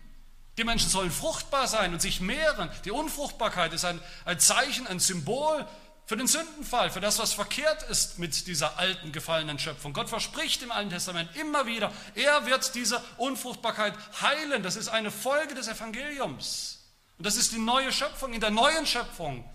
Die 0.57 0.65
Menschen 0.65 0.91
sollen 0.91 1.11
fruchtbar 1.11 1.69
sein 1.69 1.93
und 1.93 2.03
sich 2.03 2.21
mehren. 2.21 2.71
Die 2.85 2.91
Unfruchtbarkeit 2.91 3.73
ist 3.73 3.85
ein, 3.85 4.01
ein 4.25 4.41
Zeichen, 4.41 4.87
ein 4.87 5.01
Symbol 5.01 5.67
für 6.07 6.17
den 6.17 6.27
Sündenfall, 6.27 6.91
für 6.91 7.01
das, 7.01 7.19
was 7.19 7.35
verkehrt 7.35 7.85
ist 7.85 8.19
mit 8.19 8.49
dieser 8.49 8.79
alten, 8.79 9.13
gefallenen 9.13 9.59
Schöpfung. 9.59 9.93
Gott 9.93 10.09
verspricht 10.09 10.61
im 10.63 10.73
Alten 10.73 10.91
Testament 10.91 11.31
immer 11.37 11.67
wieder, 11.67 11.93
er 12.17 12.47
wird 12.47 12.75
diese 12.75 13.01
Unfruchtbarkeit 13.17 13.95
heilen. 14.21 14.65
Das 14.65 14.75
ist 14.75 14.89
eine 14.89 15.13
Folge 15.13 15.55
des 15.55 15.69
Evangeliums. 15.69 16.81
Und 17.17 17.27
das 17.27 17.37
ist 17.37 17.53
die 17.53 17.59
neue 17.59 17.93
Schöpfung. 17.93 18.33
In 18.33 18.41
der 18.41 18.51
neuen 18.51 18.87
Schöpfung 18.87 19.49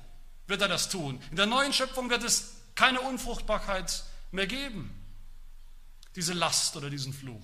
wird 0.47 0.61
er 0.61 0.69
das 0.69 0.87
tun. 0.87 1.21
In 1.29 1.35
der 1.35 1.45
neuen 1.45 1.73
Schöpfung 1.73 2.09
wird 2.09 2.23
es 2.23 2.53
keine 2.73 3.01
Unfruchtbarkeit 3.01 4.03
mehr 4.31 4.47
geben. 4.47 4.94
Diese 6.15 6.33
Last 6.33 6.75
oder 6.75 6.89
diesen 6.89 7.13
Fluch. 7.13 7.43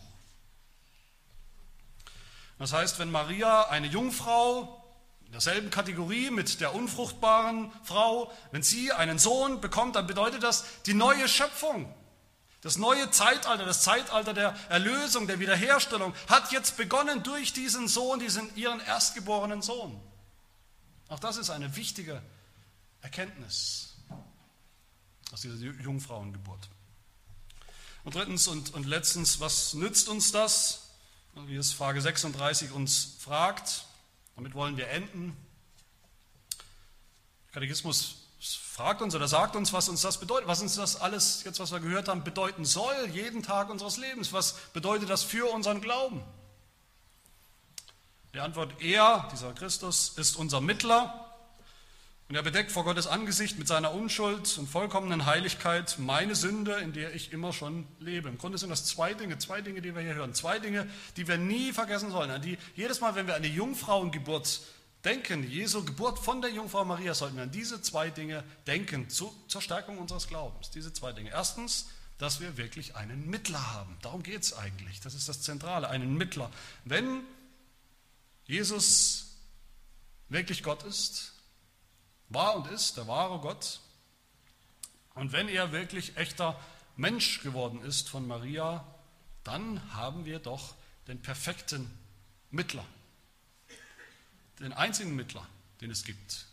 Das 2.57 2.73
heißt, 2.73 2.99
wenn 2.99 3.09
Maria 3.11 3.63
eine 3.69 3.87
Jungfrau 3.87 4.83
in 5.25 5.31
derselben 5.31 5.69
Kategorie 5.71 6.29
mit 6.29 6.61
der 6.61 6.75
unfruchtbaren 6.75 7.71
Frau, 7.83 8.31
wenn 8.51 8.63
sie 8.63 8.91
einen 8.91 9.17
Sohn 9.17 9.61
bekommt, 9.61 9.95
dann 9.95 10.05
bedeutet 10.05 10.43
das 10.43 10.65
die 10.85 10.93
neue 10.93 11.27
Schöpfung. 11.27 11.91
Das 12.61 12.77
neue 12.77 13.09
Zeitalter, 13.09 13.65
das 13.65 13.81
Zeitalter 13.81 14.35
der 14.35 14.55
Erlösung, 14.69 15.25
der 15.25 15.39
Wiederherstellung 15.39 16.13
hat 16.27 16.51
jetzt 16.51 16.77
begonnen 16.77 17.23
durch 17.23 17.53
diesen 17.53 17.87
Sohn, 17.87 18.19
diesen 18.19 18.55
ihren 18.55 18.79
erstgeborenen 18.79 19.63
Sohn. 19.63 19.99
Auch 21.09 21.19
das 21.19 21.37
ist 21.37 21.49
eine 21.49 21.75
wichtige 21.75 22.21
Erkenntnis 23.01 23.95
aus 25.31 25.41
dieser 25.41 25.55
Jungfrauengeburt. 25.55 26.69
Und 28.03 28.15
drittens 28.15 28.47
und, 28.47 28.73
und 28.73 28.85
letztens, 28.85 29.39
was 29.39 29.73
nützt 29.73 30.09
uns 30.09 30.31
das? 30.31 30.89
Wie 31.35 31.55
es 31.55 31.71
Frage 31.71 32.01
36 32.01 32.71
uns 32.71 33.15
fragt. 33.19 33.85
Damit 34.35 34.53
wollen 34.53 34.77
wir 34.77 34.89
enden. 34.89 35.35
Der 37.47 37.53
Katechismus 37.53 38.15
fragt 38.71 39.01
uns 39.01 39.13
oder 39.13 39.27
sagt 39.27 39.55
uns, 39.55 39.71
was 39.71 39.87
uns 39.87 40.01
das 40.01 40.19
bedeutet, 40.19 40.47
was 40.47 40.61
uns 40.61 40.75
das 40.75 40.99
alles, 40.99 41.43
jetzt 41.43 41.59
was 41.59 41.71
wir 41.71 41.79
gehört 41.79 42.07
haben, 42.07 42.23
bedeuten 42.23 42.65
soll, 42.65 43.09
jeden 43.11 43.43
Tag 43.43 43.69
unseres 43.69 43.97
Lebens. 43.97 44.33
Was 44.33 44.53
bedeutet 44.73 45.09
das 45.09 45.23
für 45.23 45.51
unseren 45.51 45.81
Glauben? 45.81 46.23
Die 48.33 48.39
Antwort, 48.39 48.81
er, 48.81 49.29
dieser 49.31 49.53
Christus, 49.53 50.13
ist 50.17 50.37
unser 50.37 50.61
Mittler 50.61 51.30
und 52.31 52.35
er 52.35 52.43
bedeckt 52.43 52.71
vor 52.71 52.85
Gottes 52.85 53.07
Angesicht 53.07 53.59
mit 53.59 53.67
seiner 53.67 53.93
Unschuld 53.93 54.57
und 54.57 54.69
vollkommenen 54.69 55.25
Heiligkeit 55.25 55.97
meine 55.99 56.33
Sünde, 56.33 56.75
in 56.75 56.93
der 56.93 57.13
ich 57.13 57.33
immer 57.33 57.51
schon 57.51 57.85
lebe. 57.99 58.29
Im 58.29 58.37
Grunde 58.37 58.57
sind 58.57 58.69
das 58.69 58.85
zwei 58.85 59.13
Dinge, 59.13 59.37
zwei 59.37 59.59
Dinge, 59.59 59.81
die 59.81 59.93
wir 59.93 60.01
hier 60.01 60.13
hören. 60.13 60.33
Zwei 60.33 60.57
Dinge, 60.57 60.89
die 61.17 61.27
wir 61.27 61.37
nie 61.37 61.73
vergessen 61.73 62.09
sollen. 62.09 62.31
An 62.31 62.41
die, 62.41 62.57
jedes 62.73 63.01
Mal, 63.01 63.15
wenn 63.15 63.27
wir 63.27 63.35
an 63.35 63.43
die 63.43 63.53
Jungfrauengeburt 63.53 64.61
denken, 65.03 65.43
Jesu 65.43 65.83
Geburt 65.83 66.19
von 66.19 66.41
der 66.41 66.51
Jungfrau 66.51 66.85
Maria, 66.85 67.13
sollten 67.13 67.35
wir 67.35 67.43
an 67.43 67.51
diese 67.51 67.81
zwei 67.81 68.09
Dinge 68.09 68.45
denken, 68.65 69.09
zu, 69.09 69.35
zur 69.49 69.61
Stärkung 69.61 69.97
unseres 69.97 70.29
Glaubens. 70.29 70.69
Diese 70.69 70.93
zwei 70.93 71.11
Dinge. 71.11 71.31
Erstens, 71.31 71.89
dass 72.17 72.39
wir 72.39 72.55
wirklich 72.55 72.95
einen 72.95 73.29
Mittler 73.29 73.73
haben. 73.73 73.97
Darum 74.03 74.23
geht 74.23 74.43
es 74.43 74.53
eigentlich. 74.53 75.01
Das 75.01 75.15
ist 75.15 75.27
das 75.27 75.41
Zentrale, 75.41 75.89
einen 75.89 76.15
Mittler. 76.15 76.49
Wenn 76.85 77.23
Jesus 78.45 79.35
wirklich 80.29 80.63
Gott 80.63 80.83
ist, 80.83 81.30
war 82.33 82.55
und 82.55 82.67
ist, 82.67 82.97
der 82.97 83.07
wahre 83.07 83.39
Gott, 83.39 83.79
und 85.13 85.33
wenn 85.33 85.49
er 85.49 85.71
wirklich 85.71 86.17
echter 86.17 86.59
Mensch 86.95 87.41
geworden 87.41 87.81
ist 87.81 88.09
von 88.09 88.27
Maria, 88.27 88.85
dann 89.43 89.93
haben 89.93 90.25
wir 90.25 90.39
doch 90.39 90.75
den 91.07 91.21
perfekten 91.21 91.91
Mittler, 92.49 92.85
den 94.59 94.73
einzigen 94.73 95.15
Mittler, 95.15 95.45
den 95.81 95.91
es 95.91 96.03
gibt 96.03 96.45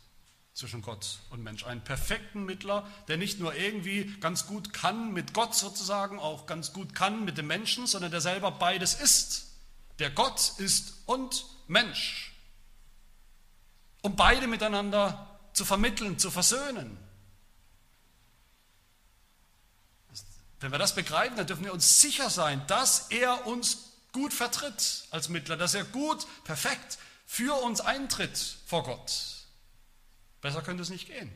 zwischen 0.53 0.81
Gott 0.81 1.19
und 1.29 1.41
Mensch. 1.41 1.65
Einen 1.65 1.83
perfekten 1.83 2.43
Mittler, 2.43 2.85
der 3.07 3.17
nicht 3.17 3.39
nur 3.39 3.55
irgendwie 3.55 4.05
ganz 4.19 4.45
gut 4.45 4.73
kann 4.73 5.13
mit 5.13 5.33
Gott 5.33 5.55
sozusagen, 5.55 6.19
auch 6.19 6.47
ganz 6.47 6.73
gut 6.73 6.93
kann 6.93 7.23
mit 7.23 7.37
dem 7.37 7.47
Menschen, 7.47 7.87
sondern 7.87 8.11
der 8.11 8.19
selber 8.19 8.51
beides 8.51 8.95
ist. 8.95 9.47
Der 9.99 10.09
Gott 10.09 10.53
ist 10.57 10.95
und 11.05 11.45
Mensch. 11.67 12.33
Um 14.01 14.15
beide 14.15 14.47
miteinander 14.47 15.28
zu 15.53 15.65
vermitteln, 15.65 16.19
zu 16.19 16.31
versöhnen. 16.31 16.97
Wenn 20.59 20.71
wir 20.71 20.79
das 20.79 20.95
begreifen, 20.95 21.37
dann 21.37 21.47
dürfen 21.47 21.63
wir 21.63 21.73
uns 21.73 22.01
sicher 22.01 22.29
sein, 22.29 22.65
dass 22.67 23.07
er 23.09 23.47
uns 23.47 23.93
gut 24.11 24.33
vertritt 24.33 25.05
als 25.11 25.29
Mittler, 25.29 25.55
dass 25.55 25.73
er 25.73 25.85
gut, 25.85 26.25
perfekt 26.43 26.97
für 27.25 27.61
uns 27.63 27.79
eintritt 27.79 28.57
vor 28.65 28.83
Gott. 28.83 29.11
Besser 30.41 30.61
könnte 30.61 30.83
es 30.83 30.89
nicht 30.89 31.07
gehen. 31.07 31.31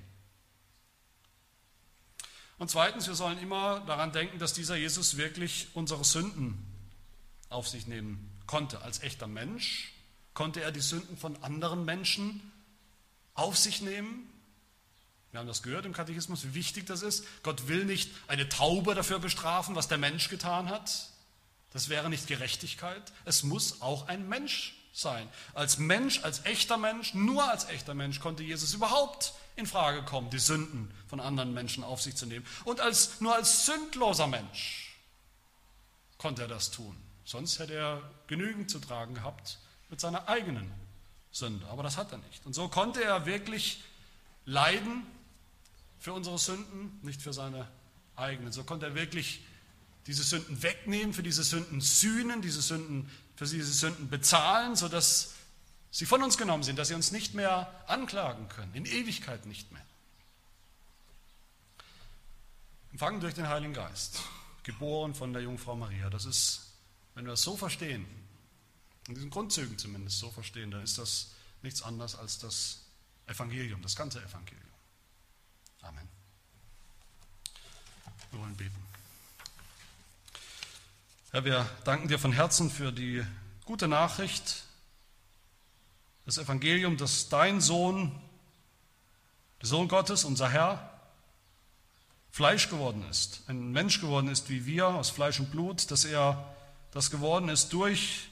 Und 2.57 2.70
zweitens, 2.70 3.07
wir 3.07 3.16
sollen 3.16 3.39
immer 3.39 3.82
daran 3.82 4.11
denken, 4.11 4.39
dass 4.39 4.53
dieser 4.53 4.76
Jesus 4.76 5.18
wirklich 5.18 5.68
unsere 5.74 6.03
Sünden 6.03 6.66
auf 7.49 7.68
sich 7.68 7.88
nehmen 7.88 8.30
konnte. 8.47 8.82
Als 8.82 9.03
echter 9.03 9.28
Mensch 9.28 9.93
konnte 10.34 10.61
er 10.61 10.72
die 10.72 10.82
Sünden 10.82 11.18
von 11.18 11.41
anderen 11.43 11.86
Menschen 11.86 12.53
auf 13.34 13.58
sich 13.58 13.82
nehmen. 13.82 14.30
Wir 15.32 15.40
haben 15.40 15.48
das 15.48 15.64
gehört 15.64 15.86
im 15.86 15.94
Katechismus, 15.94 16.44
wie 16.44 16.54
wichtig 16.54 16.86
das 16.86 17.02
ist. 17.02 17.26
Gott 17.42 17.68
will 17.68 17.86
nicht 17.86 18.12
eine 18.28 18.48
Taube 18.50 18.94
dafür 18.94 19.20
bestrafen, 19.20 19.76
was 19.76 19.88
der 19.88 19.98
Mensch 19.98 20.30
getan 20.30 20.70
hat. 20.70 21.10
Das 21.72 21.90
wäre 21.90 22.10
nicht 22.10 22.28
Gerechtigkeit. 22.28 23.02
Es 23.26 23.42
muss 23.42 23.82
auch 23.82 24.08
ein 24.08 24.30
Mensch 24.30 24.76
sein. 24.94 25.28
Als 25.56 25.80
Mensch, 25.80 26.24
als 26.24 26.46
echter 26.46 26.78
Mensch, 26.78 27.16
nur 27.16 27.50
als 27.50 27.66
echter 27.66 27.96
Mensch 27.96 28.20
konnte 28.20 28.44
Jesus 28.44 28.76
überhaupt 28.76 29.34
in 29.56 29.66
Frage 29.66 30.04
kommen, 30.04 30.30
die 30.30 30.40
Sünden 30.40 30.92
von 31.08 31.20
anderen 31.20 31.54
Menschen 31.54 31.84
auf 31.84 32.02
sich 32.02 32.16
zu 32.16 32.28
nehmen. 32.28 32.46
Und 32.64 32.80
als, 32.80 33.20
nur 33.20 33.36
als 33.36 33.66
sündloser 33.66 34.28
Mensch 34.28 34.96
konnte 36.20 36.44
er 36.44 36.48
das 36.48 36.70
tun. 36.70 36.96
Sonst 37.26 37.58
hätte 37.58 37.74
er 37.74 38.12
genügend 38.28 38.70
zu 38.70 38.80
tragen 38.80 39.16
gehabt 39.16 39.58
mit 39.90 40.00
seiner 40.00 40.28
eigenen 40.28 40.72
Sünde. 41.34 41.68
Aber 41.68 41.84
das 41.84 41.98
hat 41.98 42.12
er 42.14 42.20
nicht. 42.20 42.46
Und 42.46 42.54
so 42.54 42.70
konnte 42.70 43.04
er 43.04 43.26
wirklich 43.26 43.84
leiden 44.46 45.06
für 46.00 46.14
unsere 46.14 46.38
Sünden, 46.38 47.00
nicht 47.02 47.22
für 47.22 47.34
seine 47.34 47.68
eigenen. 48.16 48.54
So 48.54 48.64
konnte 48.64 48.86
er 48.86 48.96
wirklich 48.96 49.42
diese 50.06 50.24
Sünden 50.24 50.62
wegnehmen, 50.62 51.14
für 51.14 51.24
diese 51.24 51.44
Sünden 51.44 51.82
sühnen, 51.82 52.42
diese 52.42 52.62
Sünden, 52.62 53.10
für 53.36 53.46
diese 53.46 53.74
Sünden 53.74 54.10
bezahlen, 54.10 54.76
sodass 54.76 55.34
sie 55.92 56.06
von 56.06 56.22
uns 56.22 56.38
genommen 56.38 56.64
sind, 56.64 56.78
dass 56.78 56.90
sie 56.90 56.94
uns 56.94 57.12
nicht 57.12 57.34
mehr 57.34 57.74
anklagen 57.88 58.48
können, 58.50 58.74
in 58.76 58.86
Ewigkeit 58.86 59.46
nicht 59.46 59.72
mehr. 59.72 59.86
Empfangen 62.92 63.22
durch 63.22 63.34
den 63.34 63.48
Heiligen 63.48 63.74
Geist, 63.74 64.22
geboren 64.62 65.16
von 65.16 65.34
der 65.34 65.42
Jungfrau 65.42 65.76
Maria. 65.76 66.12
Das 66.12 66.26
ist, 66.26 66.74
wenn 67.16 67.26
wir 67.26 67.32
das 67.32 67.42
so 67.42 67.58
verstehen, 67.58 68.06
in 69.08 69.16
diesen 69.16 69.30
Grundzügen 69.30 69.78
zumindest 69.78 70.20
so 70.20 70.32
verstehen, 70.32 70.72
dann 70.72 70.84
ist 70.84 70.97
das 70.97 71.32
nichts 71.62 71.82
anderes 71.82 72.16
als 72.16 72.39
das 72.39 72.82
Evangelium, 73.28 73.82
das 73.82 73.95
ganze 73.95 74.20
Evangelium. 74.24 74.64
Amen. 75.82 76.08
Wir 78.32 78.39
wollen 78.39 78.56
beten. 78.56 78.76
Herr, 81.32 81.45
wir 81.45 81.70
danken 81.84 82.08
dir 82.08 82.20
von 82.20 82.32
Herzen 82.32 82.70
für 82.70 82.91
die 82.91 83.26
gute 83.66 83.88
Nachricht, 83.88 84.64
das 86.26 86.38
Evangelium, 86.38 86.95
dass 86.97 87.28
dein 87.30 87.60
Sohn, 87.60 88.12
der 89.62 89.68
Sohn 89.68 89.88
Gottes, 89.88 90.24
unser 90.24 90.49
Herr, 90.49 90.89
Fleisch 92.32 92.70
geworden 92.70 93.08
ist, 93.10 93.43
ein 93.47 93.72
Mensch 93.72 93.99
geworden 94.01 94.28
ist 94.28 94.49
wie 94.49 94.66
wir, 94.66 94.88
aus 94.88 95.10
Fleisch 95.10 95.39
und 95.39 95.51
Blut, 95.51 95.91
dass 95.91 96.06
er 96.06 96.56
das 96.91 97.12
geworden 97.12 97.49
ist 97.49 97.74
durch 97.74 98.30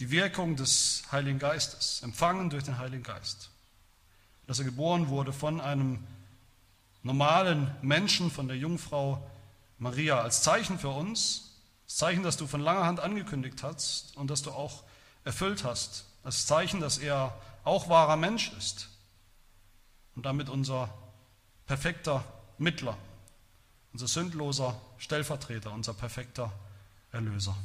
die 0.00 0.10
Wirkung 0.10 0.56
des 0.56 1.02
Heiligen 1.12 1.38
Geistes, 1.38 2.02
empfangen 2.02 2.48
durch 2.48 2.64
den 2.64 2.78
Heiligen 2.78 3.02
Geist. 3.02 3.50
Dass 4.46 4.58
er 4.58 4.64
geboren 4.64 5.08
wurde 5.08 5.32
von 5.34 5.60
einem 5.60 6.04
normalen 7.02 7.70
Menschen, 7.82 8.30
von 8.30 8.48
der 8.48 8.56
Jungfrau 8.56 9.30
Maria, 9.78 10.20
als 10.20 10.42
Zeichen 10.42 10.78
für 10.78 10.88
uns, 10.88 11.52
das 11.86 11.96
Zeichen, 11.96 12.22
das 12.22 12.38
du 12.38 12.46
von 12.46 12.62
langer 12.62 12.86
Hand 12.86 13.00
angekündigt 13.00 13.62
hast 13.62 14.16
und 14.16 14.30
das 14.30 14.42
du 14.42 14.50
auch 14.52 14.84
erfüllt 15.24 15.64
hast. 15.64 16.06
Das 16.24 16.46
Zeichen, 16.46 16.80
dass 16.80 16.96
er 16.96 17.38
auch 17.64 17.90
wahrer 17.90 18.16
Mensch 18.16 18.52
ist 18.54 18.88
und 20.16 20.24
damit 20.24 20.48
unser 20.48 20.92
perfekter 21.66 22.24
Mittler, 22.56 22.96
unser 23.92 24.08
sündloser 24.08 24.80
Stellvertreter, 24.96 25.72
unser 25.72 25.92
perfekter 25.92 26.52
Erlöser. 27.12 27.56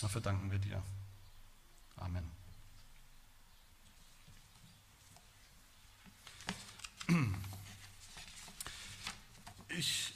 Dafür 0.00 0.20
danken 0.20 0.50
wir 0.50 0.58
dir. 0.58 0.82
Amen. 1.98 2.30
Ich 9.68 10.12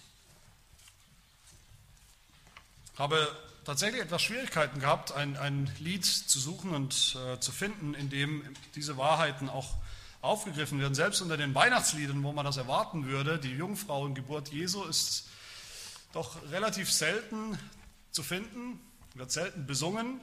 habe 2.99 3.35
tatsächlich 3.65 4.03
etwas 4.03 4.23
Schwierigkeiten 4.23 4.81
gehabt, 4.81 5.13
ein, 5.13 5.37
ein 5.37 5.71
Lied 5.79 6.05
zu 6.05 6.39
suchen 6.39 6.75
und 6.75 7.17
äh, 7.17 7.39
zu 7.41 7.53
finden, 7.53 7.95
in 7.95 8.11
dem 8.11 8.43
diese 8.75 8.97
Wahrheiten 8.97 9.49
auch 9.49 9.77
aufgegriffen 10.21 10.79
werden. 10.81 10.95
Selbst 10.95 11.21
unter 11.21 11.37
den 11.37 11.55
Weihnachtsliedern, 11.55 12.23
wo 12.23 12.33
man 12.33 12.45
das 12.45 12.57
erwarten 12.57 13.07
würde, 13.07 13.39
die 13.39 13.51
Jungfrauengeburt 13.51 14.49
Jesu 14.49 14.85
ist 14.85 15.29
doch 16.13 16.37
relativ 16.51 16.91
selten 16.91 17.59
zu 18.11 18.23
finden, 18.23 18.81
wird 19.15 19.33
selten 19.33 19.67
besungen. 19.67 20.21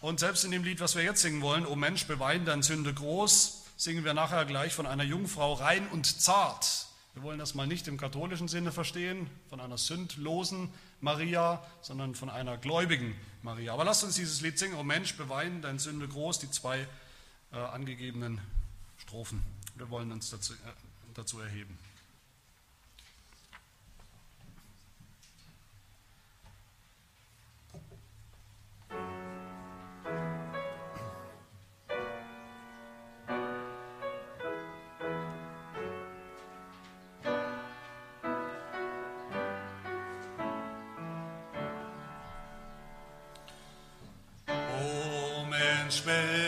Und 0.00 0.20
selbst 0.20 0.44
in 0.44 0.50
dem 0.50 0.64
Lied, 0.64 0.80
was 0.80 0.94
wir 0.94 1.02
jetzt 1.02 1.22
singen 1.22 1.40
wollen, 1.42 1.66
O 1.66 1.74
Mensch, 1.74 2.06
bewein 2.06 2.44
dein 2.44 2.62
Sünde 2.62 2.92
groß, 2.92 3.64
singen 3.76 4.04
wir 4.04 4.14
nachher 4.14 4.44
gleich 4.44 4.72
von 4.72 4.86
einer 4.86 5.04
Jungfrau 5.04 5.54
rein 5.54 5.88
und 5.88 6.20
zart. 6.20 6.86
Wir 7.14 7.22
wollen 7.22 7.38
das 7.38 7.54
mal 7.54 7.66
nicht 7.66 7.88
im 7.88 7.96
katholischen 7.96 8.46
Sinne 8.46 8.72
verstehen, 8.72 9.30
von 9.48 9.58
einer 9.58 9.78
sündlosen 9.78 10.68
Maria, 11.00 11.64
sondern 11.80 12.14
von 12.14 12.28
einer 12.28 12.58
gläubigen 12.58 13.14
Maria. 13.42 13.72
Aber 13.72 13.84
lasst 13.84 14.04
uns 14.04 14.16
dieses 14.16 14.42
Lied 14.42 14.58
singen, 14.58 14.76
O 14.76 14.82
Mensch, 14.82 15.16
bewein 15.16 15.62
dein 15.62 15.78
Sünde 15.78 16.06
groß, 16.08 16.40
die 16.40 16.50
zwei 16.50 16.86
äh, 17.52 17.56
angegebenen 17.56 18.40
Strophen. 18.98 19.42
Wir 19.76 19.88
wollen 19.88 20.12
uns 20.12 20.30
dazu, 20.30 20.52
äh, 20.52 20.56
dazu 21.14 21.40
erheben. 21.40 21.78
Christmas. 46.06 46.45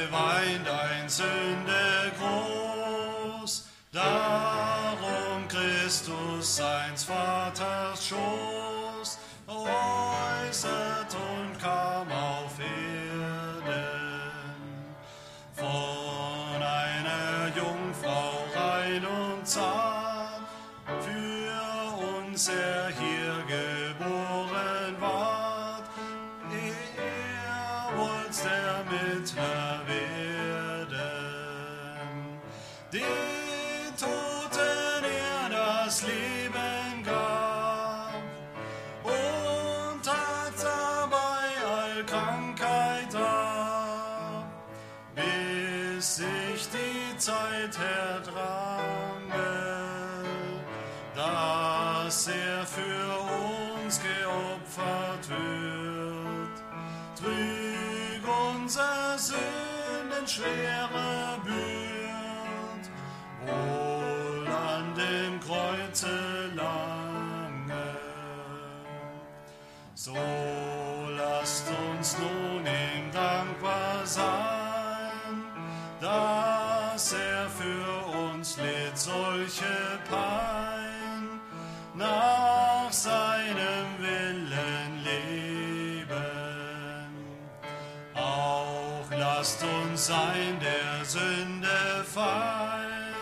Lasst 89.49 89.64
uns 89.64 90.07
sein 90.07 90.59
der 90.61 91.05
Sünde 91.05 92.05
fallen, 92.05 93.14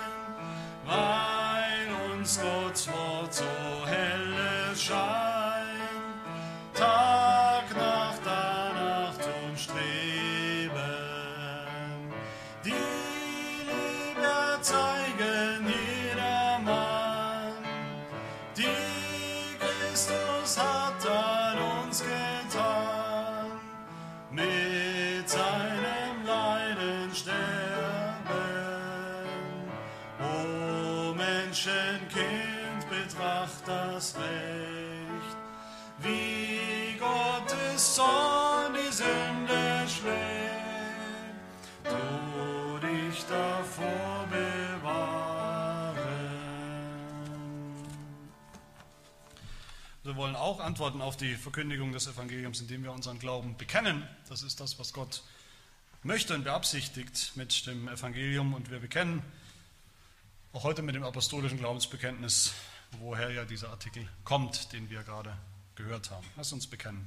weil 0.85 2.19
uns 2.19 2.41
Gottes 2.41 2.89
Wort 2.89 3.06
auch 50.47 50.61
antworten 50.61 51.03
auf 51.03 51.17
die 51.17 51.35
Verkündigung 51.35 51.91
des 51.91 52.07
Evangeliums, 52.07 52.61
indem 52.61 52.85
wir 52.85 52.93
unseren 52.93 53.19
Glauben 53.19 53.57
bekennen. 53.57 54.09
Das 54.29 54.45
ist 54.45 54.61
das, 54.61 54.79
was 54.79 54.93
Gott 54.93 55.25
möchte 56.05 56.37
und 56.37 56.45
beabsichtigt 56.45 57.33
mit 57.35 57.67
dem 57.67 57.89
Evangelium. 57.89 58.55
Und 58.55 58.71
wir 58.71 58.79
bekennen 58.79 59.25
auch 60.53 60.63
heute 60.63 60.83
mit 60.83 60.95
dem 60.95 61.03
apostolischen 61.03 61.59
Glaubensbekenntnis, 61.59 62.53
woher 63.01 63.33
ja 63.33 63.45
dieser 63.45 63.71
Artikel 63.71 64.09
kommt, 64.23 64.73
den 64.73 64.89
wir 64.89 65.03
gerade 65.03 65.37
gehört 65.75 66.13
haben. 66.13 66.27
Lass 66.37 66.53
uns 66.53 66.69
bekennen. 66.69 67.05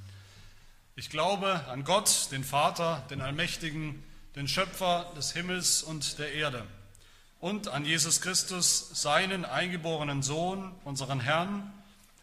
Ich 0.98 1.10
glaube 1.10 1.66
an 1.70 1.86
Gott, 1.86 2.28
den 2.34 2.44
Vater, 2.44 3.08
den 3.10 3.22
Allmächtigen, 3.22 4.04
den 4.36 4.50
Schöpfer 4.50 5.14
des 5.16 5.32
Himmels 5.32 5.82
und 5.82 6.20
der 6.20 6.34
Erde 6.34 6.68
und 7.40 7.70
an 7.70 7.86
Jesus 7.86 8.20
Christus, 8.20 8.90
seinen 9.02 9.46
eingeborenen 9.46 10.24
Sohn, 10.24 10.76
unseren 10.84 11.22
Herrn, 11.22 11.72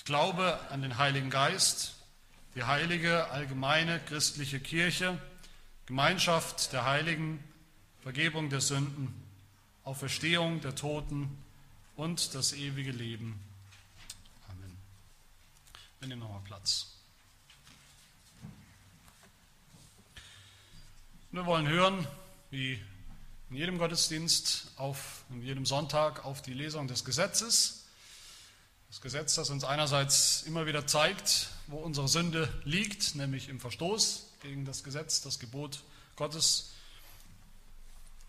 Ich 0.00 0.06
glaube 0.06 0.58
an 0.70 0.80
den 0.80 0.96
Heiligen 0.96 1.28
Geist, 1.28 1.94
die 2.54 2.64
heilige 2.64 3.28
allgemeine 3.28 4.00
christliche 4.00 4.58
Kirche, 4.58 5.20
Gemeinschaft 5.84 6.72
der 6.72 6.86
Heiligen, 6.86 7.44
Vergebung 8.00 8.48
der 8.48 8.62
Sünden, 8.62 9.14
Auferstehung 9.84 10.62
der 10.62 10.74
Toten 10.74 11.36
und 11.96 12.34
das 12.34 12.54
ewige 12.54 12.92
Leben. 12.92 13.38
Amen. 14.48 14.74
Wir 15.98 16.08
nehmen 16.08 16.22
nochmal 16.22 16.40
Platz. 16.44 16.96
Wir 21.30 21.44
wollen 21.44 21.68
hören, 21.68 22.06
wie 22.50 22.80
in 23.50 23.56
jedem 23.56 23.76
Gottesdienst, 23.76 24.68
auf, 24.76 25.24
in 25.28 25.42
jedem 25.42 25.66
Sonntag 25.66 26.24
auf 26.24 26.40
die 26.40 26.54
Lesung 26.54 26.88
des 26.88 27.04
Gesetzes 27.04 27.79
das 28.90 29.00
Gesetz, 29.00 29.36
das 29.36 29.50
uns 29.50 29.62
einerseits 29.62 30.42
immer 30.42 30.66
wieder 30.66 30.84
zeigt, 30.84 31.50
wo 31.68 31.76
unsere 31.76 32.08
Sünde 32.08 32.52
liegt, 32.64 33.14
nämlich 33.14 33.48
im 33.48 33.60
Verstoß 33.60 34.26
gegen 34.42 34.64
das 34.64 34.82
Gesetz, 34.82 35.20
das 35.22 35.38
Gebot 35.38 35.84
Gottes. 36.16 36.72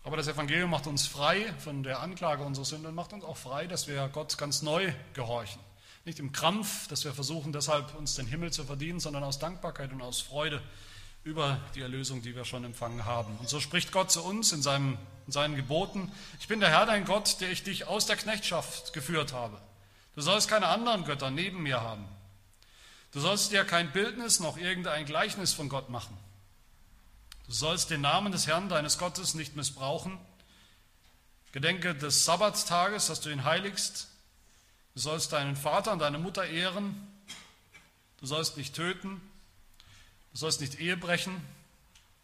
Aber 0.04 0.16
das 0.16 0.28
Evangelium 0.28 0.70
macht 0.70 0.86
uns 0.86 1.08
frei 1.08 1.52
von 1.58 1.82
der 1.82 2.00
Anklage 2.00 2.44
unserer 2.44 2.64
Sünde 2.64 2.90
und 2.90 2.94
macht 2.94 3.12
uns 3.12 3.24
auch 3.24 3.36
frei, 3.36 3.66
dass 3.66 3.88
wir 3.88 4.08
Gott 4.08 4.38
ganz 4.38 4.62
neu 4.62 4.92
gehorchen. 5.14 5.60
Nicht 6.04 6.20
im 6.20 6.30
Krampf, 6.30 6.86
dass 6.86 7.04
wir 7.04 7.12
versuchen, 7.12 7.52
deshalb 7.52 7.96
uns 7.96 8.14
den 8.14 8.26
Himmel 8.26 8.52
zu 8.52 8.62
verdienen, 8.62 9.00
sondern 9.00 9.24
aus 9.24 9.40
Dankbarkeit 9.40 9.92
und 9.92 10.00
aus 10.00 10.20
Freude 10.20 10.62
über 11.24 11.60
die 11.74 11.80
Erlösung, 11.80 12.22
die 12.22 12.36
wir 12.36 12.44
schon 12.44 12.64
empfangen 12.64 13.04
haben. 13.04 13.36
Und 13.38 13.48
so 13.48 13.58
spricht 13.58 13.90
Gott 13.90 14.12
zu 14.12 14.22
uns 14.22 14.52
in, 14.52 14.62
seinem, 14.62 14.96
in 15.26 15.32
seinen 15.32 15.56
Geboten, 15.56 16.12
ich 16.38 16.46
bin 16.46 16.60
der 16.60 16.70
Herr 16.70 16.86
dein 16.86 17.04
Gott, 17.04 17.40
der 17.40 17.50
ich 17.50 17.64
dich 17.64 17.88
aus 17.88 18.06
der 18.06 18.16
Knechtschaft 18.16 18.92
geführt 18.92 19.32
habe. 19.32 19.60
Du 20.14 20.20
sollst 20.20 20.48
keine 20.48 20.68
anderen 20.68 21.04
Götter 21.04 21.30
neben 21.30 21.62
mir 21.62 21.80
haben. 21.80 22.06
Du 23.12 23.20
sollst 23.20 23.52
dir 23.52 23.64
kein 23.64 23.92
Bildnis 23.92 24.40
noch 24.40 24.56
irgendein 24.56 25.06
Gleichnis 25.06 25.52
von 25.52 25.68
Gott 25.68 25.88
machen. 25.88 26.16
Du 27.46 27.52
sollst 27.52 27.90
den 27.90 28.02
Namen 28.02 28.32
des 28.32 28.46
Herrn 28.46 28.68
deines 28.68 28.98
Gottes 28.98 29.34
nicht 29.34 29.56
missbrauchen. 29.56 30.18
Gedenke 31.52 31.94
des 31.94 32.24
Sabbattages, 32.24 33.06
dass 33.06 33.20
du 33.20 33.30
ihn 33.30 33.44
heiligst. 33.44 34.08
Du 34.94 35.00
sollst 35.00 35.32
deinen 35.32 35.56
Vater 35.56 35.92
und 35.92 35.98
deine 35.98 36.18
Mutter 36.18 36.46
ehren. 36.46 36.94
Du 38.20 38.26
sollst 38.26 38.56
nicht 38.56 38.74
töten. 38.74 39.20
Du 40.32 40.38
sollst 40.38 40.60
nicht 40.60 40.78
Ehe 40.78 40.96
brechen. 40.96 41.34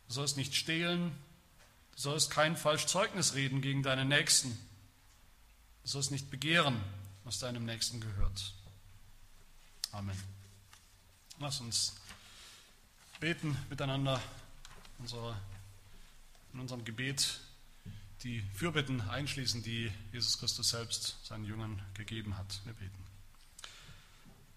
Du 0.08 0.14
sollst 0.14 0.36
nicht 0.36 0.54
stehlen. 0.54 1.10
Du 1.96 2.02
sollst 2.02 2.30
kein 2.30 2.56
Falschzeugnis 2.56 3.34
reden 3.34 3.60
gegen 3.60 3.82
deinen 3.82 4.08
Nächsten. 4.08 4.50
Du 5.82 5.88
sollst 5.88 6.10
nicht 6.10 6.30
begehren 6.30 6.82
was 7.28 7.40
deinem 7.40 7.66
Nächsten 7.66 8.00
gehört. 8.00 8.54
Amen. 9.92 10.16
Lass 11.38 11.60
uns 11.60 11.94
beten 13.20 13.54
miteinander 13.68 14.18
unsere, 14.98 15.36
in 16.54 16.60
unserem 16.60 16.86
Gebet 16.86 17.40
die 18.22 18.40
Fürbitten 18.54 19.02
einschließen, 19.02 19.62
die 19.62 19.92
Jesus 20.10 20.38
Christus 20.38 20.70
selbst 20.70 21.18
seinen 21.22 21.44
Jüngern 21.44 21.82
gegeben 21.92 22.38
hat. 22.38 22.62
Wir 22.64 22.72
beten. 22.72 23.04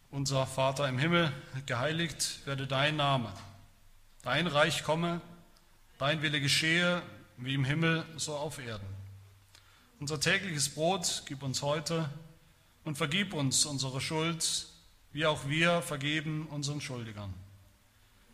Unser 0.09 0.47
Vater 0.47 0.87
im 0.87 0.97
Himmel, 0.97 1.33
geheiligt 1.65 2.39
werde 2.45 2.67
dein 2.67 2.95
Name. 2.95 3.33
Dein 4.21 4.47
Reich 4.47 4.83
komme, 4.83 5.19
dein 5.97 6.21
Wille 6.21 6.39
geschehe, 6.39 7.03
wie 7.35 7.53
im 7.53 7.65
Himmel, 7.65 8.05
so 8.15 8.33
auf 8.37 8.59
Erden. 8.59 8.87
Unser 9.99 10.21
tägliches 10.21 10.69
Brot 10.69 11.23
gib 11.25 11.43
uns 11.43 11.61
heute 11.63 12.09
und 12.83 12.97
vergib 12.97 13.33
uns 13.33 13.65
unsere 13.65 14.01
Schuld, 14.01 14.67
wie 15.13 15.25
auch 15.25 15.47
wir 15.47 15.81
vergeben 15.81 16.47
unseren 16.47 16.81
Schuldigern. 16.81 17.33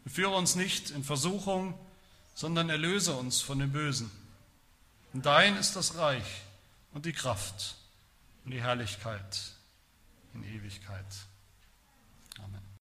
Und 0.06 0.12
führe 0.12 0.36
uns 0.36 0.56
nicht 0.56 0.92
in 0.92 1.04
Versuchung, 1.04 1.78
sondern 2.36 2.70
erlöse 2.70 3.14
uns 3.14 3.42
von 3.42 3.60
dem 3.60 3.72
Bösen. 3.72 4.12
Und 5.14 5.26
dein 5.26 5.58
ist 5.58 5.76
das 5.76 5.98
Reich 5.98 6.42
und 6.94 7.06
die 7.06 7.14
Kraft 7.14 7.76
und 8.46 8.52
die 8.52 8.62
Herrlichkeit 8.62 9.54
in 10.34 10.44
Ewigkeit. 10.44 11.06